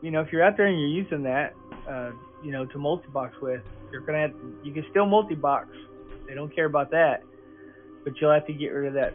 you 0.02 0.12
know 0.12 0.22
if 0.22 0.32
you're 0.32 0.44
out 0.44 0.58
there 0.58 0.68
and 0.68 0.80
you're 0.80 0.90
using 0.90 1.24
that 1.24 1.54
uh 1.90 2.12
you 2.44 2.52
know 2.52 2.66
to 2.66 2.78
multi-box 2.78 3.36
with 3.42 3.62
you're 3.92 4.02
gonna 4.02 4.20
have 4.20 4.32
to, 4.32 4.58
you 4.64 4.74
can 4.74 4.86
still 4.90 5.06
multi-box 5.06 5.68
they 6.28 6.34
don't 6.34 6.54
care 6.54 6.66
about 6.66 6.90
that 6.92 7.24
but 8.04 8.14
you'll 8.20 8.34
have 8.34 8.46
to 8.48 8.54
get 8.54 8.68
rid 8.68 8.88
of 8.88 8.94
that 8.94 9.14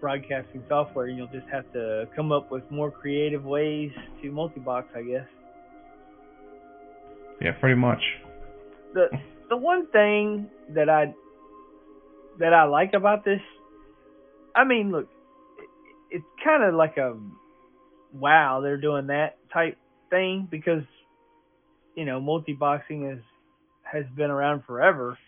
broadcasting 0.00 0.62
software 0.68 1.06
and 1.06 1.16
you'll 1.16 1.26
just 1.28 1.46
have 1.50 1.70
to 1.72 2.08
come 2.14 2.32
up 2.32 2.50
with 2.50 2.68
more 2.70 2.90
creative 2.90 3.44
ways 3.44 3.90
to 4.22 4.30
multi-box 4.30 4.88
i 4.94 5.02
guess 5.02 5.26
yeah 7.40 7.52
pretty 7.60 7.74
much 7.74 8.02
the 8.94 9.08
the 9.48 9.56
one 9.56 9.86
thing 9.88 10.48
that 10.70 10.88
i 10.88 11.12
that 12.38 12.52
i 12.52 12.64
like 12.64 12.94
about 12.94 13.24
this 13.24 13.40
i 14.54 14.64
mean 14.64 14.90
look 14.90 15.08
it's 16.10 16.24
kind 16.42 16.62
of 16.62 16.74
like 16.74 16.96
a 16.96 17.16
wow, 18.12 18.60
they're 18.60 18.80
doing 18.80 19.08
that 19.08 19.36
type 19.52 19.76
thing 20.10 20.48
because 20.50 20.82
you 21.94 22.04
know 22.04 22.20
multi-boxing 22.20 23.06
is 23.06 23.22
has 23.82 24.04
been 24.16 24.30
around 24.30 24.64
forever. 24.64 25.18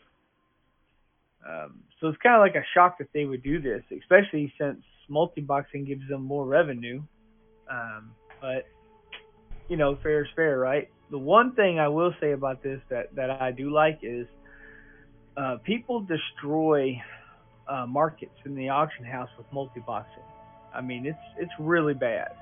Um, 1.49 1.81
so 2.01 2.09
it's 2.09 2.19
kind 2.23 2.37
of 2.37 2.41
like 2.41 2.55
a 2.55 2.67
shock 2.75 2.99
that 2.99 3.09
they 3.13 3.25
would 3.25 3.43
do 3.43 3.61
this, 3.61 3.83
especially 3.99 4.53
since 4.59 4.79
multi-boxing 5.09 5.85
gives 5.85 6.09
them 6.09 6.23
more 6.23 6.45
revenue. 6.45 7.03
Um, 7.71 8.13
but 8.41 8.67
you 9.69 9.77
know, 9.77 9.99
fair 10.03 10.25
is 10.25 10.31
fair, 10.35 10.59
right? 10.59 10.89
The 11.11 11.19
one 11.19 11.55
thing 11.55 11.79
I 11.79 11.89
will 11.89 12.13
say 12.21 12.33
about 12.33 12.63
this 12.63 12.81
that 12.91 13.15
that 13.15 13.31
I 13.31 13.53
do 13.53 13.71
like 13.71 14.01
is 14.03 14.27
uh, 15.37 15.57
people 15.65 16.01
destroy 16.01 17.01
uh, 17.69 17.87
markets 17.87 18.37
in 18.45 18.55
the 18.55 18.69
auction 18.69 19.05
house 19.05 19.31
with 19.39 19.47
multi-boxing. 19.53 20.23
I 20.75 20.81
mean, 20.81 21.07
it's 21.07 21.19
it's 21.39 21.53
really 21.59 21.95
bad 21.95 22.33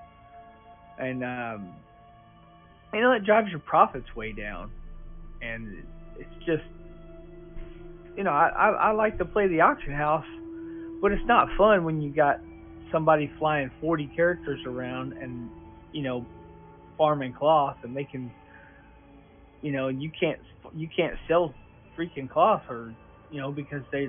and 0.99 1.25
um, 1.25 1.75
you 2.93 3.01
know 3.01 3.13
it 3.13 3.25
drives 3.25 3.51
your 3.51 3.61
profits 3.61 4.15
way 4.17 4.33
down, 4.33 4.71
and 5.41 5.85
it's 6.19 6.45
just 6.45 6.65
you 8.19 8.25
know 8.25 8.33
I, 8.33 8.49
I 8.49 8.69
I 8.71 8.91
like 8.91 9.17
to 9.19 9.25
play 9.25 9.47
the 9.47 9.61
auction 9.61 9.95
house, 9.95 10.27
but 11.01 11.13
it's 11.13 11.27
not 11.27 11.47
fun 11.57 11.85
when 11.85 12.03
you 12.03 12.11
got 12.11 12.41
somebody 12.91 13.31
flying 13.39 13.71
40 13.81 14.11
characters 14.17 14.59
around 14.67 15.13
and 15.13 15.49
you 15.93 16.03
know 16.03 16.27
farming 16.99 17.33
cloth 17.33 17.77
and 17.85 17.97
can 18.11 18.31
you 19.63 19.71
know 19.71 19.87
you 19.87 20.11
can't 20.19 20.39
you 20.75 20.89
can't 20.95 21.15
sell 21.29 21.55
freaking 21.97 22.29
cloth 22.29 22.63
or 22.69 22.93
you 23.31 23.41
know 23.41 23.53
because 23.53 23.83
they 23.93 24.09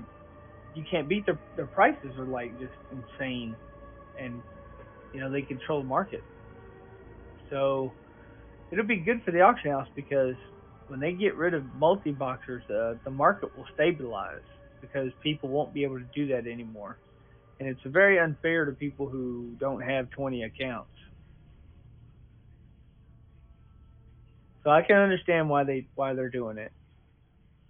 you 0.75 0.83
can't 0.89 1.07
beat 1.07 1.25
their 1.27 1.39
their 1.55 1.67
prices 1.67 2.11
are 2.17 2.25
like 2.25 2.51
just 2.59 2.73
insane 2.91 3.55
and 4.19 4.41
you 5.13 5.19
know 5.19 5.31
they 5.31 5.43
control 5.43 5.81
the 5.81 5.87
market. 5.87 6.23
So 7.51 7.93
it'll 8.71 8.85
be 8.85 8.97
good 8.97 9.21
for 9.23 9.31
the 9.31 9.41
auction 9.41 9.71
house 9.71 9.87
because 9.95 10.35
when 10.89 10.99
they 10.99 11.13
get 11.13 11.35
rid 11.37 11.53
of 11.53 11.63
multi 11.73 12.11
boxers, 12.11 12.63
uh, 12.69 12.95
the 13.05 13.11
market 13.11 13.55
will 13.55 13.67
stabilize 13.73 14.41
because 14.81 15.11
people 15.21 15.49
won't 15.49 15.73
be 15.73 15.83
able 15.83 15.99
to 15.99 16.07
do 16.15 16.27
that 16.27 16.47
anymore. 16.47 16.99
And 17.59 17.69
it's 17.69 17.81
very 17.85 18.19
unfair 18.19 18.65
to 18.65 18.71
people 18.71 19.07
who 19.09 19.55
don't 19.59 19.81
have 19.81 20.09
20 20.11 20.43
accounts. 20.43 20.91
So 24.63 24.71
I 24.71 24.81
can 24.81 24.97
understand 24.97 25.49
why 25.49 25.63
they 25.63 25.87
why 25.95 26.13
they're 26.15 26.29
doing 26.29 26.57
it. 26.57 26.71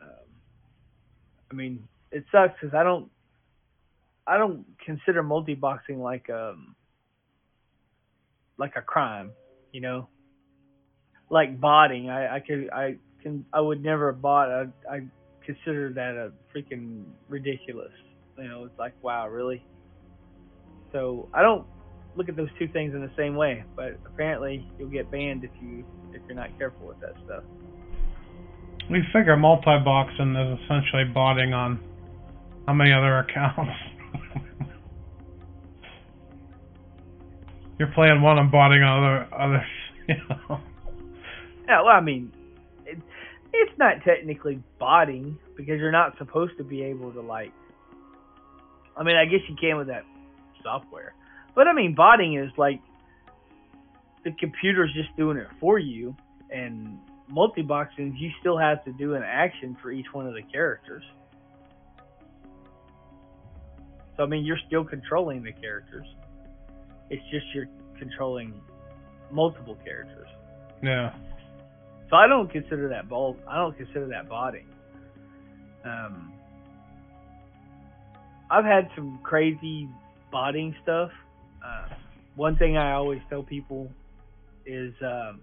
Um, 0.02 0.08
I 1.52 1.56
mean, 1.56 1.88
it 2.12 2.26
sucks 2.32 2.54
because 2.62 2.74
I 2.76 2.84
don't 2.84 3.12
I 4.26 4.38
don't 4.38 4.66
consider 4.86 5.24
multi 5.24 5.56
boxing 5.56 6.00
like 6.00 6.30
um 6.30 6.76
like 8.58 8.74
a 8.76 8.82
crime 8.82 9.34
you 9.72 9.82
know, 9.82 10.10
like 11.30 11.60
botting. 11.60 12.10
I 12.10 12.38
I 12.38 12.40
could 12.40 12.70
I 12.74 12.98
can 13.22 13.46
I 13.54 13.62
would 13.62 13.84
never 13.84 14.12
have 14.12 14.22
bought. 14.22 14.50
I 14.50 14.66
I 14.90 15.02
consider 15.46 15.92
that 15.94 16.16
a 16.16 16.32
freaking 16.56 17.06
ridiculous. 17.28 17.92
You 18.38 18.48
know, 18.48 18.66
it's 18.66 18.78
like 18.80 18.94
wow, 19.02 19.28
really. 19.28 19.66
So 20.92 21.30
I 21.34 21.42
don't 21.42 21.66
look 22.16 22.30
at 22.30 22.36
those 22.36 22.50
two 22.58 22.68
things 22.68 22.94
in 22.94 23.02
the 23.02 23.12
same 23.18 23.36
way, 23.36 23.64
but 23.76 24.00
apparently 24.06 24.68
you'll 24.78 24.90
get 24.90 25.12
banned 25.12 25.44
if 25.44 25.52
you 25.62 25.86
if 26.14 26.22
you're 26.28 26.36
not 26.36 26.58
careful 26.58 26.88
with 26.88 27.00
that 27.02 27.14
stuff. 27.26 27.44
We 28.90 29.04
figure 29.14 29.38
multi-boxing 29.38 30.36
is 30.36 30.60
essentially 30.66 31.04
botting 31.14 31.54
on 31.54 31.80
how 32.66 32.74
many 32.74 32.92
other 32.92 33.20
accounts. 33.20 33.72
You're 37.80 37.92
playing 37.94 38.22
one 38.22 38.40
and 38.40 38.52
botting 38.52 38.82
on 38.82 39.04
other 39.04 39.28
others. 39.34 39.68
You 40.10 40.16
know. 40.28 40.60
Yeah, 41.68 41.84
well, 41.84 41.94
I 41.94 42.02
mean, 42.02 42.32
it's 43.54 43.78
not 43.78 44.04
technically 44.06 44.62
botting 44.80 45.38
because 45.56 45.80
you're 45.80 45.92
not 45.92 46.18
supposed 46.18 46.58
to 46.58 46.64
be 46.64 46.84
able 46.84 47.12
to 47.14 47.22
like. 47.22 47.52
I 48.98 49.04
mean, 49.04 49.16
I 49.16 49.26
guess 49.26 49.40
you 49.48 49.56
can 49.56 49.78
with 49.78 49.88
that 49.88 50.04
software, 50.64 51.14
but 51.56 51.68
I 51.68 51.74
mean, 51.74 51.96
botting 51.96 52.36
is 52.36 52.52
like 52.58 52.80
the 54.24 54.32
computer's 54.32 54.94
just 54.94 55.16
doing 55.16 55.38
it 55.38 55.48
for 55.60 55.80
you, 55.80 56.16
and 56.52 57.00
multi-boxing 57.30 58.16
you 58.18 58.32
still 58.40 58.58
have 58.58 58.84
to 58.86 58.92
do 58.94 59.14
an 59.14 59.24
action 59.24 59.78
for 59.82 59.92
each 59.92 60.08
one 60.12 60.28
of 60.28 60.34
the 60.34 60.42
characters. 60.52 61.04
So 64.18 64.24
I 64.24 64.26
mean, 64.28 64.44
you're 64.44 64.60
still 64.68 64.84
controlling 64.84 65.44
the 65.44 65.54
characters. 65.54 66.06
It's 67.10 67.24
just 67.32 67.46
you're 67.54 67.70
controlling 67.98 68.54
multiple 69.32 69.78
characters. 69.84 70.28
Yeah. 70.84 71.14
So 72.10 72.16
I 72.16 72.28
don't 72.28 72.52
consider 72.52 72.90
that 72.90 73.08
bolt. 73.08 73.38
I 73.48 73.58
don't 73.58 73.78
consider 73.78 74.08
that 74.08 74.28
body. 74.28 74.66
Um, 75.86 76.34
I've 78.50 78.66
had 78.66 78.90
some 78.96 79.20
crazy 79.22 79.88
botting 80.32 80.76
stuff. 80.82 81.12
Uh, 81.64 81.88
one 82.36 82.58
thing 82.58 82.78
I 82.78 82.94
always 82.94 83.22
tell 83.30 83.44
people 83.44 83.92
is 84.66 84.94
um, 85.02 85.42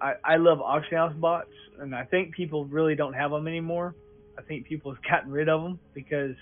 I, 0.00 0.14
I 0.24 0.36
love 0.36 0.60
auction 0.60 0.96
house 0.96 1.14
bots, 1.14 1.50
and 1.78 1.94
I 1.94 2.04
think 2.04 2.34
people 2.34 2.64
really 2.64 2.94
don't 2.94 3.12
have 3.12 3.30
them 3.30 3.46
anymore. 3.46 3.94
I 4.38 4.42
think 4.42 4.66
people 4.66 4.94
have 4.94 5.02
gotten 5.02 5.30
rid 5.30 5.48
of 5.50 5.62
them 5.62 5.78
because 5.92 6.34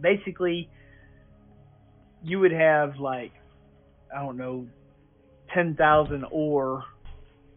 basically 0.00 0.68
you 2.22 2.38
would 2.38 2.52
have 2.52 2.98
like 2.98 3.32
I 4.14 4.20
don't 4.20 4.36
know 4.36 4.68
ten 5.54 5.74
thousand 5.76 6.24
ore, 6.30 6.84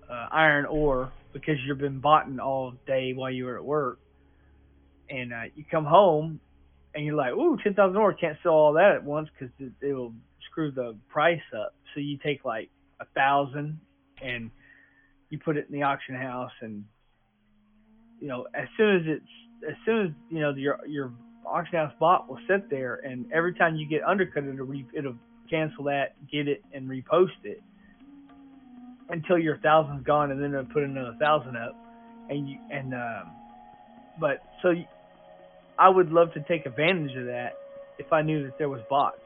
uh, 0.10 0.28
iron 0.32 0.66
ore, 0.66 1.12
because 1.34 1.56
you've 1.66 1.78
been 1.78 2.00
botting 2.00 2.40
all 2.40 2.74
day 2.88 3.14
while 3.14 3.32
you 3.32 3.46
were 3.46 3.58
at 3.58 3.64
work, 3.64 4.00
and 5.10 5.34
uh, 5.34 5.44
you 5.56 5.64
come 5.70 5.86
home 5.86 6.40
and 6.96 7.06
you're 7.06 7.16
like, 7.16 7.34
ooh, 7.34 7.58
ten 7.64 7.74
thousand 7.74 7.98
ore, 7.98 8.14
can't 8.14 8.38
sell 8.44 8.54
all 8.54 8.74
that 8.74 8.94
at 8.96 9.04
once 9.04 9.30
because 9.34 9.54
it, 9.60 9.72
it'll 9.86 10.14
screw 10.50 10.72
the 10.72 10.96
price 11.10 11.42
up. 11.56 11.74
So 11.94 12.00
you 12.00 12.18
take 12.24 12.46
like 12.46 12.70
a 13.00 13.06
thousand 13.16 13.80
and 14.22 14.52
you 15.30 15.40
put 15.40 15.58
it 15.58 15.68
in 15.70 15.74
the 15.74 15.84
auction 15.84 16.16
house, 16.16 16.52
and 16.62 16.86
you 18.20 18.28
know 18.28 18.48
as 18.54 18.68
soon 18.78 18.96
as 18.98 19.02
it's 19.06 19.70
as 19.70 19.76
soon 19.86 20.08
as 20.08 20.12
you 20.30 20.40
know 20.40 20.52
your 20.52 20.80
your 20.88 21.14
auction 21.46 21.78
house 21.78 21.94
bot 22.00 22.28
will 22.28 22.40
sit 22.48 22.70
there, 22.70 22.96
and 22.96 23.32
every 23.32 23.54
time 23.54 23.76
you 23.76 23.88
get 23.88 24.04
undercut, 24.04 24.44
it'll 24.44 24.66
re- 24.66 24.88
it'll 24.94 25.16
cancel 25.50 25.84
that, 25.86 26.16
get 26.32 26.48
it, 26.48 26.64
and 26.74 26.88
repost 26.88 27.30
it 27.44 27.62
until 29.10 29.38
your 29.38 29.58
thousand's 29.58 30.06
gone, 30.06 30.32
and 30.32 30.42
then 30.42 30.54
it'll 30.54 30.66
put 30.66 30.84
another 30.84 31.16
thousand 31.20 31.58
up, 31.58 31.76
and 32.30 32.50
you 32.50 32.58
and 32.72 32.94
um, 32.94 33.32
but 34.20 34.42
so 34.62 34.72
you, 34.72 34.86
I 35.78 35.90
would 35.90 36.12
love 36.12 36.34
to 36.34 36.42
take 36.42 36.66
advantage 36.66 37.16
of 37.16 37.26
that 37.26 37.54
if 37.98 38.12
I 38.12 38.22
knew 38.22 38.44
that 38.44 38.58
there 38.58 38.70
was 38.70 38.82
bots. 38.90 39.18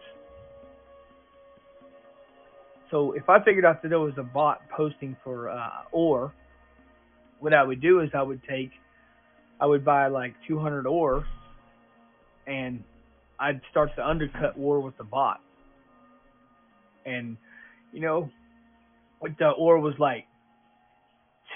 So 2.92 3.14
if 3.14 3.28
I 3.28 3.44
figured 3.44 3.66
out 3.66 3.82
that 3.82 3.90
there 3.90 4.00
was 4.00 4.14
a 4.18 4.24
bot 4.24 4.62
posting 4.70 5.18
for 5.24 5.50
uh, 5.50 5.70
ore, 5.92 6.32
what 7.40 7.54
I 7.54 7.64
would 7.64 7.82
do 7.82 8.02
is 8.02 8.10
I 8.14 8.22
would 8.22 8.42
take, 8.48 8.70
I 9.60 9.66
would 9.66 9.84
buy 9.84 10.08
like 10.08 10.36
200 10.48 10.86
ore, 10.86 11.26
and 12.46 12.84
I'd 13.40 13.62
start 13.72 13.96
to 13.96 14.08
undercut 14.08 14.58
war 14.58 14.80
with 14.80 14.96
the 14.98 15.04
bot. 15.04 15.42
And 17.06 17.36
you 17.92 18.00
know, 18.00 18.30
the 19.38 19.50
ore 19.50 19.80
was 19.80 19.96
like 20.00 20.26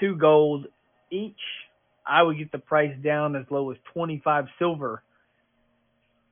two 0.00 0.16
gold 0.16 0.66
each, 1.10 1.40
I 2.06 2.22
would 2.22 2.38
get 2.38 2.52
the 2.52 2.58
price 2.58 2.94
down 3.02 3.36
as 3.36 3.44
low 3.50 3.70
as 3.70 3.76
25 3.92 4.46
silver, 4.58 5.02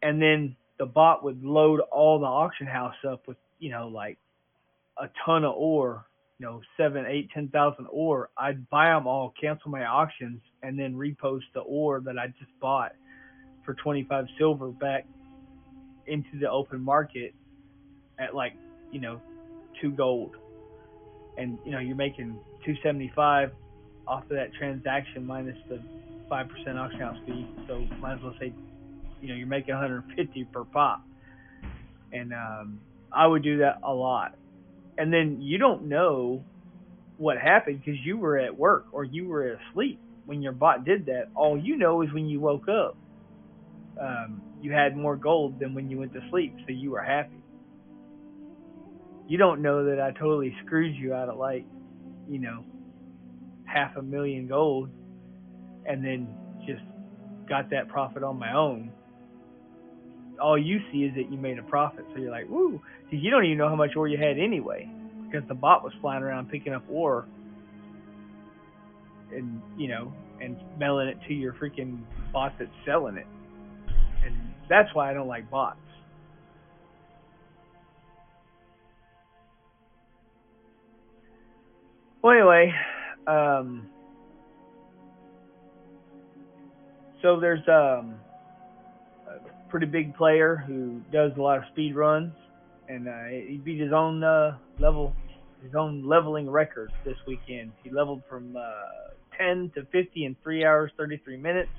and 0.03 0.21
then 0.21 0.57
the 0.79 0.87
bot 0.87 1.25
would 1.25 1.43
load 1.43 1.81
all 1.93 2.19
the 2.19 2.27
auction 2.27 2.67
house 2.67 2.95
up 3.09 3.27
with 3.27 3.37
you 3.59 3.71
know 3.71 3.89
like 3.89 4.19
a 4.99 5.09
ton 5.25 5.45
of 5.45 5.55
ore, 5.57 6.07
you 6.39 6.47
know 6.47 6.61
seven, 6.77 7.05
eight, 7.07 7.31
ten 7.33 7.49
thousand 7.49 7.87
ore. 7.91 8.31
I'd 8.37 8.69
buy 8.71 8.89
them 8.89 9.07
all, 9.07 9.35
cancel 9.41 9.71
my 9.71 9.85
auctions, 9.85 10.41
and 10.63 10.79
then 10.79 10.95
repost 10.95 11.45
the 11.55 11.61
ore 11.61 12.01
that 12.01 12.19
I 12.19 12.29
just 12.29 12.51
bought 12.61 12.93
for 13.65 13.75
25 13.75 14.27
silver 14.39 14.69
back 14.69 15.07
into 16.07 16.39
the 16.41 16.49
open 16.49 16.81
market 16.81 17.35
at 18.19 18.35
like 18.35 18.55
you 18.93 19.01
know 19.01 19.21
two 19.81 19.91
gold, 19.91 20.37
and 21.37 21.59
you 21.65 21.73
know 21.73 21.79
you're 21.79 21.97
making 21.97 22.39
275 22.65 23.51
off 24.07 24.23
of 24.23 24.29
that 24.31 24.53
transaction 24.55 25.27
minus 25.27 25.57
the 25.69 25.81
five 26.29 26.49
percent 26.49 26.79
auction 26.79 27.01
house 27.01 27.19
fee. 27.27 27.47
So 27.67 27.87
might 28.01 28.15
as 28.15 28.23
well 28.23 28.35
say 28.41 28.53
you 29.21 29.29
know 29.29 29.35
you're 29.35 29.47
making 29.47 29.75
150 29.75 30.45
per 30.53 30.65
pop, 30.65 31.03
and 32.13 32.33
um, 32.33 32.81
I 33.13 33.27
would 33.27 33.43
do 33.43 33.59
that 33.59 33.81
a 33.83 33.93
lot. 33.93 34.35
And 34.99 35.13
then 35.13 35.39
you 35.41 35.59
don't 35.59 35.89
know 35.89 36.43
what 37.19 37.39
happened 37.39 37.83
because 37.85 38.01
you 38.05 38.17
were 38.19 38.39
at 38.39 38.57
work 38.57 38.87
or 38.93 39.05
you 39.05 39.29
were 39.29 39.59
asleep 39.71 40.01
when 40.27 40.43
your 40.43 40.53
bot 40.53 40.85
did 40.85 41.07
that. 41.07 41.29
All 41.35 41.59
you 41.59 41.77
know 41.77 42.03
is 42.03 42.13
when 42.13 42.27
you 42.27 42.41
woke 42.41 42.69
up, 42.69 42.97
um, 44.01 44.43
you 44.61 44.73
had 44.73 44.97
more 44.97 45.17
gold 45.17 45.59
than 45.59 45.75
when 45.75 45.91
you 45.91 45.99
went 45.99 46.13
to 46.15 46.21
sleep, 46.31 46.55
so 46.67 46.73
you 46.73 46.91
were 46.91 47.03
happy. 47.03 47.37
You 49.27 49.39
don't 49.39 49.63
know 49.63 49.85
that 49.87 50.01
I 50.01 50.13
totally 50.13 50.55
screwed 50.65 50.95
you 50.95 51.15
out 51.15 51.29
of 51.29 51.37
like, 51.37 51.65
you 52.29 52.39
know, 52.39 52.65
half 53.65 53.97
a 53.97 54.03
million 54.03 54.47
gold, 54.47 54.91
and 55.85 56.05
then 56.05 56.29
just 56.67 56.83
got 57.49 57.71
that 57.71 57.89
profit 57.89 58.23
on 58.23 58.39
my 58.39 58.55
own 58.55 58.91
all 60.41 60.59
you 60.59 60.81
see 60.93 61.05
is 61.05 61.15
that 61.15 61.31
you 61.31 61.39
made 61.39 61.59
a 61.59 61.63
profit. 61.63 62.05
So 62.13 62.21
you're 62.21 62.31
like, 62.31 62.49
woo, 62.49 62.81
because 63.05 63.23
you 63.23 63.31
don't 63.31 63.45
even 63.45 63.59
know 63.59 63.69
how 63.69 63.77
much 63.77 63.97
ore 63.97 64.09
you 64.09 64.19
had 64.19 64.39
anyway, 64.39 64.89
because 65.25 65.47
the 65.49 65.55
bot 65.55 65.83
was 65.83 65.93
flying 66.01 66.23
around 66.23 66.51
picking 66.51 66.73
up 66.73 66.85
ore, 66.89 67.27
and 69.33 69.61
you 69.77 69.89
know, 69.89 70.13
and 70.41 70.57
mailing 70.79 71.09
it 71.09 71.19
to 71.29 71.35
your 71.35 71.55
freaking 71.55 72.01
bot 72.33 72.53
that's 72.59 72.71
selling 72.85 73.17
it, 73.17 73.27
and 74.25 74.35
that's 74.69 74.89
why 74.95 75.11
I 75.11 75.15
don't 75.15 75.29
like 75.29 75.51
bots. 75.51 75.79
Well, 82.27 82.35
anyway, 82.35 82.73
um, 83.29 83.87
so 87.23 87.39
there's 87.39 87.63
um 87.69 88.17
a 89.29 89.71
pretty 89.71 89.87
big 89.87 90.13
player 90.17 90.57
who 90.57 91.03
does 91.13 91.31
a 91.39 91.41
lot 91.41 91.59
of 91.59 91.65
speed 91.71 91.95
runs, 91.95 92.33
and 92.89 93.07
uh, 93.07 93.29
he 93.29 93.61
beat 93.65 93.81
his 93.81 93.93
own 93.93 94.25
uh, 94.25 94.59
level, 94.81 95.15
his 95.63 95.77
own 95.77 96.05
leveling 96.05 96.51
record 96.51 96.91
this 97.05 97.15
weekend. 97.29 97.71
He 97.85 97.91
leveled 97.91 98.23
from 98.29 98.57
uh, 98.57 99.39
10 99.39 99.71
to 99.77 99.85
50 99.93 100.25
in 100.25 100.37
three 100.43 100.65
hours 100.65 100.91
33 100.97 101.37
minutes, 101.37 101.71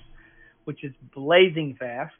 which 0.64 0.82
is 0.86 0.94
blazing 1.14 1.76
fast. 1.78 2.16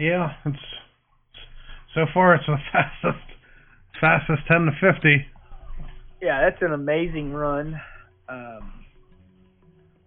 Yeah, 0.00 0.30
it's 0.46 0.56
so 1.94 2.06
far 2.14 2.36
it's 2.36 2.46
the 2.46 2.56
fastest 2.72 3.31
fastest 4.02 4.42
10 4.48 4.66
to 4.66 4.92
50. 4.92 5.26
Yeah, 6.20 6.42
that's 6.42 6.60
an 6.60 6.72
amazing 6.72 7.32
run. 7.32 7.80
Um, 8.28 8.84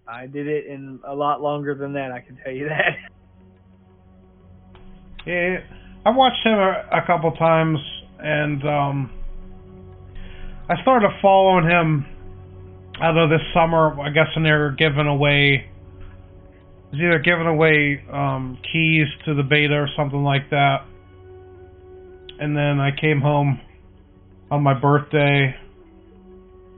I 0.07 0.27
did 0.27 0.47
it 0.47 0.67
in 0.67 0.99
a 1.07 1.15
lot 1.15 1.41
longer 1.41 1.73
than 1.73 1.93
that. 1.93 2.11
I 2.11 2.19
can 2.19 2.37
tell 2.43 2.53
you 2.53 2.69
that. 2.69 2.97
Yeah, 5.27 5.57
I 6.05 6.11
watched 6.11 6.45
him 6.45 6.53
a, 6.53 7.01
a 7.01 7.07
couple 7.07 7.31
times, 7.31 7.79
and 8.19 8.61
um, 8.63 9.11
I 10.69 10.79
started 10.83 11.09
following 11.19 11.65
him 11.65 12.05
out 13.01 13.17
of 13.17 13.31
this 13.31 13.41
summer. 13.51 13.99
I 13.99 14.11
guess 14.11 14.27
when 14.35 14.43
they 14.43 14.51
were 14.51 14.75
giving 14.77 15.07
away, 15.07 15.67
was 16.91 17.01
either 17.01 17.17
giving 17.17 17.47
away 17.47 18.03
um, 18.13 18.59
keys 18.71 19.07
to 19.25 19.33
the 19.33 19.41
beta 19.41 19.73
or 19.73 19.89
something 19.97 20.23
like 20.23 20.51
that. 20.51 20.85
And 22.37 22.55
then 22.55 22.79
I 22.79 22.91
came 22.91 23.19
home 23.19 23.59
on 24.55 24.63
my 24.63 24.73
birthday, 24.73 25.53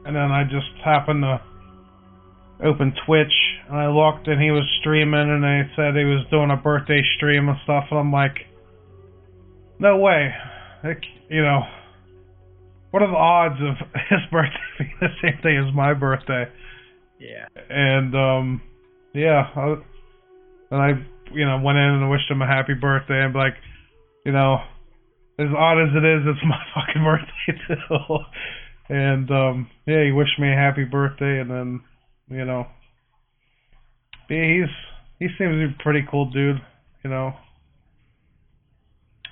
and 0.06 0.16
then 0.16 0.32
I 0.32 0.44
just 0.44 0.68
happened 0.84 1.24
to 1.24 1.42
open 2.66 2.94
Twitch 3.06 3.34
and 3.70 3.78
I 3.78 3.88
looked 3.88 4.28
and 4.28 4.42
he 4.42 4.50
was 4.50 4.64
streaming 4.80 5.30
and 5.30 5.44
they 5.44 5.70
said 5.76 5.94
he 5.96 6.06
was 6.06 6.26
doing 6.32 6.50
a 6.50 6.58
birthday 6.58 7.02
stream 7.16 7.50
and 7.50 7.58
stuff 7.64 7.86
and 7.92 8.00
I'm 8.00 8.12
like, 8.12 8.36
no 9.80 9.98
way. 9.98 10.34
Like, 10.84 11.04
you 11.30 11.44
know, 11.44 11.62
what 12.92 13.04
are 13.04 13.12
the 13.12 13.16
odds 13.16 13.62
of 13.62 13.88
his 14.10 14.20
birthday 14.32 14.58
being 14.80 14.98
the 15.02 15.08
same 15.22 15.40
day 15.44 15.58
as 15.58 15.74
my 15.76 15.94
birthday? 15.94 16.46
Yeah. 17.20 17.46
And 17.70 18.16
um, 18.16 18.62
yeah, 19.14 19.44
I, 19.56 19.76
and 20.72 20.82
I 20.82 20.90
you 21.34 21.46
know 21.46 21.60
went 21.64 21.78
in 21.78 21.84
and 21.84 22.10
wished 22.10 22.30
him 22.30 22.42
a 22.42 22.48
happy 22.48 22.74
birthday 22.74 23.24
and 23.24 23.36
like, 23.36 23.56
you 24.26 24.32
know, 24.32 24.58
as 25.40 25.48
odd 25.56 25.82
as 25.82 25.90
it 25.96 26.06
is, 26.06 26.24
it's 26.26 26.44
my 26.48 26.62
fucking 26.74 27.04
birthday 27.04 27.62
too. 27.68 28.18
and 28.90 29.30
um, 29.32 29.70
yeah, 29.86 30.04
he 30.04 30.12
wished 30.12 30.40
me 30.40 30.52
a 30.52 30.56
happy 30.56 30.84
birthday 30.84 31.40
and 31.40 31.50
then 31.50 31.82
you 32.30 32.46
know. 32.46 32.66
Yeah, 34.30 34.44
he's 34.46 34.76
he 35.20 35.28
seems 35.38 35.54
to 35.54 35.68
be 35.68 35.74
a 35.74 35.84
pretty 35.84 36.06
cool 36.10 36.30
dude, 36.30 36.62
you 37.04 37.10
know. 37.10 37.34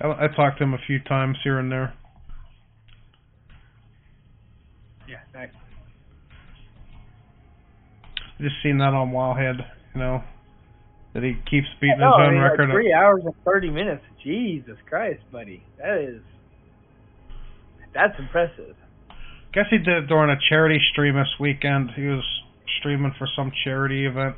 I, 0.01 0.25
I 0.25 0.27
talked 0.35 0.57
to 0.59 0.63
him 0.63 0.73
a 0.73 0.79
few 0.87 0.99
times 0.99 1.37
here 1.43 1.59
and 1.59 1.71
there. 1.71 1.93
Yeah, 5.07 5.19
nice. 5.33 5.49
Just 8.39 8.55
seen 8.63 8.79
that 8.79 8.93
on 8.93 9.11
Wowhead, 9.11 9.59
you 9.93 10.01
know, 10.01 10.21
that 11.15 11.23
he 11.23 11.33
keeps 11.49 11.67
beating 11.79 11.95
his 11.95 12.03
own 12.03 12.21
I 12.21 12.29
mean, 12.29 12.41
record. 12.41 12.67
Like 12.67 12.75
three 12.75 12.93
hours 12.93 13.21
and 13.23 13.33
thirty 13.45 13.69
minutes. 13.69 14.03
Jesus 14.21 14.75
Christ, 14.87 15.21
buddy, 15.31 15.63
that 15.79 15.97
is 15.97 16.21
that's 17.93 18.19
impressive. 18.19 18.75
Guess 19.53 19.65
he 19.71 19.77
did 19.77 20.03
it 20.03 20.07
during 20.07 20.29
a 20.29 20.35
charity 20.49 20.79
stream 20.91 21.15
this 21.15 21.33
weekend. 21.39 21.91
He 21.95 22.03
was 22.03 22.23
streaming 22.79 23.13
for 23.17 23.27
some 23.33 23.53
charity 23.63 24.05
event. 24.05 24.35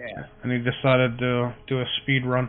Yeah. 0.00 0.24
And 0.42 0.50
he 0.50 0.58
decided 0.58 1.18
to 1.20 1.54
do 1.68 1.80
a 1.80 1.84
speed 2.02 2.26
run. 2.26 2.48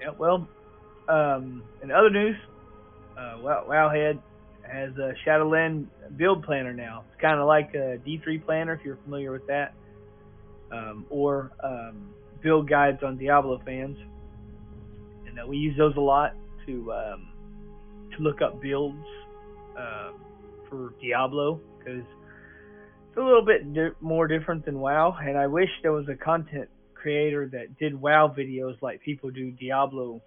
Yeah, 0.00 0.12
well, 0.18 0.48
um, 1.06 1.62
in 1.82 1.90
other 1.90 2.08
news, 2.08 2.36
uh, 3.18 3.36
Wowhead 3.42 4.18
has 4.70 4.96
a 4.96 5.12
Shadowland 5.24 5.88
build 6.16 6.44
planner 6.44 6.72
now. 6.72 7.04
It's 7.10 7.20
kind 7.20 7.40
of 7.40 7.46
like 7.46 7.74
a 7.74 7.98
D3 8.06 8.44
planner 8.44 8.74
if 8.74 8.84
you're 8.84 8.98
familiar 9.04 9.32
with 9.32 9.46
that, 9.46 9.74
um, 10.70 11.06
or 11.10 11.52
um, 11.62 12.10
build 12.42 12.68
guides 12.68 13.02
on 13.02 13.16
Diablo 13.16 13.60
fans. 13.64 13.96
And 15.26 15.38
uh, 15.38 15.46
we 15.46 15.56
use 15.56 15.76
those 15.76 15.96
a 15.96 16.00
lot 16.00 16.34
to 16.66 16.92
um, 16.92 17.28
to 18.16 18.22
look 18.22 18.42
up 18.42 18.60
builds 18.60 19.04
um, 19.76 20.20
for 20.68 20.94
Diablo 21.00 21.60
because 21.78 22.04
it's 23.08 23.16
a 23.16 23.20
little 23.20 23.44
bit 23.44 23.72
di- 23.72 23.96
more 24.00 24.26
different 24.26 24.64
than 24.64 24.78
WoW. 24.78 25.16
And 25.20 25.36
I 25.36 25.46
wish 25.46 25.68
there 25.82 25.92
was 25.92 26.08
a 26.08 26.16
content 26.16 26.68
creator 26.94 27.48
that 27.52 27.78
did 27.78 27.98
WoW 28.00 28.34
videos 28.36 28.80
like 28.82 29.00
people 29.02 29.30
do 29.30 29.50
Diablo 29.52 30.22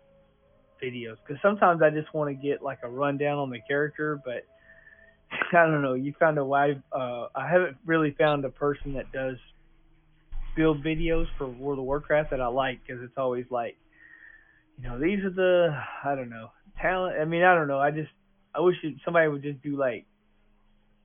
videos 0.83 1.17
because 1.25 1.41
sometimes 1.41 1.81
I 1.81 1.89
just 1.89 2.13
want 2.13 2.29
to 2.29 2.33
get 2.33 2.61
like 2.61 2.79
a 2.83 2.89
rundown 2.89 3.37
on 3.37 3.49
the 3.49 3.59
character, 3.67 4.19
but 4.23 4.45
I 5.57 5.65
don't 5.65 5.81
know. 5.81 5.93
You 5.93 6.13
found 6.19 6.37
a 6.37 6.45
wife. 6.45 6.77
Uh, 6.91 7.27
I 7.35 7.47
haven't 7.49 7.77
really 7.85 8.15
found 8.17 8.45
a 8.45 8.49
person 8.49 8.93
that 8.93 9.11
does 9.11 9.37
build 10.55 10.83
videos 10.83 11.25
for 11.37 11.47
World 11.47 11.79
of 11.79 11.85
Warcraft 11.85 12.31
that 12.31 12.41
I 12.41 12.47
like 12.47 12.79
because 12.85 13.01
it's 13.03 13.17
always 13.17 13.45
like, 13.49 13.77
you 14.77 14.87
know, 14.87 14.99
these 14.99 15.19
are 15.23 15.29
the 15.29 15.69
I 16.03 16.15
don't 16.15 16.29
know 16.29 16.49
talent. 16.81 17.17
I 17.19 17.25
mean, 17.25 17.43
I 17.43 17.55
don't 17.55 17.67
know. 17.67 17.79
I 17.79 17.91
just 17.91 18.11
I 18.55 18.61
wish 18.61 18.75
it, 18.83 18.95
somebody 19.03 19.27
would 19.27 19.43
just 19.43 19.61
do 19.61 19.77
like, 19.77 20.05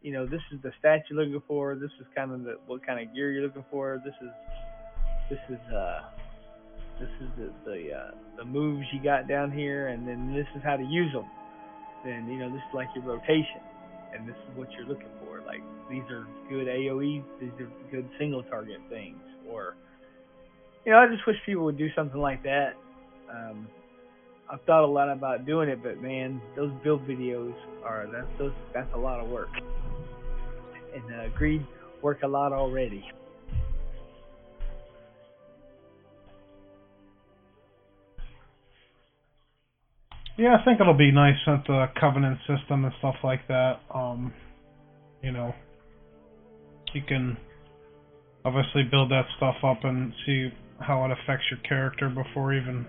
you 0.03 0.13
know, 0.13 0.27
this 0.27 0.41
is 0.53 0.61
the 0.63 0.73
stats 0.83 1.03
you're 1.11 1.23
looking 1.23 1.43
for. 1.47 1.75
This 1.75 1.91
is 2.01 2.07
kind 2.15 2.33
of 2.33 2.45
the 2.45 2.59
what 2.67 2.87
kind 2.87 3.01
of 3.01 3.15
gear 3.15 3.33
you're 3.33 3.43
looking 3.43 3.65
for. 3.71 4.01
This 4.05 4.15
is 4.23 4.31
this 5.31 5.41
is 5.51 5.73
uh 5.73 6.03
this 7.01 7.11
is 7.21 7.29
the 7.37 7.51
the 7.65 7.93
uh, 7.93 8.11
the 8.37 8.45
moves 8.45 8.87
you 8.93 9.03
got 9.03 9.29
down 9.29 9.51
here, 9.51 9.89
and 9.89 10.07
then 10.07 10.35
this 10.35 10.47
is 10.57 10.63
how 10.65 10.77
to 10.77 10.85
use 10.85 11.13
them. 11.13 11.27
Then 12.05 12.29
you 12.29 12.39
know 12.39 12.51
this 12.51 12.59
is 12.59 12.75
like 12.75 12.89
your 12.95 13.05
rotation, 13.05 13.63
and 14.15 14.29
this 14.29 14.37
is 14.37 14.57
what 14.57 14.69
you're 14.73 14.87
looking 14.87 15.11
for. 15.25 15.43
Like 15.47 15.63
these 15.91 16.03
are 16.11 16.27
good 16.49 16.67
AOE, 16.67 17.23
these 17.41 17.51
are 17.61 17.71
good 17.91 18.09
single 18.19 18.43
target 18.45 18.79
things, 18.89 19.19
or 19.49 19.77
you 20.85 20.93
know 20.93 20.99
I 20.99 21.07
just 21.09 21.27
wish 21.27 21.37
people 21.47 21.65
would 21.65 21.79
do 21.79 21.89
something 21.95 22.21
like 22.21 22.43
that. 22.43 22.75
Um, 23.31 23.69
I've 24.51 24.63
thought 24.63 24.85
a 24.85 24.87
lot 24.87 25.11
about 25.11 25.47
doing 25.47 25.69
it, 25.69 25.83
but 25.83 26.01
man, 26.01 26.41
those 26.57 26.73
build 26.83 27.07
videos 27.07 27.55
are 27.85 28.09
that's 28.11 28.39
those 28.39 28.53
that's 28.75 28.93
a 28.95 28.99
lot 28.99 29.21
of 29.21 29.29
work, 29.29 29.51
and 30.95 31.15
uh, 31.15 31.29
Greed 31.37 31.67
work 32.03 32.23
a 32.23 32.29
lot 32.29 32.53
already. 32.53 33.05
Yeah, 40.39 40.57
I 40.59 40.65
think 40.65 40.81
it'll 40.81 40.95
be 40.95 41.11
nice 41.11 41.35
with 41.49 41.67
the 41.67 41.87
covenant 41.99 42.39
system 42.47 42.85
and 42.85 42.95
stuff 43.01 43.17
like 43.25 43.47
that. 43.49 43.81
Um, 43.93 44.33
you 45.21 45.33
know, 45.33 45.53
you 46.95 47.03
can 47.03 47.37
obviously 48.45 48.85
build 48.89 49.11
that 49.11 49.25
stuff 49.37 49.57
up 49.65 49.79
and 49.83 50.13
see 50.25 50.51
how 50.81 51.05
it 51.05 51.11
affects 51.11 51.45
your 51.51 51.59
character 51.69 52.09
before 52.09 52.55
even. 52.55 52.87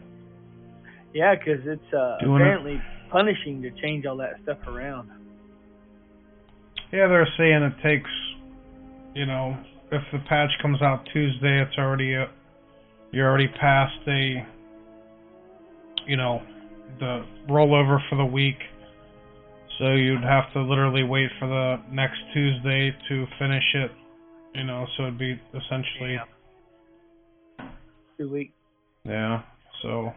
Yeah, 1.12 1.34
because 1.34 1.62
it's 1.66 1.92
uh, 1.92 2.18
apparently 2.22 2.74
it. 2.74 3.12
punishing 3.12 3.64
to 3.64 3.72
change 3.82 4.06
all 4.06 4.18
that 4.18 4.36
stuff 4.44 4.60
around. 4.68 5.10
Yeah, 6.94 7.08
they're 7.08 7.28
saying 7.36 7.64
it 7.64 7.82
takes, 7.82 8.10
you 9.16 9.26
know, 9.26 9.58
if 9.92 10.04
the 10.14 10.20
patch 10.30 10.52
comes 10.62 10.84
out 10.84 11.04
Tuesday, 11.12 11.64
it's 11.66 11.78
already 11.80 12.14
a, 12.14 12.28
you're 13.12 13.28
already 13.28 13.48
past 13.60 13.98
a, 14.08 14.46
you 16.06 16.16
know, 16.16 16.44
the 17.00 17.26
rollover 17.50 17.98
for 18.10 18.16
the 18.16 18.26
week. 18.26 18.58
So 19.78 19.94
you'd 19.94 20.24
have 20.24 20.52
to 20.54 20.62
literally 20.62 21.04
wait 21.04 21.30
for 21.40 21.48
the 21.48 21.78
next 21.92 22.18
Tuesday 22.34 22.92
to 23.08 23.26
finish 23.40 23.64
it. 23.76 23.92
You 24.56 24.64
know, 24.66 24.86
so 24.98 25.04
it'd 25.04 25.20
be 25.20 25.40
essentially 25.50 26.16
yeah. 26.16 27.68
two 28.18 28.32
weeks. 28.32 28.54
Yeah. 29.06 29.42
So 29.82 30.12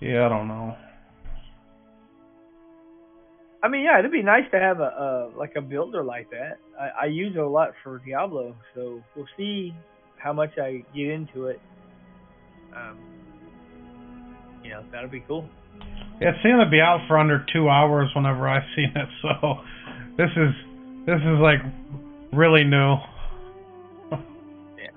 yeah, 0.00 0.26
I 0.26 0.28
don't 0.28 0.48
know. 0.48 0.76
I 3.62 3.68
mean, 3.68 3.84
yeah, 3.84 4.00
it'd 4.00 4.10
be 4.10 4.22
nice 4.22 4.50
to 4.50 4.58
have 4.58 4.80
a, 4.80 4.82
a 4.82 5.38
like 5.38 5.52
a 5.56 5.60
builder 5.60 6.02
like 6.02 6.30
that. 6.30 6.58
I, 6.80 7.04
I 7.04 7.06
use 7.06 7.34
it 7.36 7.38
a 7.38 7.48
lot 7.48 7.70
for 7.84 7.98
Diablo, 8.04 8.56
so 8.74 9.02
we'll 9.14 9.28
see 9.36 9.74
how 10.16 10.32
much 10.32 10.58
I 10.58 10.84
get 10.94 11.08
into 11.08 11.46
it 11.46 11.60
um, 12.76 12.98
you 14.62 14.70
know, 14.70 14.84
that'll 14.92 15.10
be 15.10 15.24
cool. 15.26 15.48
Yeah, 16.20 16.30
it 16.30 16.36
seemed 16.42 16.60
to 16.64 16.70
be 16.70 16.80
out 16.80 17.00
for 17.08 17.18
under 17.18 17.44
two 17.52 17.68
hours 17.68 18.10
whenever 18.14 18.48
I've 18.48 18.62
seen 18.76 18.92
it, 18.94 19.08
so 19.22 19.60
this 20.16 20.30
is 20.36 20.54
this 21.06 21.20
is 21.20 21.38
like 21.40 21.58
really 22.32 22.64
new. 22.64 22.96
yeah. 24.78 24.90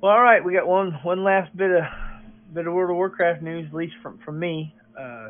Well, 0.00 0.12
all 0.12 0.22
right, 0.22 0.44
we 0.44 0.52
got 0.52 0.66
one 0.66 0.98
one 1.02 1.22
last 1.22 1.56
bit 1.56 1.70
of 1.70 1.84
bit 2.52 2.66
of 2.66 2.72
World 2.72 2.90
of 2.90 2.96
Warcraft 2.96 3.42
news, 3.42 3.66
at 3.68 3.74
least 3.74 3.94
from 4.02 4.18
from 4.24 4.38
me. 4.38 4.74
Uh, 4.98 5.28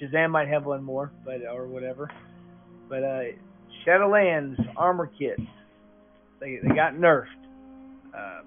Shazam 0.00 0.30
might 0.30 0.48
have 0.48 0.64
one 0.64 0.82
more, 0.82 1.12
but 1.24 1.42
or 1.46 1.66
whatever. 1.66 2.10
But 2.88 3.04
uh, 3.04 3.22
Shadowlands 3.86 4.56
armor 4.76 5.10
kits 5.18 5.40
they 6.44 6.58
they 6.62 6.74
got 6.74 6.94
nerfed. 6.94 7.24
Um, 8.14 8.44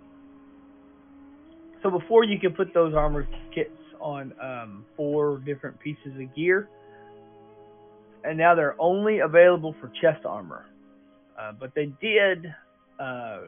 so 1.83 1.89
before 1.89 2.23
you 2.23 2.39
could 2.39 2.55
put 2.55 2.73
those 2.73 2.93
armor 2.93 3.27
kits 3.53 3.71
on 3.99 4.33
um, 4.41 4.85
four 4.95 5.39
different 5.39 5.79
pieces 5.79 6.13
of 6.19 6.35
gear, 6.35 6.69
and 8.23 8.37
now 8.37 8.55
they're 8.55 8.79
only 8.79 9.19
available 9.19 9.75
for 9.81 9.91
chest 10.01 10.25
armor. 10.25 10.65
Uh, 11.39 11.51
but 11.59 11.73
they 11.75 11.91
did 12.01 12.45
uh, 12.99 13.41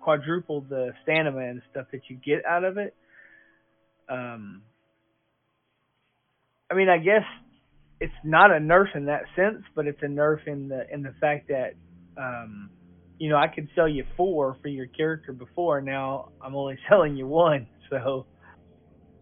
quadruple 0.00 0.62
the 0.68 0.92
stamina 1.02 1.38
and 1.38 1.62
stuff 1.70 1.86
that 1.92 2.02
you 2.08 2.16
get 2.16 2.44
out 2.44 2.64
of 2.64 2.78
it. 2.78 2.94
Um, 4.08 4.62
I 6.70 6.74
mean, 6.74 6.88
I 6.88 6.98
guess 6.98 7.24
it's 8.00 8.12
not 8.24 8.50
a 8.50 8.58
nerf 8.58 8.94
in 8.94 9.06
that 9.06 9.22
sense, 9.34 9.62
but 9.74 9.86
it's 9.86 10.02
a 10.02 10.06
nerf 10.06 10.46
in 10.46 10.68
the 10.68 10.82
in 10.92 11.02
the 11.02 11.14
fact 11.20 11.48
that 11.48 11.74
um, 12.18 12.70
you 13.18 13.28
know, 13.28 13.36
I 13.36 13.48
could 13.48 13.68
sell 13.74 13.88
you 13.88 14.04
four 14.16 14.56
for 14.60 14.68
your 14.68 14.86
character 14.86 15.32
before. 15.32 15.80
Now 15.80 16.30
I'm 16.40 16.54
only 16.54 16.78
selling 16.88 17.16
you 17.16 17.26
one, 17.26 17.66
so 17.90 18.26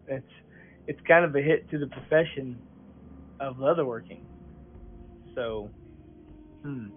it's 0.07 0.25
it's 0.87 0.99
kind 1.07 1.25
of 1.25 1.35
a 1.35 1.41
hit 1.41 1.69
to 1.71 1.79
the 1.79 1.87
profession 1.87 2.59
of 3.39 3.57
leatherworking. 3.57 4.21
So, 5.33 5.69
hmm, 6.61 6.87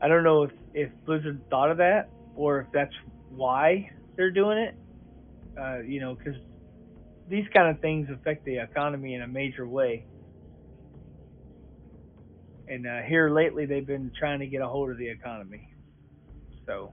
I 0.00 0.08
don't 0.08 0.24
know 0.24 0.44
if 0.44 0.50
if 0.72 0.90
Blizzard 1.04 1.40
thought 1.50 1.70
of 1.70 1.78
that 1.78 2.10
or 2.36 2.60
if 2.60 2.66
that's 2.72 2.94
why 3.30 3.90
they're 4.16 4.30
doing 4.30 4.58
it. 4.58 4.74
Uh, 5.58 5.78
you 5.80 6.00
know, 6.00 6.14
because 6.14 6.34
these 7.28 7.44
kind 7.54 7.74
of 7.74 7.80
things 7.80 8.08
affect 8.10 8.44
the 8.44 8.58
economy 8.58 9.14
in 9.14 9.22
a 9.22 9.28
major 9.28 9.66
way. 9.66 10.04
And 12.66 12.86
uh, 12.86 13.02
here 13.02 13.30
lately, 13.30 13.66
they've 13.66 13.86
been 13.86 14.10
trying 14.18 14.40
to 14.40 14.46
get 14.46 14.62
a 14.62 14.66
hold 14.66 14.90
of 14.90 14.98
the 14.98 15.08
economy. 15.08 15.68
So. 16.66 16.92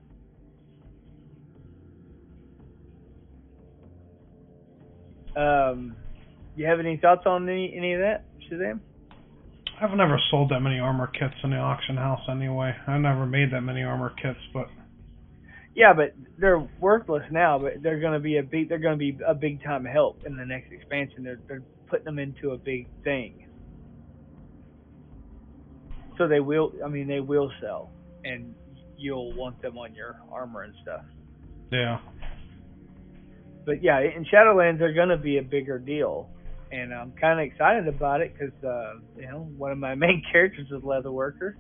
Um, 5.36 5.96
you 6.56 6.66
have 6.66 6.80
any 6.80 6.98
thoughts 6.98 7.22
on 7.26 7.48
any 7.48 7.74
any 7.76 7.94
of 7.94 8.02
that, 8.02 8.26
Shazam? 8.50 8.82
I've 9.82 9.96
never 9.98 10.20
sold 10.30 10.52
that 10.52 10.60
many 10.60 10.80
armor 10.80 11.08
kits 11.08 11.34
in 11.44 11.52
the 11.52 11.56
auction 11.56 11.98
house 11.98 12.22
anyway. 12.30 12.76
I've 12.86 13.02
never 13.02 13.26
made 13.26 13.52
that 13.54 13.62
many 13.62 13.82
armor 13.82 14.14
kits, 14.22 14.40
but 14.54 14.68
yeah, 15.74 15.94
but 15.94 16.14
they're 16.38 16.68
worthless 16.80 17.24
now. 17.32 17.58
But 17.58 17.82
they're 17.82 18.00
going 18.00 18.14
to 18.14 18.20
be 18.20 18.38
a 18.38 18.44
big 18.44 18.70
they're 18.70 18.80
going 18.80 18.94
to 18.94 19.00
be 19.00 19.18
a 19.26 19.34
big 19.34 19.64
time 19.64 19.86
help 19.86 20.24
in 20.26 20.36
the 20.36 20.46
next 20.46 20.72
expansion. 20.72 21.24
They're 21.24 21.40
they're 21.48 21.64
putting 21.88 22.06
them 22.06 22.20
into 22.20 22.52
a 22.52 22.58
big 22.58 22.88
thing, 23.04 23.48
so 26.18 26.28
they 26.28 26.42
will. 26.42 26.74
I 26.86 26.90
mean, 26.90 27.08
they 27.08 27.22
will 27.22 27.52
sell, 27.62 27.90
and 28.26 28.54
you'll 29.02 29.34
want 29.34 29.62
them 29.62 29.78
on 29.78 29.94
your 29.96 30.22
armor 30.32 30.62
and 30.62 30.74
stuff. 30.82 31.04
Yeah. 31.72 32.00
But 33.66 33.84
yeah, 33.84 34.00
in 34.00 34.26
Shadowlands 34.26 34.80
they're 34.80 34.94
gonna 34.94 35.18
be 35.18 35.38
a 35.38 35.44
bigger 35.44 35.80
deal, 35.80 36.30
and 36.72 36.94
I'm 36.94 37.12
kind 37.14 37.40
of 37.40 37.46
excited 37.46 37.88
about 37.88 38.22
it 38.22 38.34
because 38.34 38.54
uh, 38.64 39.00
you 39.18 39.28
know 39.28 39.50
one 39.58 39.72
of 39.72 39.78
my 39.78 39.96
main 40.06 40.24
characters 40.32 40.68
is 40.72 40.82
Leatherworker, 40.82 41.56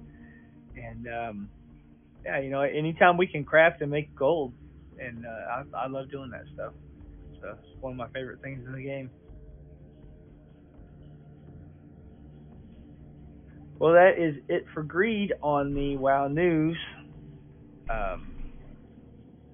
and 0.76 1.08
um, 1.08 1.50
yeah, 2.26 2.40
you 2.40 2.50
know 2.50 2.62
anytime 2.62 3.18
we 3.18 3.28
can 3.28 3.44
craft 3.44 3.82
and 3.82 3.92
make 3.92 4.16
gold, 4.16 4.54
and 5.00 5.26
uh, 5.26 5.74
I, 5.76 5.86
I 5.86 5.88
love 5.88 6.10
doing 6.12 6.32
that 6.32 6.46
stuff. 6.54 6.74
So 7.42 7.50
it's 7.50 7.82
one 7.82 7.94
of 7.94 7.98
my 7.98 8.08
favorite 8.10 8.42
things 8.42 8.66
in 8.66 8.74
the 8.74 8.84
game. 8.84 9.10
Well, 13.82 13.94
that 13.94 14.12
is 14.20 14.36
it 14.48 14.66
for 14.76 14.84
Greed 14.84 15.34
on 15.42 15.74
the 15.74 15.98
WoW 15.98 16.28
News. 16.28 16.78
Um, 17.92 18.28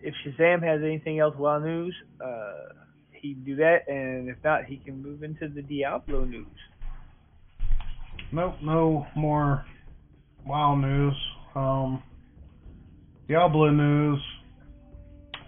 if 0.02 0.14
Shazam 0.26 0.64
has 0.64 0.82
anything 0.84 1.20
else 1.20 1.36
WoW 1.38 1.60
news, 1.60 1.96
uh, 2.24 2.74
he 3.12 3.34
can 3.34 3.44
do 3.44 3.56
that, 3.58 3.88
and 3.88 4.30
if 4.30 4.38
not, 4.44 4.66
he 4.66 4.78
can 4.78 5.02
move 5.02 5.24
into 5.24 5.48
the 5.48 5.62
Diablo 5.62 6.24
news. 6.24 6.46
Nope, 8.32 8.56
no 8.62 9.08
more 9.16 9.66
wild 10.46 10.80
news. 10.80 11.16
Um, 11.56 12.04
Diablo 13.28 13.72
news. 13.72 14.20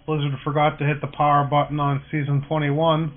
Blizzard 0.06 0.32
forgot 0.44 0.80
to 0.80 0.86
hit 0.86 1.02
the 1.02 1.08
power 1.16 1.48
button 1.50 1.80
on 1.80 2.02
season 2.10 2.44
21. 2.48 3.14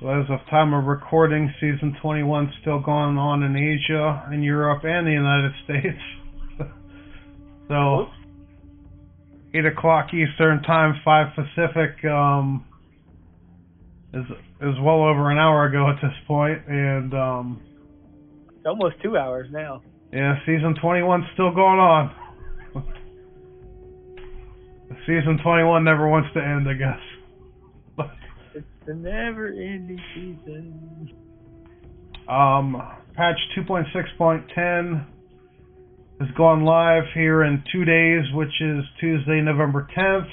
So 0.00 0.08
as 0.08 0.24
of 0.30 0.40
time 0.48 0.72
of 0.72 0.84
recording, 0.84 1.52
season 1.60 1.96
21 2.00 2.52
still 2.62 2.80
going 2.80 3.18
on 3.18 3.42
in 3.42 3.54
Asia, 3.54 4.28
in 4.32 4.42
Europe, 4.42 4.82
and 4.84 5.06
the 5.06 5.12
United 5.12 5.52
States. 5.64 6.02
so 7.68 8.06
eight 9.54 9.66
o'clock 9.66 10.08
Eastern 10.14 10.62
time, 10.62 11.00
five 11.04 11.34
Pacific. 11.34 12.04
Um, 12.04 12.64
is 14.14 14.24
is 14.60 14.74
well 14.82 15.02
over 15.02 15.30
an 15.30 15.38
hour 15.38 15.64
ago 15.66 15.88
at 15.88 15.96
this 16.02 16.12
point, 16.26 16.60
and 16.68 17.14
um, 17.14 17.62
It's 18.56 18.66
almost 18.66 18.96
two 19.02 19.16
hours 19.16 19.48
now. 19.50 19.82
yeah, 20.12 20.36
season 20.44 20.74
21's 20.82 21.24
still 21.32 21.50
going 21.54 21.80
on. 21.80 22.14
season 25.06 25.38
21 25.42 25.82
never 25.84 26.08
wants 26.08 26.28
to 26.34 26.40
end, 26.40 26.68
I 26.68 26.74
guess. 26.74 27.00
It's 28.54 28.66
the 28.86 28.94
never-ending 28.94 29.98
season. 30.14 31.10
Um, 32.28 32.80
patch 33.14 33.38
2.6.10 33.56 35.06
has 36.22 36.30
gone 36.36 36.64
live 36.64 37.04
here 37.14 37.42
in 37.42 37.64
two 37.72 37.84
days, 37.84 38.22
which 38.34 38.52
is 38.60 38.84
Tuesday, 39.00 39.40
November 39.40 39.88
10th. 39.96 40.30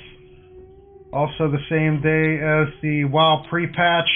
Also 1.11 1.49
the 1.49 1.57
same 1.69 2.01
day 2.01 2.37
as 2.37 2.81
the 2.83 3.05
WoW 3.05 3.43
pre-patch 3.49 4.09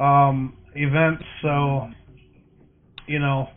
um, 0.00 0.56
event. 0.74 1.20
So, 1.42 1.90
you 3.06 3.18
know, 3.18 3.48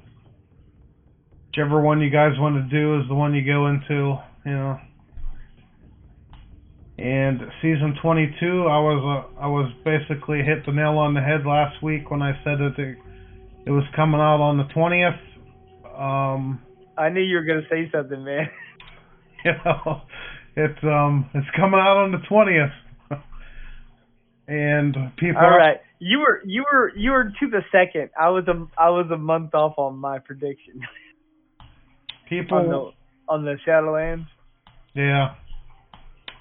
whichever 1.47 1.82
one 1.82 2.01
you 2.01 2.09
guys 2.09 2.34
want 2.38 2.55
to 2.55 2.70
do 2.70 2.99
is 2.99 3.07
the 3.07 3.15
one 3.15 3.34
you 3.34 3.45
go 3.45 3.68
into. 3.68 4.18
You 4.45 4.51
know. 4.51 4.80
And 6.97 7.39
season 7.61 7.95
22, 8.01 8.45
I 8.45 8.80
was 8.80 9.26
uh, 9.39 9.39
I 9.39 9.47
was 9.47 9.72
basically 9.86 10.39
hit 10.39 10.65
the 10.65 10.74
nail 10.74 10.97
on 10.97 11.13
the 11.13 11.22
head 11.22 11.45
last 11.45 11.82
week 11.82 12.11
when 12.11 12.22
I 12.22 12.34
said 12.43 12.57
that 12.57 12.76
it 13.65 13.72
was 13.72 13.84
coming 13.95 14.20
out 14.20 14.41
on 14.41 14.57
the 14.57 14.65
20th. 14.76 15.27
Um, 15.98 16.62
I 16.98 17.10
knew 17.10 17.22
you 17.22 17.38
were 17.38 17.43
gonna 17.43 17.68
say 17.70 17.89
something, 17.91 18.24
man. 18.24 18.50
you 19.45 19.52
know, 19.66 20.02
it's 20.56 20.84
um 20.84 21.30
it's 21.34 21.48
coming 21.56 21.80
out 21.80 21.98
on 21.98 22.12
the 22.12 22.20
20th. 22.30 23.22
and 24.48 24.93
people 25.18 25.41
All 25.41 25.58
right, 25.58 25.78
you 26.00 26.20
were 26.20 26.41
you 26.45 26.64
were 26.72 26.91
you 26.95 27.12
were 27.12 27.26
to 27.26 27.50
the 27.50 27.62
second. 27.72 28.10
I 28.20 28.30
was 28.30 28.48
a 28.48 28.68
I 28.80 28.89
was 28.89 29.10
a 29.12 29.18
month 29.18 29.54
off 29.56 29.74
on 29.78 29.98
my 29.98 30.20
prediction 30.20 30.82
people 32.30 32.58
on 32.58 32.70
the 32.70 32.91
on 33.28 33.45
the 33.45 33.56
Shadowlands. 33.68 34.28
Yeah. 34.93 35.36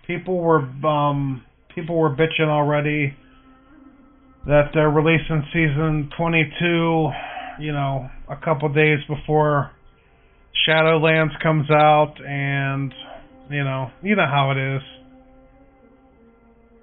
People 0.07 0.39
were 0.39 0.61
um 0.87 1.45
people 1.75 1.97
were 1.97 2.11
bitching 2.11 2.49
already 2.49 3.15
that 4.47 4.71
they're 4.73 4.91
releasing 4.91 5.43
season 5.53 6.09
22, 6.17 7.11
you 7.59 7.73
know, 7.73 8.09
a 8.29 8.37
couple 8.37 8.69
days 8.69 8.99
before 9.09 9.71
Shadowlands 10.69 11.41
comes 11.43 11.71
out 11.71 12.15
and 12.27 12.93
you 13.51 13.63
know, 13.63 13.91
you 14.03 14.17
know 14.17 14.27
how 14.27 14.53
it 14.53 14.77
is. 14.77 14.83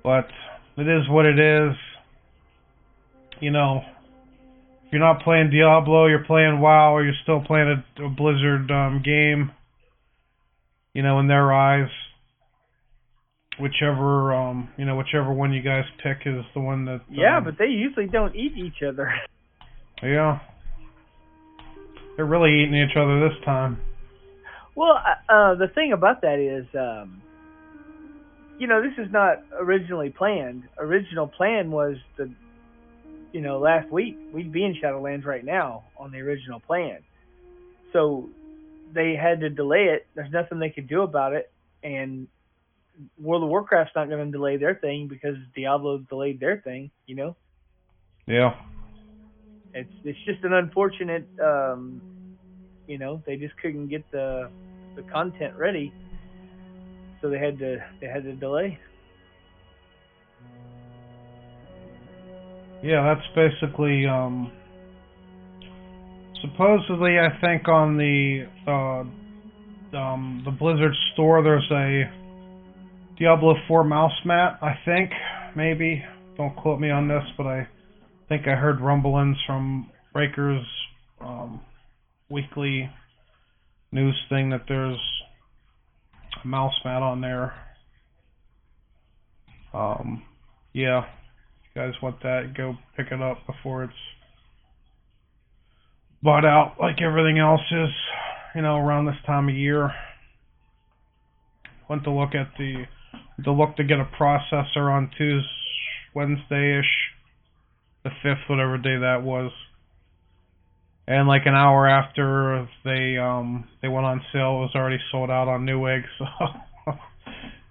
But 0.04 0.28
it 0.78 0.88
is 0.88 1.10
what 1.10 1.26
it 1.26 1.40
is. 1.40 1.76
You 3.40 3.52
know, 3.52 3.82
if 4.86 4.94
you're 4.94 5.02
not 5.02 5.24
playing 5.24 5.50
Diablo, 5.50 6.08
you're 6.08 6.26
playing 6.26 6.60
WoW, 6.60 6.96
or 6.96 7.04
you're 7.04 7.14
still 7.24 7.42
playing 7.42 7.84
a, 8.00 8.06
a 8.06 8.10
Blizzard 8.10 8.70
um, 8.72 9.02
game. 9.04 9.52
You 10.94 11.02
know, 11.02 11.20
in 11.20 11.28
their 11.28 11.52
eyes, 11.52 11.90
whichever 13.60 14.34
um, 14.34 14.70
you 14.78 14.86
know, 14.86 14.96
whichever 14.96 15.34
one 15.34 15.52
you 15.52 15.62
guys 15.62 15.84
pick 16.04 16.26
is 16.26 16.44
the 16.54 16.60
one 16.60 16.86
that. 16.86 17.02
Yeah, 17.10 17.38
um, 17.38 17.44
but 17.44 17.56
they 17.58 17.68
usually 17.68 18.08
don't 18.08 18.36
eat 18.36 18.54
each 18.58 18.84
other. 18.88 19.12
yeah, 20.04 20.40
they're 22.16 22.26
really 22.26 22.62
eating 22.62 22.76
each 22.76 22.96
other 22.96 23.28
this 23.28 23.38
time. 23.46 23.80
Well, 24.76 24.94
uh, 24.94 25.32
uh, 25.32 25.56
the 25.56 25.68
thing 25.68 25.94
about 25.94 26.22
that 26.22 26.40
is, 26.40 26.66
um, 26.76 27.22
you 28.60 28.68
know, 28.68 28.82
this 28.82 28.94
is 29.04 29.12
not 29.12 29.44
originally 29.60 30.10
planned. 30.10 30.64
Original 30.78 31.28
plan 31.28 31.72
was 31.72 31.98
the, 32.18 32.32
you 33.32 33.42
know, 33.42 33.60
last 33.60 33.92
week 33.92 34.18
we'd 34.32 34.52
be 34.52 34.64
in 34.64 34.76
Shadowlands 34.82 35.26
right 35.26 35.44
now 35.44 35.84
on 35.98 36.12
the 36.12 36.20
original 36.20 36.60
plan. 36.60 37.00
So 37.92 38.30
they 38.94 39.16
had 39.16 39.42
to 39.42 39.50
delay 39.50 39.86
it. 39.86 40.08
There's 40.16 40.32
nothing 40.32 40.60
they 40.60 40.70
could 40.70 40.88
do 40.88 41.02
about 41.02 41.34
it, 41.34 41.52
and 41.84 42.28
World 43.20 43.44
of 43.44 43.50
Warcraft's 43.50 43.94
not 43.96 44.10
going 44.10 44.26
to 44.26 44.32
delay 44.32 44.58
their 44.58 44.76
thing 44.76 45.08
because 45.08 45.36
Diablo 45.56 46.00
delayed 46.00 46.40
their 46.40 46.58
thing. 46.58 46.92
You 47.06 47.16
know, 47.16 47.36
Yeah, 48.28 48.56
it's 49.74 49.92
it's 50.04 50.20
just 50.26 50.44
an 50.44 50.54
unfortunate. 50.54 51.28
Um, 51.44 52.02
you 52.88 52.98
know, 52.98 53.22
they 53.26 53.38
just 53.38 53.56
couldn't 53.62 53.88
get 53.88 54.10
the 54.12 54.50
the 54.96 55.04
content 55.04 55.56
ready, 55.58 55.94
so 57.22 57.30
they 57.30 57.40
had 57.40 57.58
to 57.60 57.78
they 58.02 58.08
had 58.08 58.24
to 58.24 58.34
delay. 58.34 58.80
yeah, 62.84 63.16
that's 63.16 63.28
basically 63.36 64.06
um. 64.06 64.52
Supposedly, 66.42 67.18
I 67.20 67.40
think 67.40 67.70
on 67.70 67.98
the 67.98 68.46
uh, 68.68 69.98
um, 69.98 70.42
the 70.44 70.52
Blizzard 70.52 70.94
store, 71.14 71.42
there's 71.42 71.70
a 71.72 72.12
Diablo 73.18 73.56
4 73.66 73.86
mouse 73.86 74.12
mat. 74.26 74.60
I 74.62 74.74
think 74.86 75.12
maybe. 75.56 76.04
Don't 76.36 76.54
quote 76.58 76.80
me 76.80 76.90
on 76.90 77.08
this, 77.08 77.24
but 77.38 77.46
I 77.46 77.68
think 78.30 78.48
I 78.48 78.56
heard 78.56 78.82
rumblings 78.82 79.38
from 79.46 79.90
Breakers 80.14 80.66
um, 81.20 81.62
weekly 82.30 82.90
news 83.92 84.20
thing 84.30 84.50
that 84.50 84.64
there's 84.68 85.00
a 86.44 86.48
mouse 86.48 86.74
mat 86.84 87.02
on 87.02 87.22
there. 87.22 87.54
Um, 89.74 90.24
yeah, 90.74 91.00
if 91.02 91.76
you 91.76 91.82
guys 91.82 91.94
want 92.02 92.22
that, 92.24 92.54
go 92.56 92.76
pick 92.96 93.08
it 93.12 93.22
up 93.22 93.46
before 93.48 93.84
it's 93.86 93.94
bought 96.22 96.46
out 96.46 96.76
like 96.80 97.02
everything 97.02 97.40
else 97.40 97.62
is, 97.72 97.90
you 98.56 98.62
know, 98.62 98.78
around 98.78 99.06
this 99.06 99.16
time 99.26 99.50
of 99.50 99.56
year. 99.56 99.92
Went 101.90 102.04
to 102.06 102.12
look 102.12 102.34
at 102.34 102.52
the 102.58 102.86
to 103.44 103.52
look 103.52 103.76
to 103.78 103.84
get 103.84 104.00
a 104.00 104.10
processor 104.20 104.92
on 104.92 105.12
Tuesday, 105.18 105.48
Wednesday 106.14 106.80
ish, 106.80 107.13
the 108.04 108.10
fifth, 108.22 108.50
whatever 108.50 108.78
day 108.78 108.98
that 108.98 109.24
was. 109.24 109.52
And 111.08 111.28
like 111.28 111.46
an 111.46 111.54
hour 111.54 111.88
after 111.88 112.68
they 112.86 113.18
um 113.18 113.68
they 113.82 113.88
went 113.90 114.06
on 114.06 114.22
sale, 114.32 114.58
it 114.58 114.62
was 114.62 114.72
already 114.76 115.00
sold 115.12 115.30
out 115.30 115.48
on 115.48 115.66
Newegg. 115.66 116.04
So, 116.86 116.94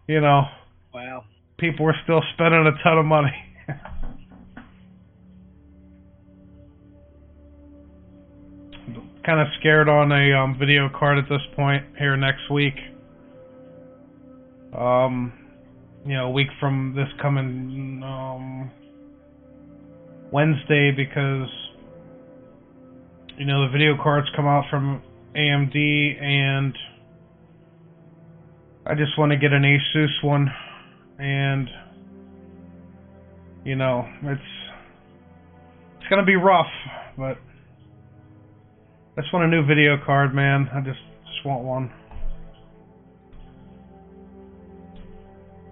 you 0.08 0.20
know, 0.22 0.42
Wow. 0.94 1.24
people 1.58 1.84
were 1.84 1.94
still 2.02 2.22
spending 2.32 2.66
a 2.66 2.82
ton 2.82 2.96
of 2.98 3.04
money. 3.04 3.30
kind 9.24 9.40
of 9.40 9.46
scared 9.60 9.88
on 9.88 10.10
a 10.12 10.32
um, 10.32 10.58
video 10.58 10.88
card 10.88 11.18
at 11.18 11.28
this 11.28 11.42
point 11.54 11.84
here 11.98 12.16
next 12.16 12.50
week. 12.50 12.74
Um, 14.76 15.32
you 16.04 16.14
know, 16.14 16.26
a 16.26 16.30
week 16.30 16.48
from 16.58 16.94
this 16.96 17.08
coming 17.20 18.02
um, 18.02 18.70
Wednesday 20.32 20.90
because 20.96 21.48
you 23.36 23.44
know 23.44 23.66
the 23.66 23.70
video 23.70 24.02
cards 24.02 24.26
come 24.34 24.46
out 24.46 24.64
from 24.70 25.02
AMD 25.36 26.22
and 26.22 26.74
I 28.86 28.94
just 28.94 29.16
want 29.18 29.30
to 29.32 29.38
get 29.38 29.52
an 29.52 29.62
Asus 29.62 30.24
one. 30.24 30.48
And 31.18 31.68
you 33.62 33.76
know 33.76 34.08
it's 34.22 34.40
it's 35.98 36.08
gonna 36.08 36.24
be 36.24 36.34
rough 36.34 36.66
but 37.16 37.36
I 39.16 39.20
just 39.20 39.32
want 39.32 39.44
a 39.44 39.48
new 39.48 39.66
video 39.66 39.98
card 40.04 40.34
man. 40.34 40.68
I 40.74 40.80
just 40.80 40.98
just 41.26 41.44
want 41.44 41.62
one. 41.62 41.92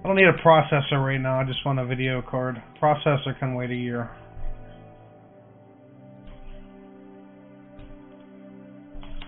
I 0.05 0.07
don't 0.07 0.17
need 0.17 0.29
a 0.29 0.47
processor 0.47 1.03
right 1.05 1.21
now. 1.21 1.41
I 1.41 1.45
just 1.45 1.65
want 1.65 1.79
a 1.79 1.87
video 1.87 2.23
card. 2.23 2.63
Processor 2.81 3.39
can 3.39 3.55
wait 3.55 3.71
a 3.71 3.75
year 3.75 4.11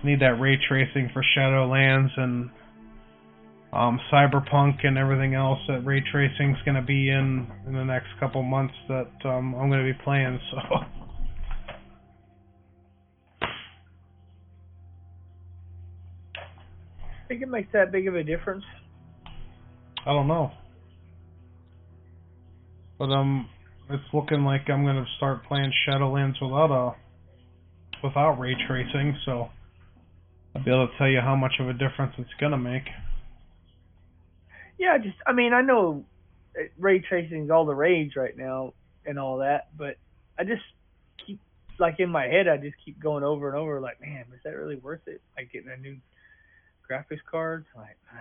need 0.03 0.19
that 0.21 0.39
ray 0.39 0.57
tracing 0.67 1.09
for 1.13 1.23
Shadowlands 1.35 2.09
and 2.17 2.49
um, 3.71 3.99
Cyberpunk 4.11 4.85
and 4.85 4.97
everything 4.97 5.33
else 5.33 5.59
that 5.67 5.85
ray 5.85 6.03
tracing's 6.11 6.57
going 6.65 6.75
to 6.75 6.81
be 6.81 7.09
in 7.09 7.47
in 7.65 7.73
the 7.73 7.83
next 7.83 8.07
couple 8.19 8.43
months 8.43 8.75
that 8.87 9.09
um, 9.25 9.55
I'm 9.55 9.69
going 9.69 9.85
to 9.85 9.93
be 9.93 9.99
playing. 10.03 10.39
So 10.51 10.57
I 10.57 10.85
Think 17.27 17.41
it 17.41 17.49
makes 17.49 17.71
that 17.73 17.91
big 17.91 18.07
of 18.07 18.15
a 18.15 18.23
difference? 18.23 18.63
I 20.05 20.11
don't 20.11 20.27
know, 20.27 20.51
but 22.99 23.05
um, 23.05 23.49
it's 23.89 24.03
looking 24.13 24.43
like 24.43 24.69
I'm 24.69 24.83
going 24.83 24.97
to 24.97 25.05
start 25.17 25.45
playing 25.47 25.71
Shadowlands 25.87 26.41
without 26.41 26.71
a 26.71 26.95
without 28.05 28.33
ray 28.33 28.55
tracing. 28.67 29.17
So 29.25 29.49
I'll 30.55 30.63
be 30.63 30.71
able 30.71 30.87
to 30.87 30.97
tell 30.97 31.07
you 31.07 31.19
how 31.19 31.35
much 31.35 31.53
of 31.59 31.67
a 31.67 31.73
difference 31.73 32.13
it's 32.17 32.29
going 32.39 32.51
to 32.51 32.57
make. 32.57 32.83
Yeah, 34.77 34.97
just 34.97 35.15
I 35.25 35.33
mean 35.33 35.53
I 35.53 35.61
know 35.61 36.03
uh, 36.59 36.63
ray 36.77 36.99
tracing 36.99 37.45
is 37.45 37.49
all 37.49 37.65
the 37.65 37.75
rage 37.75 38.15
right 38.15 38.35
now 38.35 38.73
and 39.05 39.17
all 39.17 39.37
that, 39.37 39.69
but 39.77 39.97
I 40.37 40.43
just 40.43 40.63
keep 41.25 41.39
like 41.79 41.99
in 41.99 42.09
my 42.09 42.25
head 42.25 42.47
I 42.47 42.57
just 42.57 42.75
keep 42.83 42.99
going 42.99 43.23
over 43.23 43.47
and 43.47 43.57
over 43.57 43.79
like, 43.79 44.01
man, 44.01 44.25
is 44.33 44.39
that 44.43 44.55
really 44.55 44.75
worth 44.75 45.07
it? 45.07 45.21
Like 45.37 45.51
getting 45.51 45.69
a 45.69 45.77
new 45.77 45.97
graphics 46.89 47.23
card, 47.29 47.65
like. 47.75 47.97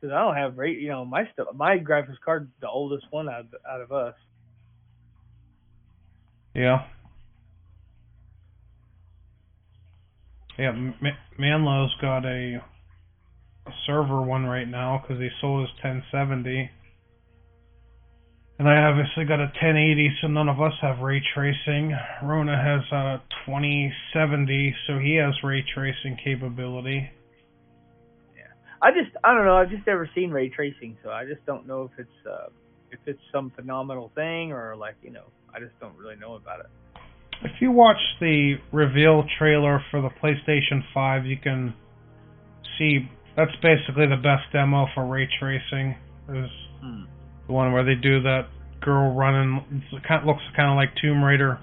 Because 0.00 0.14
I 0.14 0.20
don't 0.20 0.36
have 0.36 0.56
ray, 0.56 0.72
you 0.72 0.88
know, 0.88 1.04
my 1.04 1.28
stuff. 1.34 1.48
My 1.54 1.76
graphics 1.76 2.18
card's 2.24 2.48
the 2.62 2.70
oldest 2.70 3.04
one 3.10 3.28
out 3.28 3.40
of, 3.40 3.46
out 3.70 3.82
of 3.82 3.92
us. 3.92 4.14
Yeah. 6.54 6.86
Yeah, 10.60 10.76
M- 10.76 10.94
Manlow's 11.38 11.94
got 12.02 12.26
a, 12.26 12.60
a 13.66 13.70
server 13.86 14.20
one 14.20 14.44
right 14.44 14.68
now 14.68 15.00
because 15.00 15.18
he 15.18 15.30
sold 15.40 15.62
his 15.62 15.70
1070. 15.82 16.70
And 18.58 18.68
I 18.68 18.82
obviously 18.82 19.24
got 19.24 19.40
a 19.40 19.48
1080, 19.56 20.18
so 20.20 20.28
none 20.28 20.50
of 20.50 20.60
us 20.60 20.74
have 20.82 20.98
ray 20.98 21.22
tracing. 21.32 21.96
Rona 22.22 22.60
has 22.60 22.82
a 22.92 23.22
2070, 23.46 24.74
so 24.86 24.98
he 24.98 25.14
has 25.14 25.32
ray 25.42 25.64
tracing 25.74 26.18
capability. 26.22 27.08
Yeah, 28.36 28.52
I 28.82 28.90
just 28.90 29.16
I 29.24 29.34
don't 29.34 29.46
know. 29.46 29.56
I've 29.56 29.70
just 29.70 29.86
never 29.86 30.10
seen 30.14 30.30
ray 30.30 30.50
tracing, 30.50 30.98
so 31.02 31.08
I 31.08 31.24
just 31.24 31.40
don't 31.46 31.66
know 31.66 31.84
if 31.90 31.98
it's 31.98 32.26
uh, 32.30 32.50
if 32.90 33.00
it's 33.06 33.22
some 33.32 33.50
phenomenal 33.56 34.12
thing 34.14 34.52
or 34.52 34.76
like 34.76 34.96
you 35.00 35.10
know 35.10 35.24
I 35.54 35.58
just 35.58 35.72
don't 35.80 35.96
really 35.96 36.16
know 36.16 36.34
about 36.34 36.60
it. 36.60 36.66
If 37.42 37.52
you 37.60 37.70
watch 37.70 38.00
the 38.20 38.56
reveal 38.72 39.24
trailer 39.38 39.82
for 39.90 40.02
the 40.02 40.10
PlayStation 40.22 40.82
5, 40.92 41.24
you 41.24 41.38
can 41.38 41.74
see 42.78 43.08
that's 43.36 43.54
basically 43.62 44.06
the 44.06 44.20
best 44.20 44.52
demo 44.52 44.86
for 44.94 45.06
ray 45.06 45.28
tracing. 45.38 45.96
Is 46.28 46.50
hmm. 46.82 47.04
the 47.46 47.52
one 47.52 47.72
where 47.72 47.84
they 47.84 47.94
do 47.94 48.22
that 48.22 48.48
girl 48.80 49.14
running. 49.14 49.82
It 49.92 50.02
kind 50.06 50.20
of, 50.20 50.26
looks 50.26 50.42
kind 50.54 50.70
of 50.70 50.76
like 50.76 50.90
Tomb 51.00 51.24
Raider. 51.24 51.58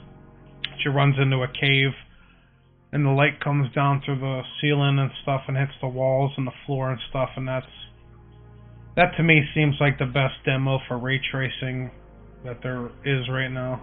She 0.83 0.89
runs 0.89 1.15
into 1.21 1.37
a 1.37 1.47
cave, 1.47 1.93
and 2.91 3.05
the 3.05 3.09
light 3.09 3.39
comes 3.43 3.73
down 3.73 4.01
through 4.05 4.19
the 4.19 4.41
ceiling 4.59 4.99
and 4.99 5.11
stuff, 5.21 5.41
and 5.47 5.57
hits 5.57 5.73
the 5.81 5.87
walls 5.87 6.31
and 6.37 6.47
the 6.47 6.57
floor 6.65 6.91
and 6.91 6.99
stuff, 7.09 7.29
and 7.35 7.47
that's 7.47 7.65
that 8.95 9.15
to 9.17 9.23
me 9.23 9.43
seems 9.53 9.75
like 9.79 9.99
the 9.99 10.05
best 10.05 10.33
demo 10.43 10.79
for 10.87 10.97
ray 10.97 11.21
tracing 11.31 11.91
that 12.43 12.63
there 12.63 12.89
is 13.05 13.29
right 13.29 13.49
now. 13.49 13.81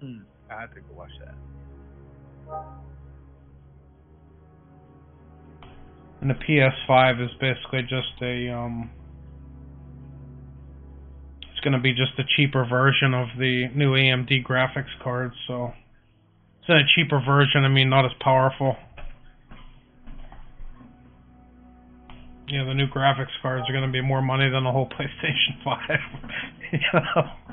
Hmm. 0.00 0.18
I 0.50 0.60
have 0.60 0.74
to 0.74 0.80
go 0.80 0.94
watch 0.96 1.10
that. 1.20 1.34
And 6.20 6.30
the 6.30 6.34
PS5 6.34 7.24
is 7.24 7.30
basically 7.40 7.82
just 7.82 8.20
a 8.22 8.50
um 8.50 8.90
it's 11.58 11.64
going 11.64 11.74
to 11.74 11.80
be 11.80 11.90
just 11.90 12.18
a 12.18 12.22
cheaper 12.36 12.64
version 12.64 13.14
of 13.14 13.28
the 13.36 13.68
new 13.74 13.94
AMD 13.94 14.46
graphics 14.46 14.94
cards, 15.02 15.34
so 15.48 15.72
it's 16.60 16.68
a 16.68 16.80
cheaper 16.94 17.20
version, 17.24 17.64
I 17.64 17.68
mean 17.68 17.90
not 17.90 18.04
as 18.04 18.12
powerful. 18.20 18.76
Yeah, 22.48 22.64
the 22.64 22.74
new 22.74 22.86
graphics 22.86 23.34
cards 23.42 23.68
are 23.68 23.72
going 23.72 23.84
to 23.84 23.92
be 23.92 24.00
more 24.00 24.22
money 24.22 24.48
than 24.48 24.64
the 24.64 24.70
whole 24.70 24.88
PlayStation 24.98 25.62
5. 25.64 25.78
you 26.72 26.78
know? 26.94 27.47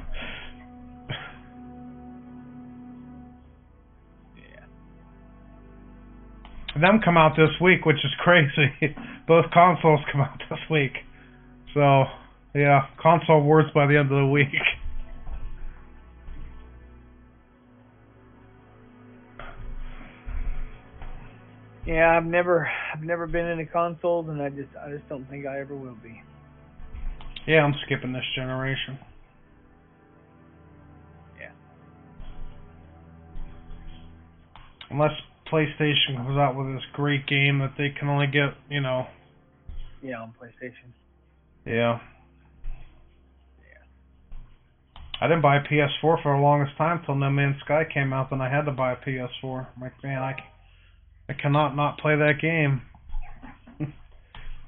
Them 6.82 7.00
come 7.04 7.18
out 7.18 7.36
this 7.38 7.50
week, 7.62 7.86
which 7.86 7.98
is 7.98 8.12
crazy. 8.20 8.96
Both 9.28 9.46
consoles 9.52 10.02
come 10.12 10.22
out 10.22 10.42
this 10.50 10.60
week. 10.70 10.94
So, 11.74 12.06
yeah, 12.54 12.88
console 13.02 13.42
wars 13.42 13.66
by 13.74 13.88
the 13.88 13.98
end 13.98 14.12
of 14.12 14.18
the 14.18 14.28
week. 14.28 14.48
Yeah, 21.86 22.18
I've 22.18 22.26
never 22.26 22.68
I've 22.94 23.04
never 23.04 23.28
been 23.28 23.46
into 23.46 23.66
consoles 23.66 24.28
and 24.28 24.42
I 24.42 24.50
just 24.50 24.70
I 24.84 24.90
just 24.90 25.08
don't 25.08 25.30
think 25.30 25.46
I 25.46 25.60
ever 25.60 25.76
will 25.76 25.98
be. 26.02 26.20
Yeah, 27.46 27.64
I'm 27.64 27.76
skipping 27.86 28.12
this 28.12 28.24
generation. 28.36 28.98
Yeah. 31.40 31.52
Unless 34.90 35.12
PlayStation 35.56 36.18
comes 36.18 36.38
out 36.38 36.56
with 36.58 36.68
this 36.76 36.84
great 36.92 37.26
game 37.28 37.60
that 37.60 37.76
they 37.78 37.92
can 37.98 38.10
only 38.10 38.28
get, 38.28 38.56
you 38.70 38.82
know. 38.82 39.08
Yeah, 40.02 40.22
on 40.22 40.34
PlayStation. 40.42 40.92
Yeah. 41.66 42.00
Yeah. 43.60 43.84
I 45.22 45.28
didn't 45.28 45.42
buy 45.42 45.56
a 45.58 45.62
PS4 45.62 46.22
for 46.22 46.36
the 46.36 46.42
longest 46.42 46.76
time 46.78 47.02
till 47.06 47.16
No 47.16 47.30
Man's 47.30 47.62
Sky 47.64 47.84
came 47.92 48.12
out, 48.12 48.32
then 48.32 48.42
I 48.42 48.50
had 48.50 48.64
to 48.64 48.72
buy 48.72 48.92
a 48.92 48.98
PS4. 48.98 49.68
I'm 49.76 49.82
like, 49.82 49.94
man, 50.04 50.22
I, 50.22 50.36
I 51.30 51.34
cannot 51.34 51.78
not 51.78 52.00
play 52.00 52.18
that 52.18 52.42
game. 52.42 52.82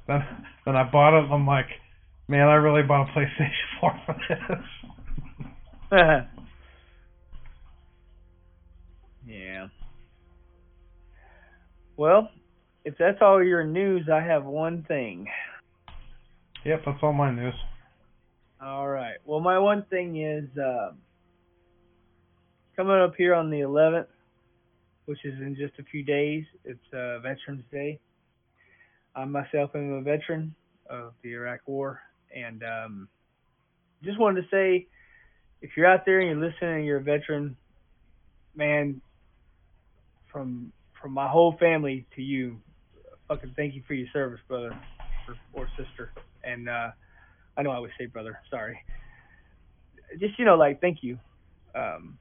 then, 0.08 0.24
then 0.66 0.78
I 0.78 0.90
bought 0.90 1.20
it. 1.20 1.30
I'm 1.30 1.46
like, 1.46 1.68
man, 2.30 2.48
I 2.48 2.56
really 2.56 2.84
bought 2.88 3.10
a 3.10 3.12
PlayStation 3.12 3.80
4 3.82 4.02
for 4.06 4.16
this. 4.30 4.40
yeah. 9.28 9.68
Well, 11.98 12.30
if 12.86 12.94
that's 12.98 13.18
all 13.22 13.44
your 13.44 13.64
news, 13.64 14.08
I 14.12 14.22
have 14.22 14.46
one 14.46 14.86
thing. 14.88 15.28
Yep, 16.64 16.84
that's 16.86 17.00
all 17.02 17.12
my 17.12 17.32
news. 17.32 17.56
All 18.62 18.88
right. 18.88 19.18
Well, 19.26 19.40
my 19.40 19.58
one 19.58 19.84
thing 19.90 20.22
is 20.22 20.46
uh, 20.58 20.92
coming 22.76 22.96
up 22.96 23.14
here 23.18 23.34
on 23.34 23.50
the 23.50 23.62
11th, 23.62 24.08
which 25.06 25.26
is 25.26 25.34
in 25.42 25.56
just 25.56 25.74
a 25.80 25.84
few 25.84 26.04
days. 26.04 26.46
It's 26.66 26.80
uh, 26.94 27.20
Veterans 27.20 27.64
Day. 27.72 28.00
I 29.16 29.26
myself 29.26 29.72
am 29.74 29.94
a 29.94 30.02
veteran 30.02 30.54
of 30.90 31.14
the 31.24 31.34
Iraq 31.34 31.62
War, 31.66 32.00
and 32.36 32.64
um, 32.64 33.08
just 34.04 34.20
wanted 34.20 34.42
to 34.42 34.48
say, 34.50 34.86
if 35.62 35.72
you're 35.76 35.88
out 35.88 36.06
there 36.06 36.20
and 36.20 36.30
you're 36.30 36.50
listening 36.50 36.76
and 36.76 36.86
you're 36.86 36.98
a 36.98 37.04
veteran, 37.04 37.58
man, 38.56 39.02
from 40.32 40.72
from 41.02 41.12
my 41.12 41.28
whole 41.28 41.56
family 41.60 42.08
to 42.16 42.22
you, 42.22 42.60
fucking 43.28 43.54
thank 43.56 43.76
you 43.76 43.84
for 43.88 43.94
your 43.94 44.08
service, 44.14 44.40
brother 44.48 44.76
or, 45.28 45.36
or 45.54 45.70
sister. 45.78 46.14
And 46.44 46.70
uh, 46.70 46.90
I 47.58 47.64
know 47.64 47.72
I 47.72 47.76
always 47.76 47.92
say 48.00 48.06
brother. 48.06 48.40
Sorry. 48.50 48.80
Just 50.20 50.40
you 50.40 50.46
know, 50.46 50.56
like 50.56 50.82
thank 50.82 51.00
you. 51.02 51.20
Um, 51.76 52.18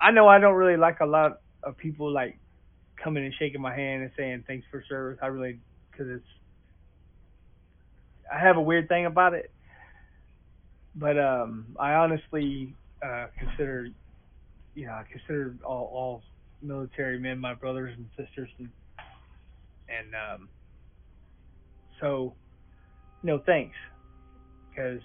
I 0.00 0.10
know 0.10 0.28
I 0.28 0.38
don't 0.38 0.54
really 0.54 0.76
like 0.76 1.00
a 1.00 1.06
lot 1.06 1.40
of 1.62 1.76
people 1.76 2.10
like 2.10 2.38
coming 3.02 3.24
and 3.24 3.34
shaking 3.38 3.60
my 3.60 3.74
hand 3.74 4.02
and 4.02 4.12
saying 4.16 4.44
thanks 4.46 4.66
for 4.70 4.84
service. 4.88 5.18
I 5.22 5.26
really 5.26 5.58
because 5.90 6.06
it's 6.08 6.24
I 8.32 8.38
have 8.38 8.56
a 8.56 8.60
weird 8.60 8.88
thing 8.88 9.06
about 9.06 9.34
it, 9.34 9.50
but 10.94 11.18
um, 11.18 11.76
I 11.78 11.94
honestly 11.94 12.74
uh, 13.04 13.26
consider 13.38 13.88
you 14.74 14.86
know 14.86 14.92
I 14.92 15.04
consider 15.10 15.56
all 15.64 15.90
all 15.92 16.22
military 16.62 17.18
men, 17.18 17.38
my 17.38 17.54
brothers 17.54 17.94
and 17.96 18.08
sisters, 18.16 18.50
and 18.58 18.68
and 19.88 20.14
um, 20.14 20.48
so 22.00 22.34
know, 23.26 23.42
thanks, 23.44 23.76
because 24.70 25.00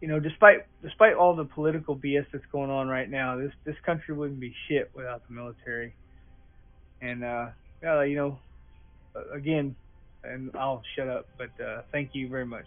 you 0.00 0.08
know, 0.08 0.20
despite 0.20 0.58
despite 0.82 1.14
all 1.14 1.34
the 1.34 1.44
political 1.44 1.96
BS 1.96 2.26
that's 2.32 2.44
going 2.52 2.70
on 2.70 2.88
right 2.88 3.10
now, 3.10 3.36
this 3.36 3.52
this 3.64 3.76
country 3.84 4.14
wouldn't 4.14 4.40
be 4.40 4.54
shit 4.68 4.90
without 4.94 5.22
the 5.26 5.34
military. 5.34 5.94
And 7.02 7.24
uh, 7.24 7.46
yeah, 7.82 8.02
you 8.04 8.16
know, 8.16 8.38
again, 9.34 9.74
and 10.22 10.50
I'll 10.54 10.82
shut 10.96 11.08
up, 11.08 11.26
but 11.38 11.64
uh, 11.64 11.82
thank 11.92 12.10
you 12.12 12.28
very 12.28 12.46
much. 12.46 12.66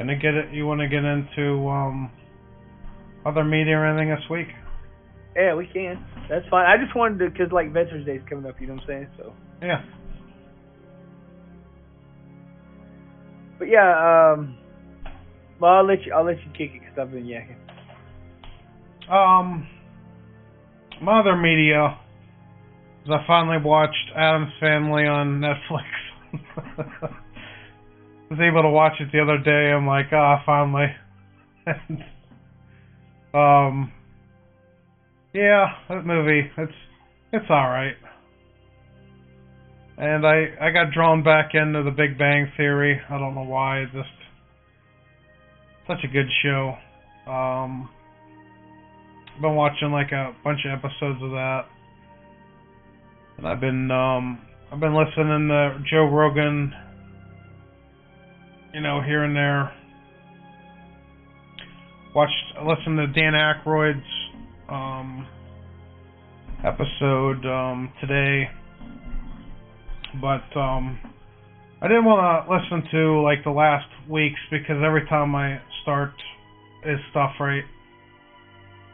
Gonna 0.00 0.16
get 0.16 0.32
it? 0.32 0.50
You 0.50 0.66
want 0.66 0.80
to 0.80 0.88
get 0.88 1.04
into 1.04 1.68
um, 1.68 2.10
other 3.26 3.44
media 3.44 3.76
or 3.76 3.84
anything 3.84 4.08
this 4.08 4.30
week? 4.30 4.46
Yeah, 5.36 5.54
we 5.54 5.66
can. 5.66 6.02
That's 6.26 6.48
fine. 6.48 6.64
I 6.64 6.82
just 6.82 6.96
wanted 6.96 7.18
to, 7.18 7.30
cause 7.36 7.52
like 7.52 7.70
Veterans 7.70 8.06
Day's 8.06 8.22
coming 8.26 8.46
up. 8.46 8.58
You 8.62 8.68
know 8.68 8.76
what 8.76 8.84
I'm 8.84 8.88
saying? 8.88 9.08
So. 9.18 9.34
Yeah. 9.60 9.84
But 13.58 13.68
yeah, 13.68 14.32
um, 14.32 14.56
well, 15.60 15.72
I'll 15.72 15.86
let 15.86 15.98
you. 16.06 16.14
I'll 16.14 16.24
let 16.24 16.38
you 16.38 16.50
kick 16.56 16.70
it 16.74 16.80
because 16.80 16.98
I've 16.98 17.10
been 17.12 17.26
yakking. 17.26 17.60
Um, 19.12 19.68
my 21.02 21.20
other 21.20 21.36
media 21.36 21.98
is 23.04 23.10
I 23.10 23.22
finally 23.26 23.62
watched 23.62 24.12
Addams 24.16 24.54
Family 24.60 25.04
on 25.04 25.42
Netflix. 25.42 27.12
was 28.30 28.38
able 28.40 28.62
to 28.62 28.70
watch 28.70 28.92
it 29.00 29.08
the 29.12 29.20
other 29.20 29.38
day. 29.38 29.72
I'm 29.72 29.86
like, 29.86 30.06
ah, 30.12 30.38
oh, 30.38 30.42
finally. 30.46 30.86
um, 33.34 33.92
Yeah, 35.34 35.66
that 35.88 36.06
movie. 36.06 36.50
It's 36.56 36.72
it's 37.32 37.46
all 37.50 37.68
right. 37.68 37.94
And 39.98 40.26
I 40.26 40.46
I 40.60 40.70
got 40.70 40.92
drawn 40.92 41.22
back 41.22 41.50
into 41.54 41.82
The 41.82 41.90
Big 41.90 42.18
Bang 42.18 42.50
Theory. 42.56 43.00
I 43.08 43.18
don't 43.18 43.34
know 43.34 43.44
why. 43.44 43.84
Just 43.92 44.08
such 45.86 46.04
a 46.04 46.08
good 46.08 46.28
show. 46.42 46.74
Um, 47.30 47.88
been 49.40 49.54
watching 49.54 49.90
like 49.92 50.12
a 50.12 50.34
bunch 50.44 50.60
of 50.66 50.72
episodes 50.72 51.22
of 51.22 51.30
that, 51.30 51.62
and 53.38 53.46
I've 53.46 53.60
been 53.60 53.90
um 53.90 54.40
I've 54.72 54.80
been 54.80 54.94
listening 54.96 55.48
to 55.48 55.82
Joe 55.90 56.06
Rogan. 56.06 56.72
You 58.72 58.80
know, 58.80 59.00
here 59.02 59.24
and 59.24 59.34
there. 59.34 59.72
Watched 62.14 62.32
listened 62.64 62.98
to 62.98 63.06
Dan 63.08 63.32
Aykroyd's 63.32 64.00
um, 64.68 65.26
episode 66.64 67.44
um, 67.46 67.92
today, 68.00 68.48
but 70.20 70.56
um, 70.56 71.00
I 71.82 71.88
didn't 71.88 72.04
want 72.04 72.46
to 72.46 72.52
listen 72.52 72.88
to 72.92 73.22
like 73.22 73.42
the 73.42 73.50
last 73.50 73.88
weeks 74.08 74.38
because 74.52 74.76
every 74.84 75.04
time 75.08 75.34
I 75.34 75.60
start 75.82 76.12
his 76.84 76.98
stuff 77.10 77.32
right, 77.40 77.64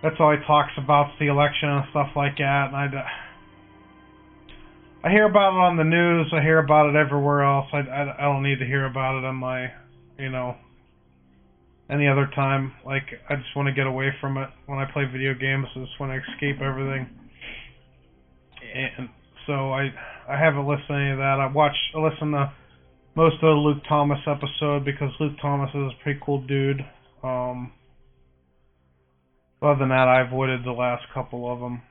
that's 0.02 0.16
all 0.18 0.32
he 0.32 0.42
talks 0.46 0.72
about 0.78 1.12
the 1.20 1.26
election 1.26 1.68
and 1.68 1.84
stuff 1.90 2.08
like 2.16 2.38
that, 2.38 2.68
and 2.72 2.76
I. 2.76 3.06
I 5.06 5.10
hear 5.10 5.26
about 5.30 5.54
it 5.54 5.62
on 5.62 5.76
the 5.76 5.84
news. 5.84 6.32
I 6.34 6.42
hear 6.42 6.58
about 6.58 6.90
it 6.90 6.96
everywhere 6.98 7.44
else. 7.44 7.66
I, 7.72 7.78
I, 7.78 8.16
I 8.18 8.22
don't 8.22 8.42
need 8.42 8.58
to 8.58 8.66
hear 8.66 8.86
about 8.86 9.16
it 9.16 9.24
on 9.24 9.36
my, 9.36 9.70
you 10.18 10.30
know, 10.30 10.56
any 11.88 12.08
other 12.08 12.28
time. 12.34 12.72
Like 12.84 13.06
I 13.30 13.36
just 13.36 13.54
want 13.54 13.68
to 13.68 13.72
get 13.72 13.86
away 13.86 14.10
from 14.20 14.36
it 14.36 14.48
when 14.66 14.80
I 14.80 14.90
play 14.90 15.04
video 15.04 15.32
games. 15.34 15.66
I 15.76 15.86
just 15.86 15.94
want 16.00 16.10
to 16.10 16.18
escape 16.18 16.60
everything. 16.60 17.06
And 18.74 19.08
so 19.46 19.70
I 19.70 19.94
I 20.28 20.42
haven't 20.42 20.66
listened 20.66 20.90
to 20.90 20.94
any 20.94 21.12
of 21.12 21.18
that. 21.18 21.38
I 21.38 21.54
watched 21.54 21.94
I 21.94 22.02
listened 22.02 22.34
to 22.34 22.50
most 23.14 23.34
of 23.34 23.46
the 23.46 23.62
Luke 23.62 23.84
Thomas 23.88 24.18
episode 24.26 24.84
because 24.84 25.14
Luke 25.20 25.38
Thomas 25.40 25.70
is 25.70 25.94
a 25.94 26.02
pretty 26.02 26.18
cool 26.26 26.44
dude. 26.48 26.80
Um, 27.22 27.70
other 29.62 29.78
than 29.78 29.90
that, 29.90 30.10
I 30.10 30.26
avoided 30.26 30.64
the 30.64 30.74
last 30.74 31.04
couple 31.14 31.46
of 31.46 31.60
them. 31.60 31.82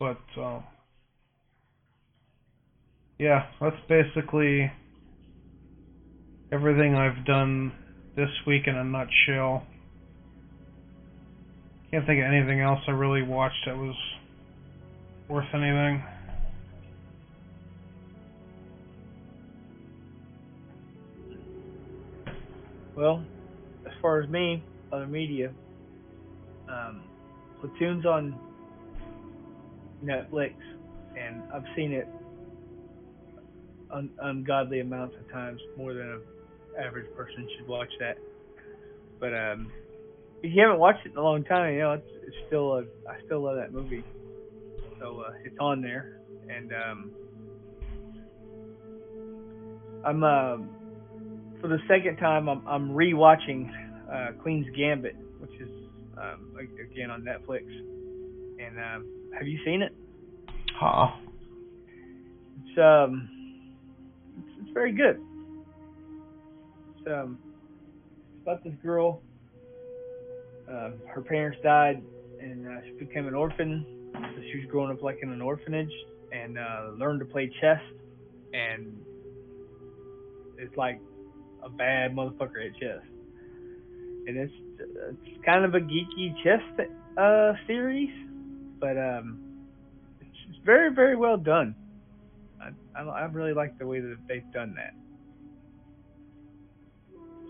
But 0.00 0.40
um, 0.40 0.64
yeah, 3.18 3.46
that's 3.60 3.76
basically 3.88 4.70
everything 6.52 6.94
I've 6.94 7.24
done 7.24 7.72
this 8.14 8.28
week 8.46 8.62
in 8.66 8.76
a 8.76 8.84
nutshell. 8.84 9.66
Can't 11.90 12.06
think 12.06 12.20
of 12.20 12.26
anything 12.30 12.60
else 12.60 12.80
I 12.86 12.90
really 12.90 13.22
watched 13.22 13.64
that 13.66 13.76
was 13.76 13.94
worth 15.28 15.46
anything. 15.54 16.02
Well, 22.96 23.22
as 23.86 23.92
far 24.00 24.22
as 24.22 24.28
me, 24.28 24.62
other 24.92 25.06
media, 25.06 25.52
um, 26.68 27.02
Platoon's 27.60 28.06
on 28.06 28.38
Netflix, 30.04 30.54
and 31.18 31.42
I've 31.52 31.64
seen 31.74 31.92
it 31.92 32.08
un- 33.90 34.10
ungodly 34.20 34.80
amounts 34.80 35.16
of 35.18 35.30
times, 35.30 35.60
more 35.76 35.94
than 35.94 36.08
an 36.08 36.22
average 36.78 37.06
person 37.16 37.48
should 37.56 37.68
watch 37.68 37.90
that. 38.00 38.18
But 39.18 39.34
um, 39.34 39.72
if 40.42 40.52
you 40.54 40.62
haven't 40.62 40.78
watched 40.78 41.06
it 41.06 41.12
in 41.12 41.18
a 41.18 41.22
long 41.22 41.44
time, 41.44 41.74
you 41.74 41.80
know 41.80 41.92
it's, 41.94 42.08
it's 42.26 42.36
still 42.46 42.74
a 42.74 42.82
I 43.08 43.16
still 43.24 43.44
love 43.44 43.56
that 43.56 43.72
movie. 43.72 44.04
So 45.00 45.20
uh, 45.26 45.32
it's 45.44 45.56
on 45.60 45.82
there, 45.82 46.10
and 46.48 46.72
um, 46.72 47.10
I'm 50.04 50.24
uh, 50.24 50.56
for 51.60 51.68
the 51.68 51.78
second 51.88 52.16
time 52.16 52.48
I'm 52.48 52.62
I'm 52.66 52.90
rewatching 52.90 53.70
uh, 54.12 54.32
Queen's 54.42 54.66
Gambit, 54.76 55.16
which 55.40 55.52
is 55.60 55.68
um, 56.16 56.54
again 56.58 57.10
on 57.10 57.22
Netflix. 57.22 57.64
And 58.58 58.78
um, 58.78 59.06
have 59.38 59.46
you 59.46 59.58
seen 59.64 59.82
it? 59.82 59.92
Huh. 60.78 61.08
It's 62.64 62.78
um, 62.78 63.28
very 64.76 64.92
good. 64.92 65.18
It's 66.98 67.06
um, 67.08 67.38
it's 68.34 68.42
about 68.42 68.62
this 68.62 68.74
girl. 68.84 69.22
Uh, 70.70 70.90
her 71.08 71.22
parents 71.22 71.56
died, 71.62 72.02
and 72.42 72.66
uh, 72.66 72.80
she 72.84 73.06
became 73.06 73.26
an 73.26 73.34
orphan. 73.34 73.86
So 74.12 74.42
she 74.52 74.58
was 74.58 74.66
growing 74.70 74.92
up 74.92 75.02
like 75.02 75.16
in 75.22 75.30
an 75.30 75.40
orphanage, 75.40 75.92
and 76.30 76.58
uh, 76.58 76.90
learned 76.98 77.20
to 77.20 77.24
play 77.24 77.50
chess. 77.58 77.80
And 78.52 79.00
it's 80.58 80.76
like 80.76 81.00
a 81.64 81.70
bad 81.70 82.14
motherfucker 82.14 82.66
at 82.66 82.78
chess. 82.78 83.00
And 84.26 84.36
it's 84.36 84.52
it's 84.78 85.44
kind 85.46 85.64
of 85.64 85.74
a 85.74 85.80
geeky 85.80 86.34
chess 86.44 86.60
uh, 87.16 87.52
series, 87.66 88.10
but 88.78 88.98
um, 88.98 89.40
it's 90.20 90.58
very 90.66 90.94
very 90.94 91.16
well 91.16 91.38
done. 91.38 91.74
I, 92.94 93.00
I 93.00 93.04
I 93.04 93.24
really 93.26 93.52
like 93.52 93.78
the 93.78 93.86
way 93.86 94.00
that 94.00 94.16
they've 94.28 94.52
done 94.52 94.74
that. 94.76 94.94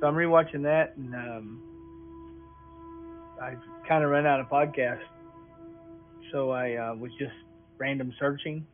So 0.01 0.07
I'm 0.07 0.15
rewatching 0.15 0.63
that, 0.65 0.97
and 0.97 1.15
um, 1.15 1.63
I 3.41 3.55
kind 3.89 4.05
of 4.05 4.11
ran 4.11 4.27
out 4.27 4.41
of 4.41 4.47
podcasts, 4.47 4.99
so 6.33 6.51
I 6.51 6.75
uh, 6.75 6.95
was 6.95 7.11
just 7.19 7.33
random 7.79 8.13
searching, 8.19 8.67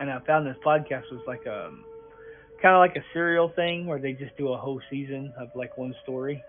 and 0.00 0.10
I 0.10 0.18
found 0.20 0.46
this 0.46 0.56
podcast 0.64 1.10
was 1.12 1.20
like 1.26 1.44
a 1.46 1.70
kind 2.62 2.74
of 2.74 2.80
like 2.80 2.96
a 2.96 3.04
serial 3.12 3.52
thing 3.54 3.86
where 3.86 3.98
they 3.98 4.12
just 4.12 4.36
do 4.38 4.52
a 4.52 4.56
whole 4.56 4.80
season 4.88 5.34
of 5.38 5.48
like 5.54 5.76
one 5.76 5.94
story, 6.02 6.44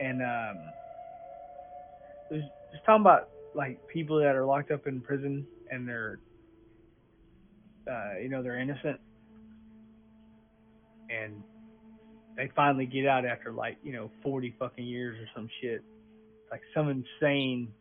and 0.00 0.22
um, 0.22 0.72
it 2.30 2.34
was 2.34 2.42
just 2.72 2.84
talking 2.84 3.02
about 3.02 3.28
like 3.54 3.78
people 3.92 4.18
that 4.18 4.36
are 4.36 4.44
locked 4.44 4.70
up 4.70 4.86
in 4.86 5.00
prison 5.00 5.46
and 5.70 5.86
they're 5.88 6.18
uh, 7.90 8.18
you 8.22 8.28
know 8.28 8.42
they're 8.42 8.60
innocent. 8.60 9.00
And 11.10 11.42
they 12.36 12.50
finally 12.54 12.86
get 12.86 13.06
out 13.06 13.26
after 13.26 13.52
like 13.52 13.76
you 13.82 13.92
know 13.92 14.10
40 14.22 14.54
fucking 14.58 14.84
years 14.84 15.16
or 15.20 15.28
some 15.34 15.48
shit. 15.60 15.82
Like 16.50 16.62
some 16.74 16.88
insane 16.88 17.72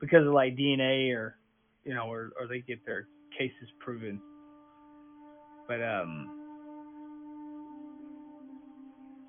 because 0.00 0.26
of 0.26 0.32
like 0.32 0.56
dna 0.56 1.14
or 1.14 1.36
you 1.84 1.94
know 1.94 2.10
or, 2.10 2.30
or 2.40 2.46
they 2.48 2.60
get 2.60 2.84
their 2.86 3.08
cases 3.36 3.68
proven. 3.78 4.20
But 5.66 5.82
um 5.82 6.30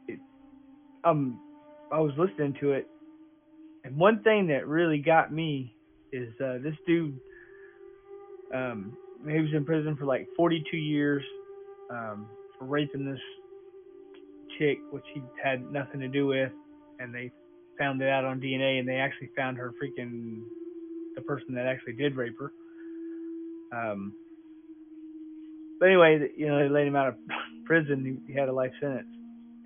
it, 0.07 0.19
um 1.03 1.39
i 1.91 1.99
was 1.99 2.13
listening 2.17 2.55
to 2.61 2.71
it. 2.71 2.87
And 3.83 3.97
one 3.97 4.21
thing 4.23 4.47
that 4.47 4.67
really 4.67 4.99
got 4.99 5.33
me 5.33 5.75
is 6.11 6.29
uh 6.41 6.57
this 6.63 6.75
dude 6.87 7.19
um 8.53 8.97
he 9.27 9.39
was 9.39 9.49
in 9.53 9.65
prison 9.65 9.95
for 9.95 10.05
like 10.05 10.27
42 10.35 10.77
years 10.77 11.23
um 11.89 12.27
for 12.57 12.65
raping 12.65 13.05
this 13.05 13.19
chick, 14.57 14.79
which 14.91 15.05
he 15.13 15.21
had 15.41 15.71
nothing 15.71 15.99
to 16.01 16.07
do 16.07 16.27
with, 16.27 16.51
and 16.99 17.13
they 17.13 17.31
found 17.77 18.01
it 18.01 18.09
out 18.09 18.25
on 18.25 18.39
DNA, 18.39 18.79
and 18.79 18.87
they 18.87 18.97
actually 18.97 19.29
found 19.35 19.57
her 19.57 19.73
freaking 19.81 20.41
the 21.15 21.21
person 21.21 21.55
that 21.55 21.65
actually 21.65 21.93
did 21.93 22.15
rape 22.15 22.35
her. 22.39 22.51
Um, 23.71 24.13
but 25.79 25.87
anyway, 25.87 26.29
you 26.35 26.47
know, 26.47 26.59
they 26.59 26.69
let 26.69 26.85
him 26.85 26.95
out 26.95 27.07
of 27.07 27.15
prison. 27.65 28.21
He, 28.27 28.33
he 28.33 28.37
had 28.37 28.49
a 28.49 28.53
life 28.53 28.71
sentence, 28.81 29.07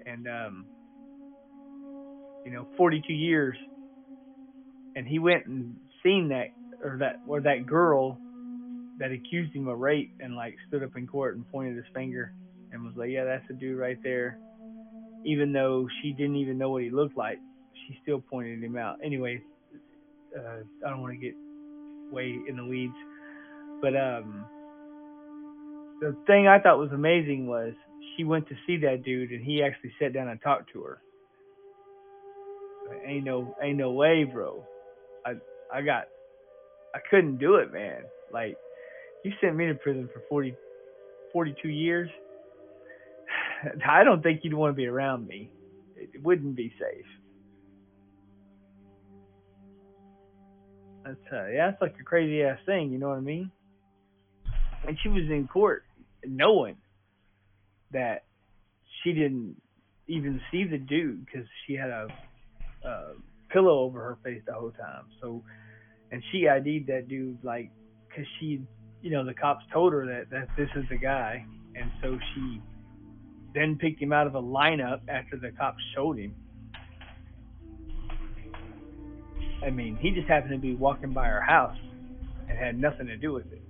and 0.05 0.27
um, 0.27 0.65
you 2.45 2.51
know, 2.51 2.67
42 2.77 3.11
years, 3.11 3.57
and 4.95 5.07
he 5.07 5.19
went 5.19 5.47
and 5.47 5.75
seen 6.03 6.29
that 6.29 6.47
or 6.83 6.97
that 6.99 7.21
or 7.27 7.41
that 7.41 7.65
girl 7.65 8.19
that 8.99 9.11
accused 9.11 9.53
him 9.55 9.67
of 9.67 9.79
rape 9.79 10.13
and 10.19 10.35
like 10.35 10.55
stood 10.67 10.83
up 10.83 10.95
in 10.95 11.07
court 11.07 11.35
and 11.35 11.49
pointed 11.51 11.75
his 11.75 11.85
finger 11.93 12.33
and 12.71 12.83
was 12.83 12.93
like, 12.95 13.09
"Yeah, 13.09 13.25
that's 13.25 13.47
the 13.47 13.53
dude 13.53 13.77
right 13.77 13.97
there." 14.03 14.37
even 15.25 15.53
though 15.53 15.87
she 16.01 16.11
didn't 16.11 16.35
even 16.35 16.57
know 16.57 16.69
what 16.69 16.83
he 16.83 16.89
looked 16.89 17.17
like, 17.17 17.39
she 17.87 17.97
still 18.01 18.19
pointed 18.19 18.63
him 18.63 18.77
out. 18.77 18.97
Anyway, 19.03 19.41
uh, 20.37 20.59
I 20.85 20.89
don't 20.89 21.01
want 21.01 21.13
to 21.13 21.19
get 21.19 21.35
way 22.11 22.35
in 22.47 22.57
the 22.57 22.65
weeds, 22.65 22.93
but 23.81 23.95
um, 23.95 24.45
the 26.01 26.15
thing 26.27 26.47
I 26.47 26.59
thought 26.59 26.77
was 26.77 26.91
amazing 26.91 27.47
was 27.47 27.73
she 28.15 28.23
went 28.23 28.47
to 28.49 28.55
see 28.67 28.77
that 28.77 29.03
dude, 29.03 29.31
and 29.31 29.43
he 29.43 29.63
actually 29.63 29.93
sat 29.99 30.13
down 30.13 30.27
and 30.27 30.41
talked 30.41 30.71
to 30.73 30.83
her. 30.83 31.01
Ain't 33.07 33.23
no, 33.23 33.55
ain't 33.61 33.77
no 33.77 33.91
way, 33.91 34.23
bro. 34.23 34.63
I, 35.25 35.33
I 35.73 35.81
got, 35.81 36.05
I 36.93 36.99
couldn't 37.09 37.37
do 37.37 37.55
it, 37.55 37.71
man. 37.71 38.01
Like, 38.31 38.57
you 39.23 39.31
sent 39.41 39.55
me 39.55 39.67
to 39.67 39.75
prison 39.75 40.09
for 40.13 40.21
40, 40.29 40.55
42 41.31 41.69
years. 41.69 42.09
I 43.87 44.03
don't 44.03 44.21
think 44.21 44.41
you'd 44.43 44.53
want 44.53 44.71
to 44.71 44.75
be 44.75 44.87
around 44.87 45.27
me. 45.27 45.49
It 45.95 46.21
wouldn't 46.21 46.55
be 46.55 46.73
safe. 46.79 47.05
That's 51.05 51.17
uh, 51.31 51.47
yeah, 51.47 51.69
that's 51.69 51.81
like 51.81 51.95
a 51.99 52.03
crazy 52.03 52.43
ass 52.43 52.59
thing. 52.65 52.91
You 52.91 52.97
know 52.97 53.09
what 53.09 53.17
I 53.17 53.21
mean? 53.21 53.51
And 54.87 54.97
she 55.01 55.09
was 55.09 55.23
in 55.23 55.47
court 55.51 55.83
knowing 56.25 56.77
that 57.91 58.23
she 59.03 59.13
didn't 59.13 59.55
even 60.07 60.41
see 60.51 60.63
the 60.65 60.77
dude 60.77 61.25
because 61.25 61.47
she 61.65 61.73
had 61.73 61.89
a, 61.89 62.07
a 62.85 63.13
pillow 63.49 63.79
over 63.79 63.99
her 63.99 64.17
face 64.23 64.41
the 64.45 64.53
whole 64.53 64.71
time. 64.71 65.05
So, 65.21 65.43
and 66.11 66.23
she 66.31 66.47
ID'd 66.47 66.87
that 66.87 67.07
dude 67.07 67.43
like 67.43 67.71
because 68.07 68.25
she, 68.39 68.61
you 69.03 69.11
know, 69.11 69.25
the 69.25 69.33
cops 69.33 69.65
told 69.71 69.91
her 69.91 70.05
that 70.05 70.29
that 70.31 70.47
this 70.57 70.69
is 70.77 70.85
the 70.89 70.95
guy, 70.95 71.45
and 71.75 71.91
so 72.01 72.17
she 72.33 72.61
then 73.53 73.77
picked 73.77 74.01
him 74.01 74.13
out 74.13 74.27
of 74.27 74.35
a 74.35 74.41
lineup 74.41 75.01
after 75.09 75.35
the 75.35 75.51
cops 75.51 75.83
showed 75.93 76.17
him. 76.17 76.33
I 79.61 79.69
mean, 79.69 79.97
he 79.97 80.11
just 80.11 80.27
happened 80.27 80.53
to 80.53 80.57
be 80.57 80.73
walking 80.73 81.11
by 81.11 81.27
her 81.27 81.41
house 81.41 81.77
and 82.49 82.57
had 82.57 82.79
nothing 82.79 83.07
to 83.07 83.17
do 83.17 83.33
with 83.33 83.51
it. 83.51 83.61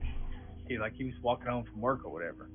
He 0.68 0.78
like 0.78 0.94
he 0.94 1.06
was 1.06 1.16
walking 1.24 1.48
home 1.48 1.66
from 1.70 1.82
work 1.82 2.06
or 2.06 2.14
whatever. 2.14 2.48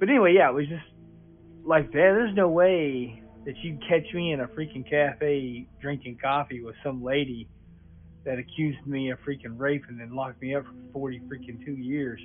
But 0.00 0.08
anyway, 0.08 0.34
yeah, 0.34 0.48
it 0.48 0.54
was 0.54 0.66
just 0.66 0.84
like 1.64 1.92
that. 1.92 1.92
There's 1.92 2.34
no 2.34 2.48
way 2.48 3.22
that 3.44 3.54
you'd 3.62 3.80
catch 3.82 4.12
me 4.14 4.32
in 4.32 4.40
a 4.40 4.48
freaking 4.48 4.88
cafe 4.88 5.68
drinking 5.80 6.18
coffee 6.22 6.62
with 6.62 6.74
some 6.82 7.04
lady 7.04 7.48
that 8.26 8.38
accused 8.38 8.84
me 8.86 9.10
of 9.10 9.18
freaking 9.20 9.56
rape 9.56 9.84
and 9.88 9.98
then 9.98 10.14
locked 10.14 10.42
me 10.42 10.54
up 10.54 10.64
for 10.64 10.92
40 10.92 11.20
freaking 11.20 11.64
two 11.64 11.76
years. 11.76 12.20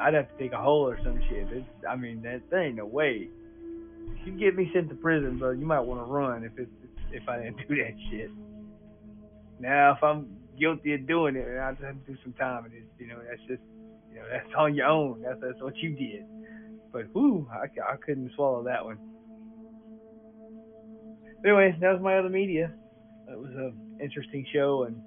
I'd 0.00 0.14
have 0.14 0.28
to 0.28 0.42
dig 0.42 0.52
a 0.52 0.58
hole 0.58 0.88
or 0.88 0.98
some 1.02 1.18
shit. 1.28 1.46
It's, 1.50 1.66
I 1.88 1.96
mean, 1.96 2.20
that 2.22 2.42
there 2.50 2.64
ain't 2.64 2.76
no 2.76 2.86
way. 2.86 3.28
If 4.20 4.26
you 4.26 4.32
get 4.32 4.56
me 4.56 4.70
sent 4.74 4.88
to 4.90 4.94
prison, 4.96 5.38
bro, 5.38 5.52
you 5.52 5.64
might 5.64 5.80
want 5.80 6.00
to 6.00 6.12
run 6.12 6.44
if 6.44 6.52
it's 6.58 6.70
if 7.12 7.28
I 7.28 7.38
didn't 7.38 7.56
do 7.68 7.76
that 7.76 7.94
shit. 8.10 8.30
Now, 9.60 9.94
if 9.96 10.02
I'm 10.02 10.26
guilty 10.58 10.94
of 10.94 11.06
doing 11.06 11.36
it, 11.36 11.58
I 11.58 11.72
just 11.72 11.84
have 11.84 12.04
to 12.04 12.12
do 12.12 12.18
some 12.22 12.32
time, 12.34 12.64
and 12.64 12.74
it's 12.74 12.86
you 12.98 13.06
know 13.06 13.18
that's 13.28 13.40
just 13.48 13.62
you 14.10 14.16
know 14.16 14.26
that's 14.30 14.52
on 14.58 14.74
your 14.74 14.86
own. 14.86 15.22
That's 15.22 15.40
that's 15.40 15.62
what 15.62 15.76
you 15.78 15.90
did. 15.90 16.24
But 16.92 17.14
whoo, 17.14 17.48
I, 17.50 17.66
I 17.92 17.96
couldn't 17.96 18.32
swallow 18.34 18.64
that 18.64 18.84
one. 18.84 18.98
Anyway, 21.44 21.76
that 21.80 21.92
was 21.92 22.02
my 22.02 22.18
other 22.18 22.28
media. 22.28 22.72
It 23.28 23.38
was 23.38 23.50
an 23.50 23.83
interesting 24.00 24.46
show, 24.52 24.84
and 24.84 25.00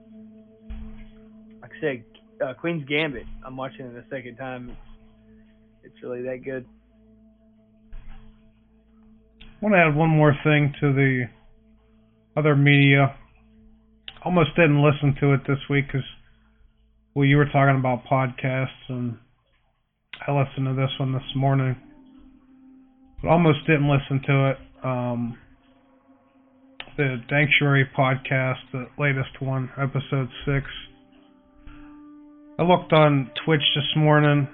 like 1.61 1.71
I 1.77 1.81
said, 1.81 2.03
uh, 2.45 2.53
Queen's 2.53 2.87
Gambit. 2.87 3.25
I'm 3.45 3.57
watching 3.57 3.85
it 3.85 3.95
a 3.95 4.03
second 4.09 4.37
time. 4.37 4.69
It's 4.69 5.93
it's 5.93 6.03
really 6.03 6.21
that 6.23 6.43
good. 6.43 6.65
I 9.41 9.45
want 9.61 9.73
to 9.73 9.79
add 9.79 9.95
one 9.95 10.09
more 10.09 10.35
thing 10.43 10.73
to 10.81 10.93
the 10.93 11.23
other 12.35 12.55
media. 12.55 13.15
Almost 14.23 14.55
didn't 14.55 14.83
listen 14.83 15.15
to 15.21 15.33
it 15.33 15.41
this 15.47 15.57
week 15.69 15.87
because 15.87 16.05
well, 17.15 17.25
you 17.25 17.37
were 17.37 17.45
talking 17.45 17.79
about 17.79 18.05
podcasts, 18.05 18.67
and 18.89 19.17
I 20.27 20.31
listened 20.31 20.67
to 20.67 20.75
this 20.75 20.91
one 20.99 21.13
this 21.13 21.35
morning, 21.35 21.75
but 23.21 23.29
almost 23.29 23.65
didn't 23.65 23.89
listen 23.89 24.21
to 24.27 24.51
it. 24.51 24.57
Um, 24.83 25.37
the 26.97 27.17
Danctuary 27.29 27.87
podcast, 27.95 28.57
the 28.73 28.87
latest 28.97 29.39
one, 29.39 29.69
episode 29.77 30.29
six. 30.45 30.65
I 32.59 32.63
looked 32.63 32.91
on 32.91 33.29
Twitch 33.45 33.61
this 33.75 33.85
morning, 33.95 34.47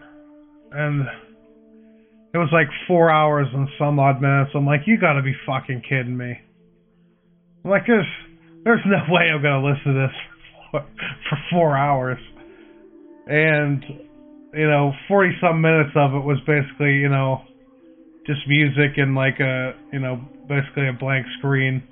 and 0.73 1.07
it 2.33 2.37
was 2.37 2.49
like 2.51 2.67
four 2.85 3.09
hours 3.09 3.47
and 3.53 3.69
some 3.79 3.97
odd 3.97 4.21
minutes. 4.21 4.51
I'm 4.53 4.65
like, 4.65 4.81
you 4.85 4.99
got 4.99 5.13
to 5.13 5.21
be 5.21 5.33
fucking 5.47 5.83
kidding 5.87 6.17
me. 6.17 6.37
I'm 7.63 7.71
like, 7.71 7.83
there's 7.87 8.11
there's 8.65 8.81
no 8.85 9.13
way 9.13 9.29
I'm 9.33 9.41
gonna 9.41 9.65
listen 9.65 9.93
to 9.93 10.07
this 10.07 10.15
for, 10.71 10.81
for 11.29 11.37
four 11.49 11.77
hours. 11.77 12.19
And 13.25 13.85
you 14.53 14.67
know, 14.67 14.91
forty 15.07 15.31
some 15.39 15.61
minutes 15.61 15.91
of 15.95 16.13
it 16.13 16.25
was 16.25 16.39
basically, 16.45 16.95
you 16.95 17.07
know, 17.07 17.41
just 18.27 18.41
music 18.49 18.97
and 18.97 19.15
like 19.15 19.39
a, 19.39 19.75
you 19.93 19.99
know, 19.99 20.19
basically 20.49 20.89
a 20.89 20.93
blank 20.93 21.25
screen. 21.39 21.83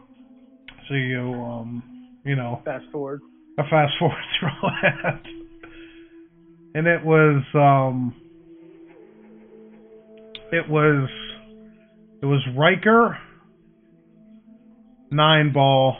So 0.92 0.96
you, 0.98 1.22
um, 1.22 1.84
you 2.26 2.36
know, 2.36 2.62
Fast 2.66 2.84
forward. 2.92 3.22
a 3.58 3.64
fast 3.64 3.94
forward 3.98 4.18
through 4.40 4.50
all 4.62 4.72
that. 4.82 5.22
And 6.76 6.86
it 6.86 7.06
was 7.06 7.44
um 7.56 8.14
it 10.52 10.70
was 10.70 11.10
it 12.22 12.26
was 12.26 12.46
Riker, 12.58 13.18
Nine 15.12 15.54
Ball, 15.54 15.96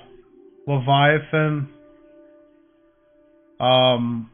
Leviathan, 0.68 1.70
um 3.62 4.30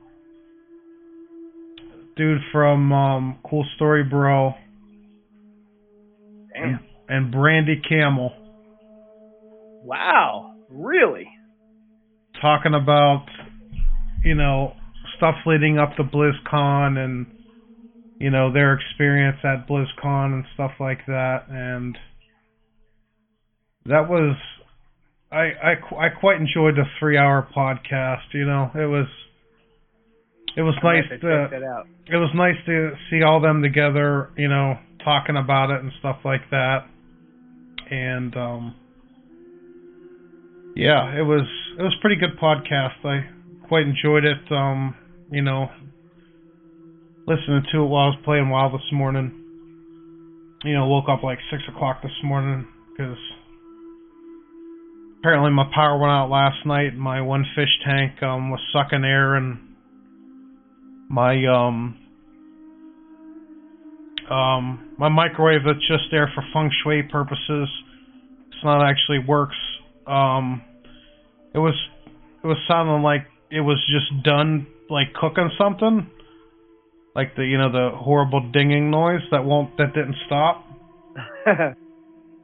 dude 2.15 2.41
from 2.51 2.91
um 2.91 3.37
Cool 3.47 3.63
Story 3.75 4.03
Bro 4.03 4.53
Damn. 6.51 6.79
and 7.09 7.31
Brandy 7.31 7.79
Camel 7.87 8.31
Wow. 9.87 10.51
Really? 10.69 11.27
talking 12.41 12.73
about 12.73 13.25
you 14.23 14.35
know 14.35 14.73
stuff 15.15 15.35
leading 15.45 15.77
up 15.77 15.95
to 15.97 16.03
BlizzCon 16.03 16.97
and 16.97 17.27
you 18.19 18.29
know 18.29 18.51
their 18.51 18.73
experience 18.73 19.37
at 19.43 19.67
BlizzCon 19.67 20.33
and 20.33 20.45
stuff 20.53 20.71
like 20.79 21.05
that 21.07 21.45
and 21.49 21.97
that 23.85 24.07
was 24.09 24.35
I 25.31 25.51
I 25.63 25.71
I 25.97 26.09
quite 26.19 26.39
enjoyed 26.39 26.75
the 26.75 26.85
3 26.99 27.17
hour 27.17 27.47
podcast 27.55 28.33
you 28.33 28.45
know 28.45 28.69
it 28.75 28.87
was 28.87 29.07
it 30.55 30.61
was 30.61 30.75
I'm 30.83 30.93
nice 30.93 31.21
to 31.21 31.73
it 32.09 32.15
was 32.15 32.31
nice 32.35 32.55
to 32.65 32.91
see 33.09 33.21
all 33.21 33.41
them 33.41 33.61
together, 33.61 34.29
you 34.37 34.47
know, 34.47 34.75
talking 35.03 35.35
about 35.35 35.71
it 35.71 35.81
and 35.81 35.91
stuff 35.99 36.15
like 36.23 36.49
that. 36.51 36.85
And 37.91 38.35
um 38.37 38.75
yeah, 40.77 41.17
it 41.17 41.23
was 41.23 41.47
it 41.79 41.81
was 41.81 41.95
pretty 42.01 42.17
good 42.17 42.37
podcast. 42.39 43.03
I 43.03 43.25
quite 43.67 43.87
enjoyed 43.87 44.25
it. 44.25 44.51
Um, 44.51 44.95
you 45.31 45.41
know, 45.41 45.69
listening 47.25 47.63
to 47.71 47.81
it 47.81 47.87
while 47.87 48.03
I 48.03 48.07
was 48.09 48.19
playing 48.23 48.49
WoW 48.49 48.69
this 48.71 48.85
morning. 48.93 49.33
You 50.63 50.75
know, 50.75 50.87
woke 50.87 51.09
up 51.09 51.23
like 51.23 51.39
six 51.49 51.63
o'clock 51.67 52.03
this 52.03 52.11
morning 52.23 52.67
because 52.91 53.17
apparently 55.19 55.49
my 55.49 55.65
power 55.73 55.97
went 55.97 56.11
out 56.11 56.29
last 56.29 56.63
night. 56.63 56.95
My 56.95 57.21
one 57.21 57.43
fish 57.55 57.73
tank 57.83 58.21
um 58.21 58.51
was 58.51 58.59
sucking 58.71 59.03
air 59.03 59.33
and 59.33 59.57
my 61.09 61.43
um 61.47 61.97
um 64.29 64.93
my 64.99 65.09
microwave 65.09 65.61
that's 65.65 65.87
just 65.87 66.03
there 66.11 66.31
for 66.35 66.43
feng 66.53 66.69
shui 66.83 67.01
purposes 67.01 67.69
it's 68.51 68.63
not 68.63 68.85
actually 68.85 69.19
works 69.19 69.55
um 70.05 70.61
it 71.53 71.59
was 71.59 71.75
it 72.43 72.47
was 72.47 72.57
sounding 72.67 73.03
like 73.03 73.27
it 73.51 73.61
was 73.61 73.77
just 73.89 74.23
done 74.23 74.67
like 74.89 75.13
cooking 75.13 75.49
something 75.57 76.09
like 77.15 77.35
the 77.35 77.43
you 77.43 77.57
know 77.57 77.71
the 77.71 77.95
horrible 77.95 78.51
dinging 78.51 78.91
noise 78.91 79.21
that 79.31 79.43
won't 79.43 79.75
that 79.77 79.93
didn't 79.93 80.15
stop 80.25 80.65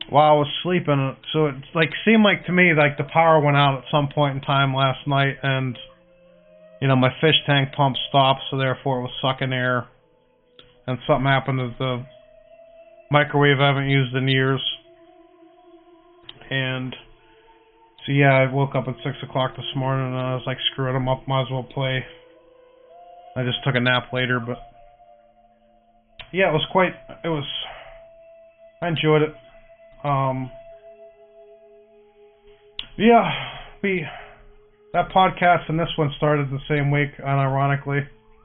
while 0.10 0.32
I 0.32 0.36
was 0.36 0.48
sleeping 0.64 1.16
so 1.32 1.48
it 1.48 1.56
like 1.76 1.90
seemed 2.06 2.24
like 2.24 2.46
to 2.48 2.52
me 2.52 2.74
like 2.78 2.98
the 2.98 3.06
power 3.12 3.40
went 3.40 3.58
out 3.58 3.78
at 3.78 3.84
some 3.92 4.10
point 4.14 4.36
in 4.36 4.42
time 4.42 4.74
last 4.74 5.08
night 5.08 5.36
and 5.44 5.78
you 6.84 6.90
know, 6.90 6.98
my 6.98 7.12
fish 7.22 7.36
tank 7.46 7.70
pump 7.78 7.96
stopped, 8.10 8.42
so 8.52 8.58
therefore 8.58 9.00
it 9.00 9.04
was 9.04 9.12
sucking 9.22 9.54
air. 9.54 9.88
And 10.86 10.98
something 11.08 11.26
happened 11.26 11.60
to 11.60 11.76
the 11.80 12.06
microwave 13.10 13.62
I 13.62 13.68
haven't 13.68 13.90
used 13.90 14.14
in 14.14 14.28
years. 14.28 14.60
And 16.50 16.94
so 18.06 18.12
yeah, 18.12 18.34
I 18.34 18.52
woke 18.52 18.76
up 18.76 18.86
at 18.88 18.96
six 19.04 19.16
o'clock 19.28 19.52
this 19.56 19.66
morning 19.76 20.08
and 20.08 20.16
I 20.16 20.34
was 20.36 20.44
like, 20.46 20.58
screw 20.72 20.90
it, 20.90 20.96
I'm 20.96 21.08
up, 21.08 21.28
might 21.28 21.44
as 21.44 21.48
well 21.52 21.64
play. 21.64 22.04
I 23.36 23.44
just 23.44 23.58
took 23.66 23.76
a 23.76 23.80
nap 23.80 24.14
later, 24.14 24.40
but 24.40 24.58
yeah, 26.32 26.50
it 26.50 26.54
was 26.54 26.66
quite, 26.72 26.94
it 27.24 27.28
was, 27.30 27.46
I 28.82 28.90
enjoyed 28.90 29.22
it. 29.22 29.34
Um, 30.04 30.52
yeah, 32.98 33.30
we 33.82 34.06
that 34.94 35.10
podcast 35.10 35.70
and 35.70 35.80
this 35.80 35.90
one 35.98 36.12
started 36.18 36.50
the 36.50 36.60
same 36.70 36.92
week, 36.92 37.10
unironically. 37.20 38.02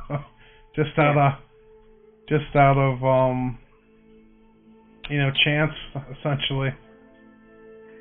just 0.75 0.99
out 0.99 1.19
of 1.19 1.33
just 2.29 2.57
out 2.57 2.79
of 2.79 3.05
um 3.05 3.59
you 5.11 5.19
know, 5.19 5.31
chance 5.45 5.73
essentially. 6.19 6.71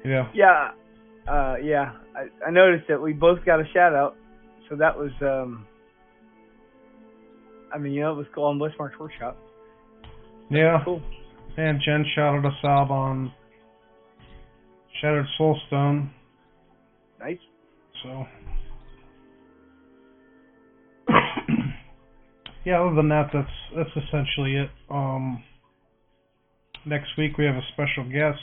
Yeah. 0.05 0.29
yeah. 0.33 0.71
Uh, 1.27 1.55
yeah. 1.61 1.93
I, 2.15 2.47
I 2.47 2.51
noticed 2.51 2.85
that 2.87 3.01
we 3.01 3.13
both 3.13 3.43
got 3.45 3.59
a 3.59 3.65
shout 3.73 3.93
out, 3.93 4.15
so 4.69 4.75
that 4.77 4.97
was 4.97 5.11
um. 5.21 5.65
I 7.73 7.77
mean, 7.77 7.91
you 7.91 8.01
know, 8.01 8.13
it 8.13 8.17
was 8.17 8.27
cool 8.33 8.45
on 8.45 8.57
Blissmark's 8.57 8.97
workshop. 8.97 9.37
Yeah. 10.49 10.77
Cool. 10.85 11.01
And 11.57 11.81
Jen 11.83 12.05
shouted 12.15 12.45
us 12.45 12.53
out 12.63 12.89
on 12.89 13.33
Shattered 15.01 15.25
Soulstone. 15.39 16.09
Nice. 17.19 17.37
So. 18.03 18.25
yeah, 22.65 22.81
other 22.81 22.95
than 22.95 23.09
that, 23.09 23.29
that's 23.33 23.49
that's 23.75 23.89
essentially 24.07 24.55
it. 24.55 24.69
Um, 24.89 25.43
next 26.85 27.09
week 27.17 27.37
we 27.37 27.45
have 27.45 27.55
a 27.55 27.65
special 27.73 28.05
guest. 28.05 28.39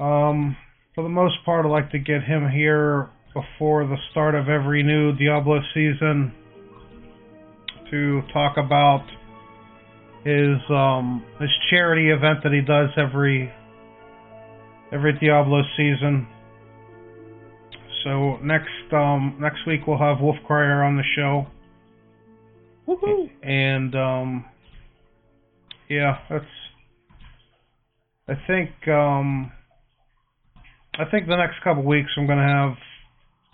Um, 0.00 0.56
for 0.94 1.02
the 1.02 1.08
most 1.08 1.34
part, 1.44 1.66
I 1.66 1.68
like 1.68 1.90
to 1.90 1.98
get 1.98 2.22
him 2.22 2.48
here 2.48 3.10
before 3.32 3.84
the 3.84 3.96
start 4.12 4.34
of 4.34 4.48
every 4.48 4.82
new 4.82 5.12
Diablo 5.12 5.60
season 5.74 6.32
to 7.90 8.22
talk 8.32 8.56
about 8.56 9.04
his 10.24 10.56
um 10.70 11.24
his 11.40 11.50
charity 11.68 12.10
event 12.10 12.42
that 12.44 12.52
he 12.52 12.60
does 12.60 12.90
every 12.96 13.52
every 14.92 15.18
Diablo 15.18 15.62
season. 15.76 16.28
So 18.04 18.36
next 18.36 18.92
um 18.92 19.36
next 19.40 19.66
week 19.66 19.86
we'll 19.86 19.98
have 19.98 20.20
Wolf 20.20 20.36
Crier 20.46 20.82
on 20.82 20.96
the 20.96 21.02
show. 21.16 21.46
Woohoo! 22.86 23.30
And 23.42 23.94
um 23.96 24.44
yeah, 25.90 26.18
that's 26.30 26.44
I 28.28 28.34
think 28.46 28.70
um 28.88 29.52
I 30.96 31.04
think 31.10 31.26
the 31.26 31.36
next 31.36 31.62
couple 31.64 31.82
weeks 31.82 32.10
I'm 32.16 32.26
gonna 32.26 32.46
have, 32.46 32.76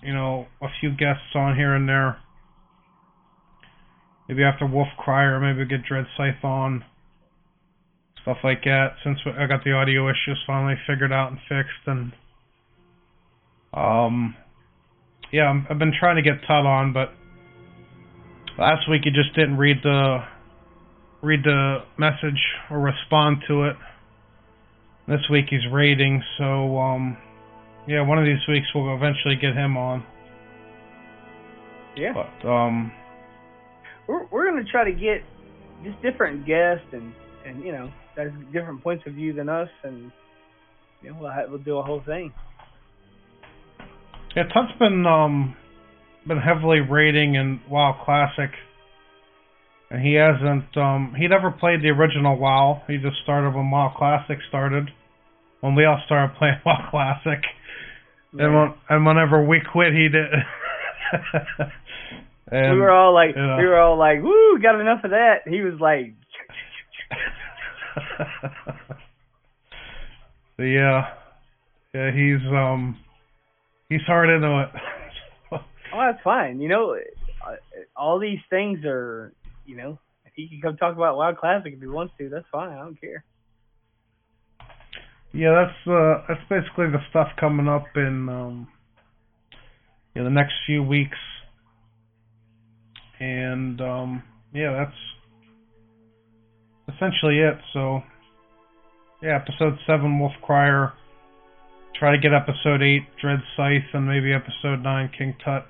you 0.02 0.12
know, 0.12 0.46
a 0.60 0.68
few 0.80 0.90
guests 0.90 1.34
on 1.34 1.56
here 1.56 1.74
and 1.74 1.88
there. 1.88 2.18
Maybe 4.28 4.44
after 4.44 4.66
Wolf 4.66 4.88
Crier, 4.98 5.40
maybe 5.40 5.68
get 5.68 5.84
Dread 5.84 6.04
Scythe 6.16 6.44
on. 6.44 6.84
Stuff 8.22 8.36
like 8.44 8.62
that. 8.64 8.88
Since 9.02 9.18
I 9.26 9.46
got 9.46 9.64
the 9.64 9.72
audio 9.72 10.08
issues 10.08 10.38
finally 10.46 10.74
figured 10.86 11.12
out 11.12 11.32
and 11.32 11.40
fixed, 11.48 11.86
and 11.86 12.12
um, 13.72 14.36
yeah, 15.32 15.62
I've 15.70 15.78
been 15.78 15.94
trying 15.98 16.16
to 16.16 16.22
get 16.22 16.42
Tut 16.46 16.66
on, 16.66 16.92
but 16.92 17.08
last 18.58 18.88
week 18.90 19.02
he 19.04 19.10
just 19.10 19.34
didn't 19.34 19.56
read 19.56 19.78
the 19.82 20.18
read 21.22 21.40
the 21.44 21.78
message 21.96 22.40
or 22.70 22.80
respond 22.80 23.38
to 23.48 23.64
it. 23.64 23.76
This 25.08 25.20
week 25.30 25.46
he's 25.48 25.66
raiding, 25.72 26.22
so 26.38 26.78
um, 26.78 27.16
yeah, 27.86 28.06
one 28.06 28.18
of 28.18 28.24
these 28.24 28.46
weeks 28.48 28.66
we'll 28.74 28.94
eventually 28.94 29.36
get 29.36 29.54
him 29.54 29.76
on. 29.76 30.04
Yeah. 31.96 32.12
But 32.14 32.48
um, 32.48 32.92
We're 34.06 34.26
we're 34.26 34.50
gonna 34.50 34.64
try 34.70 34.84
to 34.84 34.92
get 34.92 35.22
just 35.84 36.00
different 36.02 36.46
guests 36.46 36.86
and 36.92 37.12
and 37.46 37.64
you 37.64 37.72
know 37.72 37.90
that 38.16 38.26
has 38.26 38.34
different 38.52 38.82
points 38.82 39.04
of 39.06 39.14
view 39.14 39.32
than 39.32 39.48
us 39.48 39.68
and 39.82 40.12
you 41.02 41.10
know 41.10 41.18
we'll 41.20 41.32
we'll 41.48 41.58
do 41.58 41.78
a 41.78 41.82
whole 41.82 42.02
thing. 42.04 42.32
Yeah, 44.36 44.44
Tut's 44.44 44.78
been 44.78 45.04
um 45.06 45.56
been 46.26 46.38
heavily 46.38 46.80
rating 46.80 47.34
in 47.34 47.60
WoW 47.68 48.00
Classic, 48.04 48.50
and 49.90 50.00
he 50.00 50.14
hasn't 50.14 50.76
um 50.76 51.14
he 51.18 51.26
never 51.26 51.50
played 51.50 51.82
the 51.82 51.88
original 51.88 52.38
WoW. 52.38 52.82
He 52.86 52.98
just 52.98 53.16
started 53.24 53.54
when 53.54 53.70
WoW 53.70 53.92
Classic 53.96 54.38
started. 54.48 54.90
When 55.60 55.74
we 55.74 55.84
all 55.84 56.00
started 56.06 56.36
playing 56.38 56.60
WoW 56.64 56.88
Classic, 56.90 57.42
and 58.32 58.54
when, 58.54 58.74
and 58.88 59.04
whenever 59.06 59.44
we 59.44 59.60
quit, 59.72 59.92
he 59.92 60.08
did. 60.08 60.30
and 62.50 62.74
we 62.74 62.80
were 62.80 62.90
all 62.90 63.14
like 63.14 63.36
yeah. 63.36 63.58
we 63.58 63.64
were 63.64 63.78
all 63.78 63.96
like 63.98 64.22
woo 64.22 64.58
got 64.60 64.80
enough 64.80 65.04
of 65.04 65.10
that. 65.10 65.42
He 65.46 65.60
was 65.60 65.74
like 65.80 66.14
yeah, 70.58 71.08
yeah, 71.94 72.10
he's 72.12 72.40
um 72.52 72.98
he's 73.88 74.02
hard 74.02 74.28
into 74.30 74.62
it. 74.62 74.70
oh 75.52 75.98
that's 75.98 76.22
fine. 76.22 76.60
You 76.60 76.68
know 76.68 76.94
uh, 76.94 77.56
all 77.96 78.20
these 78.20 78.38
things 78.48 78.84
are 78.84 79.32
you 79.66 79.76
know 79.76 79.98
if 80.24 80.32
he 80.34 80.48
can 80.48 80.60
come 80.60 80.76
talk 80.76 80.94
about 80.96 81.16
WoW 81.16 81.34
Classic 81.34 81.72
if 81.72 81.80
he 81.80 81.86
wants 81.86 82.14
to 82.18 82.28
that's 82.28 82.46
fine. 82.52 82.72
I 82.72 82.82
don't 82.82 83.00
care. 83.00 83.24
Yeah, 85.32 85.64
that's 85.64 85.88
uh 85.88 86.24
that's 86.28 86.40
basically 86.48 86.90
the 86.90 86.98
stuff 87.10 87.28
coming 87.38 87.68
up 87.68 87.86
in 87.94 88.28
um 88.28 88.68
the 90.14 90.28
next 90.28 90.54
few 90.66 90.82
weeks. 90.82 91.18
And 93.20 93.80
um 93.80 94.22
yeah, 94.52 94.84
that's 94.84 94.96
essentially 96.96 97.38
it. 97.38 97.58
So 97.72 98.02
yeah, 99.22 99.36
episode 99.36 99.78
seven 99.86 100.18
Wolf 100.18 100.32
Crier. 100.42 100.92
Try 101.98 102.12
to 102.12 102.18
get 102.18 102.32
episode 102.32 102.82
eight 102.82 103.06
Dread 103.20 103.40
Scythe 103.56 103.84
and 103.92 104.08
maybe 104.08 104.32
episode 104.32 104.82
nine 104.82 105.10
King 105.16 105.36
Tut. 105.44 105.66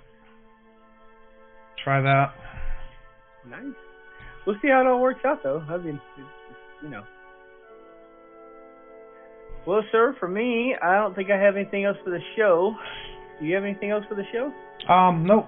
Try 1.84 2.00
that. 2.00 2.32
Nice. 3.48 3.74
We'll 4.46 4.56
see 4.62 4.68
how 4.68 4.80
it 4.80 4.86
all 4.86 5.02
works 5.02 5.20
out 5.24 5.42
though. 5.42 5.62
I 5.68 5.76
mean 5.76 6.00
you 6.82 6.88
know. 6.88 7.04
Well, 9.66 9.82
sir, 9.92 10.16
for 10.18 10.28
me, 10.28 10.74
I 10.82 10.96
don't 10.96 11.14
think 11.14 11.30
I 11.30 11.38
have 11.38 11.56
anything 11.56 11.84
else 11.84 11.96
for 12.02 12.10
the 12.10 12.20
show. 12.36 12.74
Do 13.38 13.46
you 13.46 13.54
have 13.54 13.64
anything 13.64 13.90
else 13.90 14.04
for 14.08 14.14
the 14.14 14.24
show? 14.32 14.52
Um, 14.92 15.26
nope. 15.26 15.46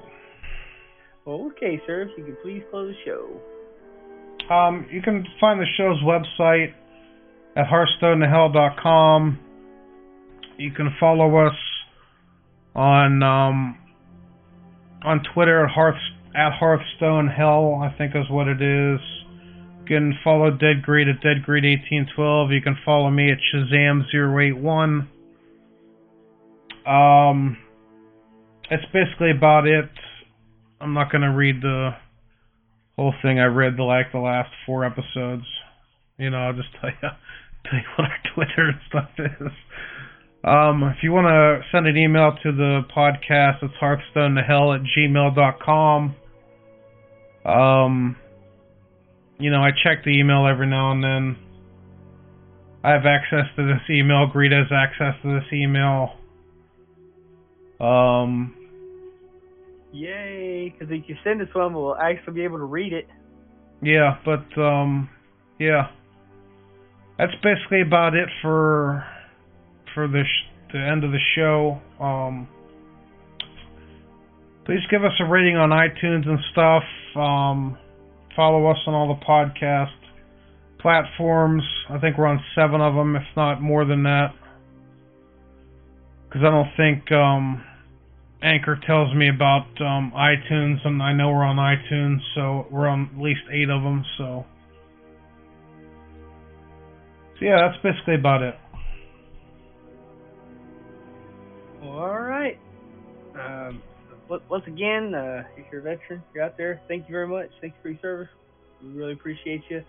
Well, 1.25 1.51
okay, 1.53 1.81
sir. 1.87 2.03
If 2.03 2.19
you 2.19 2.25
could 2.25 2.43
please 2.43 2.63
close 2.71 2.95
the 2.95 3.11
show. 3.11 4.55
Um, 4.55 4.87
you 4.91 5.01
can 5.03 5.25
find 5.41 5.61
the 5.61 5.67
show's 5.77 6.01
website 6.03 6.73
at 7.57 7.67
hearthstonetohell.com. 7.67 9.39
You 10.59 10.71
can 10.73 10.95
follow 11.01 11.47
us 11.47 11.55
on 12.75 13.23
um, 13.23 13.79
on 15.05 15.23
Twitter 15.35 15.65
at 15.65 15.71
Hearth 15.71 15.97
at 16.35 16.53
Hearthstone 16.53 17.29
Hell, 17.29 17.81
I 17.83 17.97
think 17.97 18.15
is 18.15 18.29
what 18.31 18.49
it 18.49 18.61
is. 18.63 19.01
Can 19.93 20.19
follow 20.25 20.51
Dead 20.51 20.83
Greed 20.83 21.09
at 21.09 21.21
DeadGreed1812. 21.23 22.55
You 22.55 22.63
can 22.63 22.77
follow 22.85 23.11
me 23.11 23.31
at 23.31 23.39
Shazam081. 23.55 25.07
Um, 26.87 27.59
that's 28.71 28.85
basically 28.93 29.31
about 29.31 29.67
it. 29.67 29.91
I'm 30.81 30.95
not 30.95 31.13
gonna 31.13 31.35
read 31.35 31.61
the 31.63 31.91
whole 32.97 33.15
thing. 33.23 33.39
I 33.39 33.45
read 33.45 33.77
the 33.77 33.83
like 33.83 34.13
the 34.13 34.19
last 34.19 34.51
four 34.67 34.85
episodes. 34.85 35.45
You 36.19 36.31
know, 36.31 36.39
I'll 36.39 36.55
just 36.55 36.69
tell 36.81 36.91
you 36.91 37.09
tell 37.65 37.79
you 37.79 37.85
what 37.97 38.09
our 38.09 38.19
Twitter 38.35 38.69
and 38.69 38.81
stuff 38.89 39.11
is. 39.19 39.53
Um, 40.45 40.83
if 40.85 41.03
you 41.05 41.13
want 41.13 41.27
to 41.27 41.61
send 41.71 41.87
an 41.87 41.97
email 41.97 42.33
to 42.43 42.51
the 42.51 42.81
podcast, 42.97 43.63
it's 43.63 43.75
hearthstone 43.79 44.35
to 44.35 44.43
hell 44.43 44.73
at 44.73 44.81
gmail.com. 44.97 46.17
Um, 47.45 48.17
you 49.43 49.51
know, 49.51 49.61
I 49.61 49.71
check 49.71 50.05
the 50.05 50.11
email 50.11 50.47
every 50.47 50.67
now 50.67 50.93
and 50.93 51.03
then. 51.03 51.37
I 52.85 52.91
have 52.93 53.07
access 53.07 53.47
to 53.57 53.67
this 53.67 53.83
email. 53.91 54.27
Greed 54.27 54.53
has 54.53 54.67
access 54.73 55.21
to 55.23 55.41
this 55.41 55.53
email. 55.53 56.15
Um, 57.81 58.55
Yay! 59.93 60.71
Because 60.71 60.93
if 60.93 61.09
you 61.09 61.17
send 61.23 61.43
us 61.43 61.49
one, 61.53 61.75
we'll 61.75 61.97
actually 61.97 62.35
be 62.35 62.45
able 62.45 62.59
to 62.59 62.65
read 62.65 62.93
it. 62.93 63.07
Yeah, 63.83 64.17
but 64.25 64.61
um, 64.61 65.11
yeah, 65.59 65.89
that's 67.19 67.35
basically 67.43 67.83
about 67.83 68.15
it 68.15 68.29
for 68.41 69.05
for 69.95 70.09
the 70.09 70.23
sh- 70.23 70.73
the 70.73 70.79
end 70.79 71.05
of 71.05 71.11
the 71.11 71.19
show. 71.37 71.81
Um, 72.03 72.49
please 74.65 74.81
give 74.91 75.05
us 75.05 75.13
a 75.21 75.29
rating 75.29 75.57
on 75.57 75.71
iTunes 75.71 76.27
and 76.27 76.39
stuff. 76.53 76.85
Um, 77.17 77.77
follow 78.37 78.67
us 78.67 78.79
on 78.87 78.95
all 78.95 79.09
the 79.09 79.25
podcast 79.25 79.93
platforms. 80.81 81.63
I 81.89 81.99
think 81.99 82.19
we're 82.19 82.27
on 82.27 82.41
seven 82.55 82.81
of 82.81 82.95
them, 82.95 83.17
if 83.17 83.23
not 83.37 83.63
more 83.63 83.85
than 83.85 84.03
that. 84.03 84.35
Because 86.29 86.43
I 86.47 86.51
don't 86.51 86.77
think 86.77 87.13
um, 87.13 87.65
Anchor 88.43 88.79
tells 88.87 89.15
me 89.15 89.29
about 89.29 89.67
um, 89.81 90.13
iTunes, 90.17 90.85
and 90.85 91.03
I 91.03 91.13
know 91.13 91.31
we're 91.31 91.45
on 91.45 91.57
iTunes, 91.57 92.19
so 92.35 92.67
we're 92.71 92.89
on 92.89 93.11
at 93.15 93.23
least 93.23 93.43
eight 93.53 93.71
of 93.71 93.83
them. 93.83 94.05
So, 94.19 94.45
so 97.39 97.45
yeah, 97.45 97.57
that's 97.61 97.83
basically 97.83 98.17
about 98.17 98.43
it. 98.43 98.55
All 101.85 102.19
right. 102.19 102.59
Um, 103.35 103.83
once 104.49 104.65
again, 104.67 105.15
uh, 105.15 105.43
if 105.57 105.67
you're 105.71 105.81
a 105.81 105.85
veteran, 105.85 106.23
you're 106.35 106.45
out 106.45 106.57
there. 106.57 106.81
Thank 106.89 107.09
you 107.09 107.13
very 107.13 107.29
much. 107.29 107.51
Thank 107.61 107.75
you 107.75 107.79
for 107.83 107.89
your 107.91 108.01
service. 108.01 108.29
We 108.83 108.91
really 108.91 109.13
appreciate 109.13 109.63
you. 109.69 109.83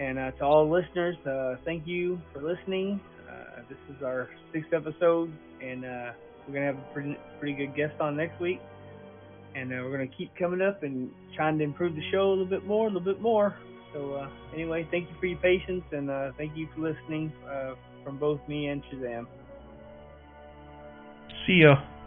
And 0.00 0.18
uh, 0.18 0.30
to 0.32 0.44
all 0.44 0.70
listeners, 0.70 1.16
uh, 1.26 1.56
thank 1.64 1.86
you 1.86 2.20
for 2.32 2.42
listening. 2.42 3.00
Uh, 3.28 3.62
this 3.68 3.78
is 3.94 4.02
our 4.02 4.28
sixth 4.52 4.72
episode, 4.72 5.32
and 5.62 5.84
uh, 5.84 6.12
we're 6.46 6.54
gonna 6.54 6.66
have 6.66 6.76
a 6.76 6.92
pretty 6.92 7.16
pretty 7.40 7.54
good 7.54 7.74
guest 7.74 8.00
on 8.00 8.16
next 8.16 8.40
week. 8.40 8.60
And 9.54 9.72
uh, 9.72 9.76
we're 9.82 9.90
gonna 9.90 10.06
keep 10.06 10.34
coming 10.36 10.62
up 10.62 10.82
and 10.82 11.10
trying 11.34 11.58
to 11.58 11.64
improve 11.64 11.94
the 11.94 12.10
show 12.12 12.28
a 12.28 12.30
little 12.30 12.46
bit 12.46 12.64
more, 12.64 12.86
a 12.86 12.90
little 12.90 13.12
bit 13.12 13.20
more. 13.20 13.56
So 13.92 14.28
anyway, 14.54 14.86
thank 14.90 15.08
you 15.08 15.16
for 15.18 15.26
your 15.26 15.38
patience, 15.38 15.82
and 15.92 16.10
thank 16.36 16.56
you 16.56 16.68
for 16.74 16.82
listening 16.82 17.32
from 18.04 18.18
both 18.18 18.40
me 18.46 18.68
and 18.68 18.82
Shazam. 18.84 19.26
See 21.46 21.60
ya. 21.62 21.97